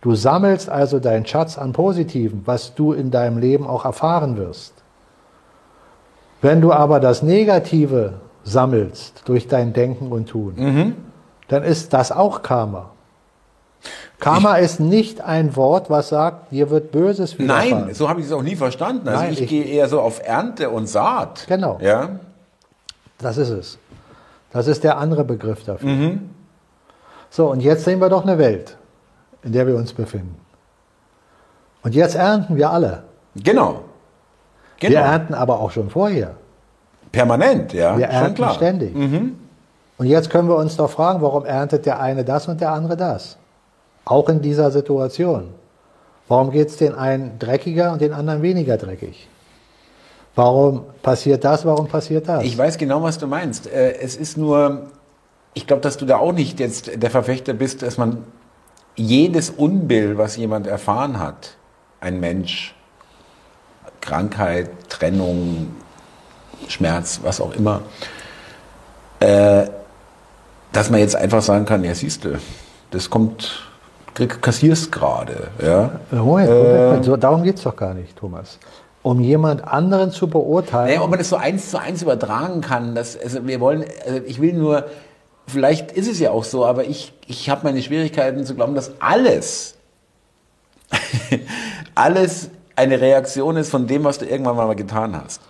[0.00, 4.72] Du sammelst also deinen Schatz an Positiven, was du in deinem Leben auch erfahren wirst.
[6.40, 8.14] Wenn du aber das Negative
[8.44, 10.96] sammelst durch dein Denken und Tun, mhm.
[11.48, 12.92] dann ist das auch Karma.
[14.20, 17.86] Karma ich, ist nicht ein Wort, was sagt, dir wird Böses widerfahren.
[17.86, 19.08] Nein, so habe ich es auch nie verstanden.
[19.08, 21.46] Also Nein, ich, ich, gehe eher so auf Ernte und Saat.
[21.48, 21.78] Genau.
[21.80, 22.10] Ja.
[23.18, 23.78] Das ist es.
[24.52, 25.88] Das ist der andere Begriff dafür.
[25.88, 26.30] Mhm.
[27.30, 28.76] So, und jetzt sehen wir doch eine Welt,
[29.42, 30.36] in der wir uns befinden.
[31.82, 33.04] Und jetzt ernten wir alle.
[33.34, 33.80] Genau.
[34.78, 34.92] Genau.
[34.92, 36.34] Wir ernten aber auch schon vorher.
[37.10, 37.96] Permanent, ja.
[37.96, 38.94] Wir ernten ständig.
[38.94, 39.36] Mhm.
[39.98, 42.96] Und jetzt können wir uns doch fragen, warum erntet der eine das und der andere
[42.96, 43.36] das?
[44.04, 45.54] Auch in dieser Situation.
[46.28, 49.28] Warum geht es den einen dreckiger und den anderen weniger dreckig?
[50.34, 52.42] Warum passiert das, warum passiert das?
[52.44, 53.66] Ich weiß genau, was du meinst.
[53.66, 54.90] Äh, es ist nur,
[55.52, 58.24] ich glaube, dass du da auch nicht jetzt der Verfechter bist, dass man
[58.96, 61.56] jedes Unbill, was jemand erfahren hat,
[62.00, 62.74] ein Mensch,
[64.00, 65.68] Krankheit, Trennung,
[66.68, 67.82] Schmerz, was auch immer,
[69.20, 69.66] äh,
[70.72, 72.38] dass man jetzt einfach sagen kann, ja siehst du,
[72.90, 73.62] das kommt,
[74.14, 75.48] kassierst gerade.
[75.62, 76.00] Ja?
[76.10, 78.58] Moment, Moment, äh, darum geht es doch gar nicht, Thomas
[79.02, 80.86] um jemand anderen zu beurteilen.
[80.86, 84.20] Naja, ob man das so eins zu eins übertragen kann, das, also wir wollen, also
[84.26, 84.84] ich will nur,
[85.46, 88.92] vielleicht ist es ja auch so, aber ich, ich habe meine Schwierigkeiten zu glauben, dass
[89.00, 89.74] alles,
[91.94, 95.40] alles eine Reaktion ist von dem, was du irgendwann mal getan hast?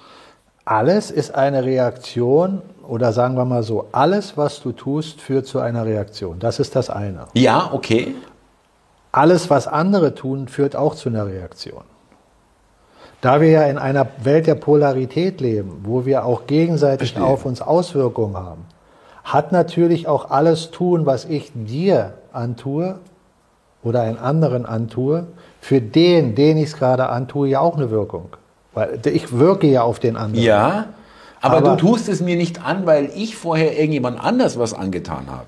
[0.64, 5.58] Alles ist eine Reaktion oder sagen wir mal so, alles, was du tust, führt zu
[5.58, 6.38] einer Reaktion.
[6.38, 7.26] Das ist das eine.
[7.34, 8.14] Ja, okay.
[9.12, 11.82] Alles, was andere tun, führt auch zu einer Reaktion.
[13.20, 17.30] Da wir ja in einer Welt der Polarität leben, wo wir auch gegenseitig Verstehe.
[17.30, 18.64] auf uns Auswirkungen haben,
[19.22, 22.98] hat natürlich auch alles tun, was ich dir antue
[23.84, 25.26] oder einen anderen antue,
[25.60, 28.30] für den, den ich es gerade antue, ja auch eine Wirkung.
[28.74, 30.44] Weil ich wirke ja auf den anderen.
[30.44, 30.86] Ja,
[31.40, 35.26] aber, aber, du tust es mir nicht an, weil ich vorher irgendjemand anders was angetan
[35.30, 35.46] habe.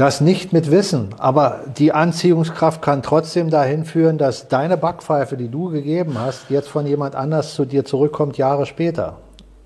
[0.00, 5.48] Das nicht mit Wissen, aber die Anziehungskraft kann trotzdem dahin führen, dass deine Backpfeife, die
[5.48, 9.18] du gegeben hast, jetzt von jemand anders zu dir zurückkommt, Jahre später.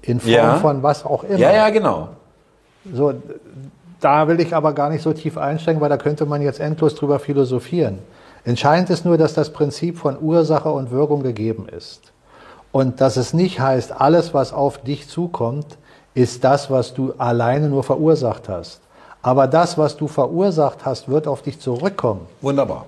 [0.02, 0.56] In Form ja.
[0.56, 1.39] von was auch immer.
[1.39, 2.09] Ja, ja, genau.
[2.93, 3.15] So,
[4.01, 6.97] da will ich aber gar nicht so tief einsteigen, weil da könnte man jetzt endlos
[6.97, 8.01] drüber philosophieren.
[8.44, 12.12] Entscheidend ist nur, dass das Prinzip von Ursache und Wirkung gegeben ist.
[12.73, 15.78] Und dass es nicht heißt, alles, was auf dich zukommt,
[16.12, 18.81] ist das, was du alleine nur verursacht hast.
[19.24, 22.26] Aber das, was du verursacht hast, wird auf dich zurückkommen.
[22.42, 22.84] Wunderbar.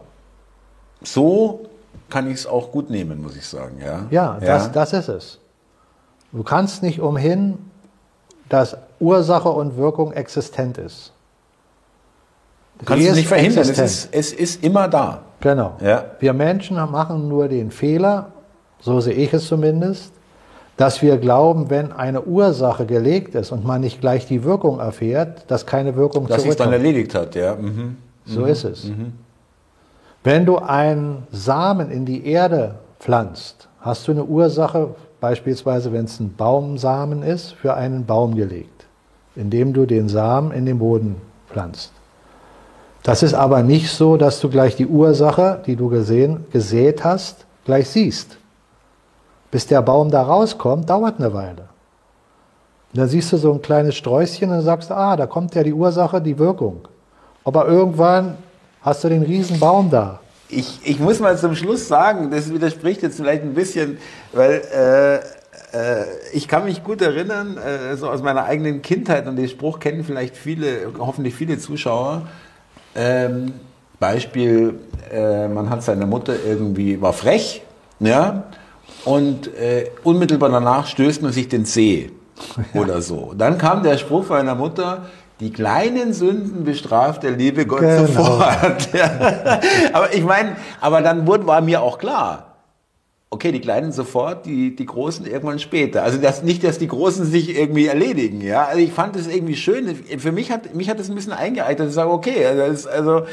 [1.02, 1.60] So
[2.10, 3.78] kann ich es auch gut nehmen, muss ich sagen.
[3.80, 4.40] Ja, ja, ja.
[4.40, 5.38] Das, das ist es.
[6.32, 7.56] Du kannst nicht umhin,
[8.50, 11.10] dass Ursache und Wirkung existent ist.
[12.80, 15.22] Du kannst es nicht verhindern, es ist, es ist, immer da.
[15.40, 15.78] Genau.
[15.80, 16.04] Ja.
[16.18, 18.32] Wir Menschen machen nur den Fehler,
[18.80, 20.12] so sehe ich es zumindest,
[20.76, 25.50] dass wir glauben, wenn eine Ursache gelegt ist und man nicht gleich die Wirkung erfährt,
[25.50, 26.46] dass keine Wirkung dass zurückkommt.
[26.46, 27.54] Dass es dann erledigt hat, ja.
[27.54, 27.96] Mhm.
[28.26, 28.46] So mhm.
[28.46, 28.84] ist es.
[28.84, 29.12] Mhm.
[30.22, 36.20] Wenn du einen Samen in die Erde pflanzt, hast du eine Ursache, beispielsweise wenn es
[36.20, 38.86] ein Baumsamen ist, für einen Baum gelegt,
[39.34, 41.16] indem du den Samen in den Boden
[41.48, 41.92] pflanzt.
[43.02, 47.46] Das ist aber nicht so, dass du gleich die Ursache, die du gesehen, gesät hast,
[47.64, 48.38] gleich siehst.
[49.50, 51.68] Bis der Baum da rauskommt, dauert eine Weile.
[52.92, 56.20] Dann siehst du so ein kleines Sträußchen und sagst, ah, da kommt ja die Ursache,
[56.20, 56.88] die Wirkung.
[57.44, 58.38] Aber irgendwann
[58.82, 60.20] hast du den riesen Baum da.
[60.48, 63.98] Ich, ich muss mal zum Schluss sagen, das widerspricht jetzt vielleicht ein bisschen,
[64.32, 65.16] weil äh,
[65.76, 69.80] äh, ich kann mich gut erinnern, äh, so aus meiner eigenen Kindheit, und den Spruch
[69.80, 72.22] kennen vielleicht viele, hoffentlich viele Zuschauer.
[72.94, 73.54] Ähm,
[73.98, 74.78] Beispiel,
[75.12, 77.62] äh, man hat seine Mutter irgendwie, war frech,
[78.00, 78.44] ja,
[79.06, 82.10] und äh, unmittelbar danach stößt man sich den Zeh
[82.74, 83.32] oder so.
[83.36, 85.06] Dann kam der Spruch meiner Mutter,
[85.40, 88.06] die kleinen Sünden bestraft der liebe Gott genau.
[88.06, 88.88] sofort.
[88.92, 89.60] Ja.
[89.92, 92.56] aber ich meine, aber dann wurde, war mir auch klar,
[93.30, 96.02] okay, die Kleinen sofort, die, die Großen irgendwann später.
[96.02, 98.64] Also das, nicht, dass die Großen sich irgendwie erledigen, ja.
[98.64, 99.94] Also ich fand das irgendwie schön.
[100.18, 101.88] Für mich hat, mich hat das ein bisschen eingeeignet.
[101.88, 103.26] Ich sage, okay, also, also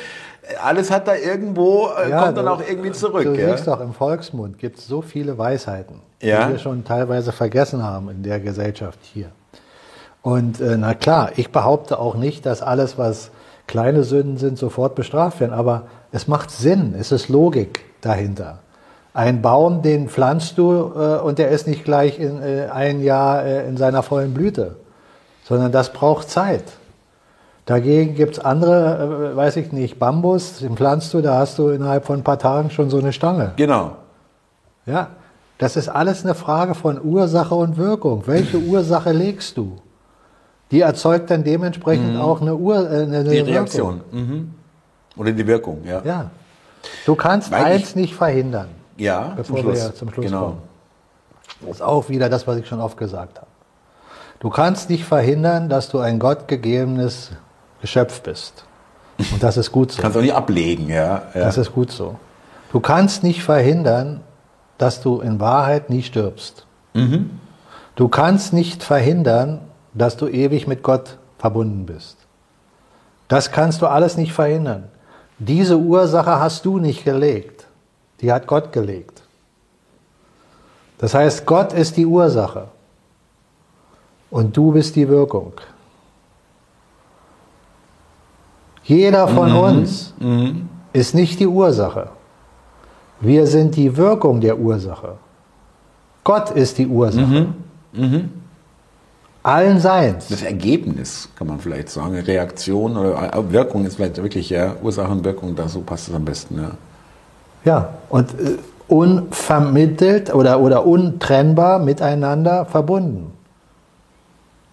[0.61, 3.23] alles hat da irgendwo, äh, ja, kommt dann auch irgendwie zurück.
[3.23, 3.51] Du ja?
[3.51, 6.45] siehst doch, im Volksmund gibt es so viele Weisheiten, ja?
[6.45, 9.29] die wir schon teilweise vergessen haben in der Gesellschaft hier.
[10.21, 13.31] Und äh, na klar, ich behaupte auch nicht, dass alles, was
[13.67, 18.59] kleine Sünden sind, sofort bestraft werden, aber es macht Sinn, es ist Logik dahinter.
[19.13, 23.43] Ein Baum, den pflanzt du äh, und der ist nicht gleich in, äh, ein Jahr
[23.45, 24.75] äh, in seiner vollen Blüte,
[25.43, 26.63] sondern das braucht Zeit.
[27.65, 31.69] Dagegen gibt es andere, äh, weiß ich nicht, Bambus, den pflanzt du, da hast du
[31.69, 33.53] innerhalb von ein paar Tagen schon so eine Stange.
[33.56, 33.95] Genau.
[34.85, 35.07] Ja,
[35.57, 38.23] das ist alles eine Frage von Ursache und Wirkung.
[38.26, 39.77] Welche Ursache legst du?
[40.72, 42.22] Die erzeugt dann dementsprechend mhm.
[42.22, 44.02] auch eine, Ur, äh, eine, die Reaktion.
[44.11, 44.53] Mhm.
[45.15, 46.02] Oder die Wirkung, ja.
[46.03, 46.31] ja.
[47.06, 48.69] Du kannst Weil eins ich, nicht verhindern.
[48.98, 50.41] Ja, bevor zum wir zum Schluss genau.
[50.41, 50.57] kommen.
[51.61, 53.48] Das ist auch wieder das, was ich schon oft gesagt habe.
[54.40, 57.31] Du kannst nicht verhindern, dass du ein gottgegebenes
[57.84, 58.64] Geschöpf bist.
[59.18, 60.01] Und das ist gut so.
[60.01, 61.23] Kannst auch nicht ablegen, ja.
[61.34, 61.41] ja.
[61.41, 62.15] Das ist gut so.
[62.72, 64.22] Du kannst nicht verhindern,
[64.77, 66.65] dass du in Wahrheit nie stirbst.
[66.93, 67.30] Mhm.
[67.95, 69.60] Du kannst nicht verhindern,
[69.93, 72.15] dass du ewig mit Gott verbunden bist.
[73.27, 74.85] Das kannst du alles nicht verhindern.
[75.38, 77.68] Diese Ursache hast du nicht gelegt.
[78.22, 79.23] Die hat Gott gelegt.
[80.99, 82.69] Das heißt, Gott ist die Ursache
[84.31, 85.51] und du bist die Wirkung.
[88.84, 89.60] Jeder von mhm.
[89.60, 90.69] uns mhm.
[90.91, 92.10] ist nicht die Ursache.
[93.22, 95.14] Wir sind die Wirkung der Ursache.
[96.23, 97.47] Gott ist die Ursache.
[97.93, 98.05] Mhm.
[98.05, 98.30] mhm.
[99.45, 100.30] Allen Seins.
[100.30, 105.26] Das Ergebnis, kann man vielleicht sagen, Reaktion oder Wirkung ist vielleicht wirklich, ja, Ursache und
[105.26, 106.72] Wirkung, da so passt es am besten, ja.
[107.65, 108.57] Ja, und äh,
[108.88, 113.34] unvermittelt oder, oder untrennbar miteinander verbunden.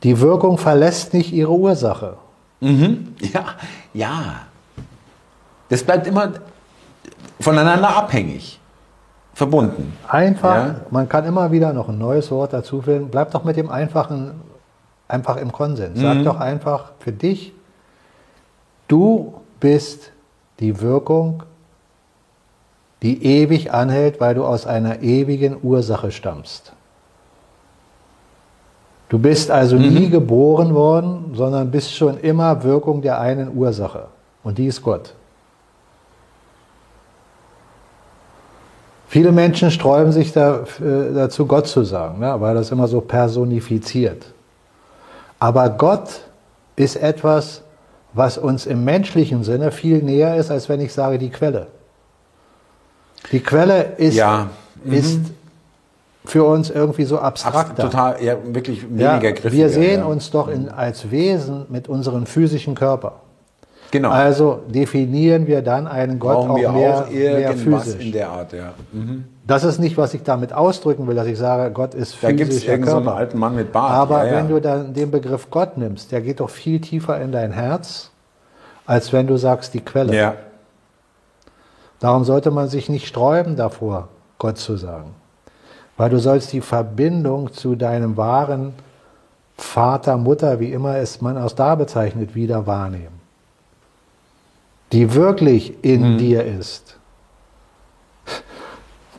[0.04, 2.14] Die Wirkung verlässt nicht ihre Ursache.
[2.60, 3.14] Mhm.
[3.32, 3.46] Ja,
[3.94, 4.46] ja.
[5.68, 6.32] Das bleibt immer
[7.40, 8.60] voneinander abhängig,
[9.34, 9.96] verbunden.
[10.08, 10.74] Einfach, ja?
[10.90, 13.08] man kann immer wieder noch ein neues Wort dazu finden.
[13.10, 14.40] Bleib doch mit dem Einfachen
[15.08, 15.98] einfach im Konsens.
[15.98, 16.02] Mhm.
[16.02, 17.52] Sag doch einfach für dich,
[18.88, 20.12] du bist
[20.58, 21.44] die Wirkung
[23.02, 26.72] die ewig anhält, weil du aus einer ewigen Ursache stammst.
[29.10, 29.88] Du bist also mhm.
[29.92, 34.06] nie geboren worden, sondern bist schon immer Wirkung der einen Ursache.
[34.44, 35.14] Und die ist Gott.
[39.08, 43.00] Viele Menschen sträuben sich da, äh, dazu, Gott zu sagen, ne, weil das immer so
[43.00, 44.26] personifiziert.
[45.40, 46.20] Aber Gott
[46.76, 47.62] ist etwas,
[48.12, 51.66] was uns im menschlichen Sinne viel näher ist, als wenn ich sage die Quelle.
[53.32, 54.50] Die Quelle ist, ja.
[54.84, 54.92] mhm.
[54.92, 55.20] ist
[56.24, 57.78] für uns irgendwie so abstrakt.
[57.78, 59.52] Total, ja, wirklich weniger ja, griffiger.
[59.52, 60.06] Wir sehen ja.
[60.06, 63.20] uns doch in, als Wesen mit unserem physischen Körper.
[63.90, 64.10] Genau.
[64.10, 68.06] Also definieren wir dann einen Gott Brauchen auch mehr, auch mehr physisch.
[68.06, 68.72] in der Art, ja.
[68.92, 69.24] Mhm.
[69.46, 72.32] Das ist nicht, was ich damit ausdrücken will, dass ich sage, Gott ist physischer Da
[72.32, 73.90] gibt es irgendeinen so einen alten Mann mit Bart.
[73.90, 77.32] Aber ja, wenn du dann den Begriff Gott nimmst, der geht doch viel tiefer in
[77.32, 78.10] dein Herz,
[78.86, 80.14] als wenn du sagst die Quelle.
[80.14, 80.34] Ja.
[81.98, 85.14] Darum sollte man sich nicht sträuben davor, Gott zu sagen.
[86.00, 88.72] Weil du sollst die Verbindung zu deinem wahren
[89.56, 93.20] Vater, Mutter, wie immer es man aus da bezeichnet, wieder wahrnehmen
[94.92, 96.18] die wirklich in mhm.
[96.18, 96.96] dir ist,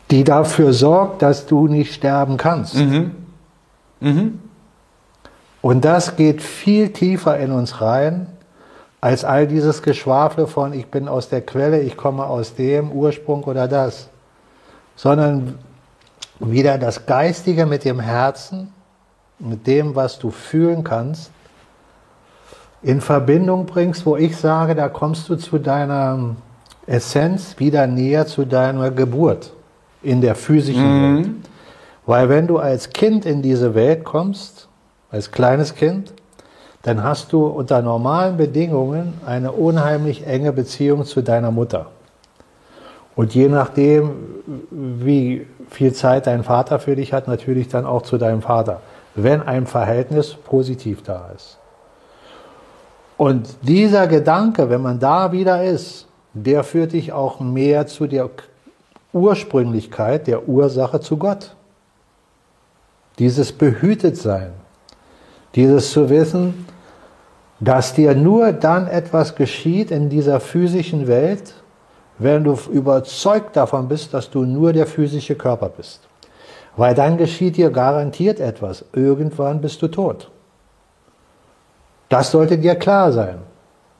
[0.09, 2.75] die dafür sorgt, dass du nicht sterben kannst.
[2.75, 3.11] Mhm.
[4.01, 4.39] Mhm.
[5.61, 8.27] Und das geht viel tiefer in uns rein,
[8.99, 13.43] als all dieses Geschwafel von, ich bin aus der Quelle, ich komme aus dem Ursprung
[13.45, 14.09] oder das,
[14.95, 15.57] sondern
[16.45, 18.73] wieder das Geistige mit dem Herzen,
[19.39, 21.31] mit dem, was du fühlen kannst,
[22.81, 26.35] in Verbindung bringst, wo ich sage, da kommst du zu deiner
[26.87, 29.53] Essenz wieder näher zu deiner Geburt
[30.01, 31.17] in der physischen mhm.
[31.17, 31.29] Welt.
[32.05, 34.67] Weil wenn du als Kind in diese Welt kommst,
[35.11, 36.13] als kleines Kind,
[36.81, 41.87] dann hast du unter normalen Bedingungen eine unheimlich enge Beziehung zu deiner Mutter.
[43.15, 44.11] Und je nachdem,
[44.71, 48.81] wie viel Zeit dein Vater für dich hat, natürlich dann auch zu deinem Vater,
[49.15, 51.57] wenn ein Verhältnis positiv da ist.
[53.17, 58.29] Und dieser Gedanke, wenn man da wieder ist, der führt dich auch mehr zu der
[59.13, 61.55] Ursprünglichkeit, der Ursache zu Gott.
[63.19, 64.51] Dieses Behütetsein,
[65.55, 66.65] dieses zu wissen,
[67.59, 71.53] dass dir nur dann etwas geschieht in dieser physischen Welt,
[72.21, 76.01] wenn du überzeugt davon bist, dass du nur der physische Körper bist.
[76.77, 78.85] Weil dann geschieht dir garantiert etwas.
[78.93, 80.29] Irgendwann bist du tot.
[82.09, 83.39] Das sollte dir klar sein,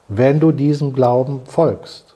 [0.08, 2.14] wenn du diesem Glauben folgst.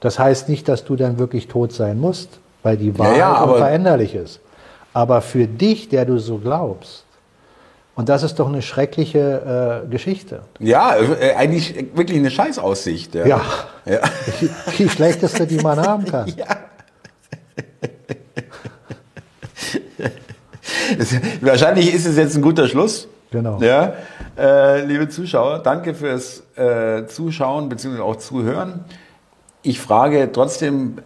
[0.00, 3.42] Das heißt nicht, dass du dann wirklich tot sein musst, weil die Wahrheit ja, ja,
[3.44, 4.40] unveränderlich ist.
[4.92, 7.04] Aber für dich, der du so glaubst,
[7.94, 10.42] und das ist doch eine schreckliche äh, Geschichte.
[10.58, 13.14] Ja, äh, eigentlich wirklich eine Scheißaussicht.
[13.14, 13.40] Ja, ja.
[13.84, 14.00] ja.
[14.40, 16.32] Die, die schlechteste, die man haben kann.
[16.36, 16.46] Ja.
[21.40, 23.06] Wahrscheinlich ist es jetzt ein guter Schluss.
[23.30, 23.60] Genau.
[23.60, 23.94] Ja,
[24.36, 28.00] äh, liebe Zuschauer, danke fürs äh, Zuschauen bzw.
[28.00, 28.84] auch Zuhören.
[29.62, 30.98] Ich frage trotzdem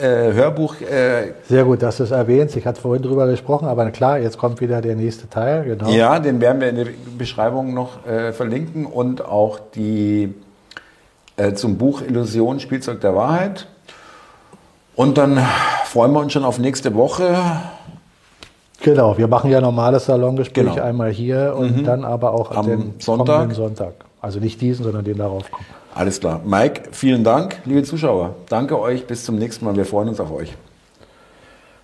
[0.00, 0.80] äh, Hörbuch.
[0.80, 2.56] Äh, Sehr gut, dass du es erwähnst.
[2.56, 5.64] Ich hatte vorhin drüber gesprochen, aber klar, jetzt kommt wieder der nächste Teil.
[5.64, 5.90] Genau.
[5.90, 6.86] Ja, den werden wir in der
[7.18, 10.34] Beschreibung noch äh, verlinken und auch die
[11.36, 13.66] äh, zum Buch Illusion Spielzeug der Wahrheit.
[14.96, 15.38] Und dann
[15.84, 17.36] freuen wir uns schon auf nächste Woche.
[18.82, 20.82] Genau, wir machen ja normales Salongespräch genau.
[20.82, 21.84] einmal hier und mhm.
[21.84, 23.52] dann aber auch am Sonntag.
[23.52, 23.94] Sonntag.
[24.20, 25.66] Also nicht diesen, sondern den darauf kommen.
[25.94, 26.40] Alles klar.
[26.44, 28.34] Mike, vielen Dank, liebe Zuschauer.
[28.48, 29.76] Danke euch, bis zum nächsten Mal.
[29.76, 30.56] Wir freuen uns auf euch.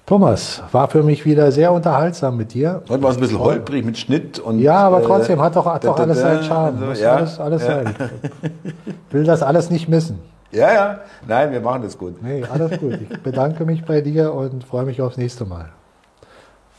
[0.07, 2.83] Thomas, war für mich wieder sehr unterhaltsam mit dir.
[2.89, 4.61] Heute war es ein bisschen holprig mit Schnitt und.
[4.61, 6.81] Ja, aber trotzdem hat doch, hat doch alles seinen Charme.
[6.81, 7.69] Also, ja, alles, alles ja.
[7.69, 7.95] sein.
[9.11, 10.21] Will das alles nicht missen.
[10.53, 11.01] Ja, ja.
[11.27, 12.23] Nein, wir machen das gut.
[12.23, 13.01] Nee, alles gut.
[13.11, 15.71] Ich bedanke mich bei dir und freue mich aufs nächste Mal.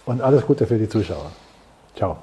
[0.06, 1.32] Und alles Gute für die Zuschauer.
[1.96, 2.18] Ciao.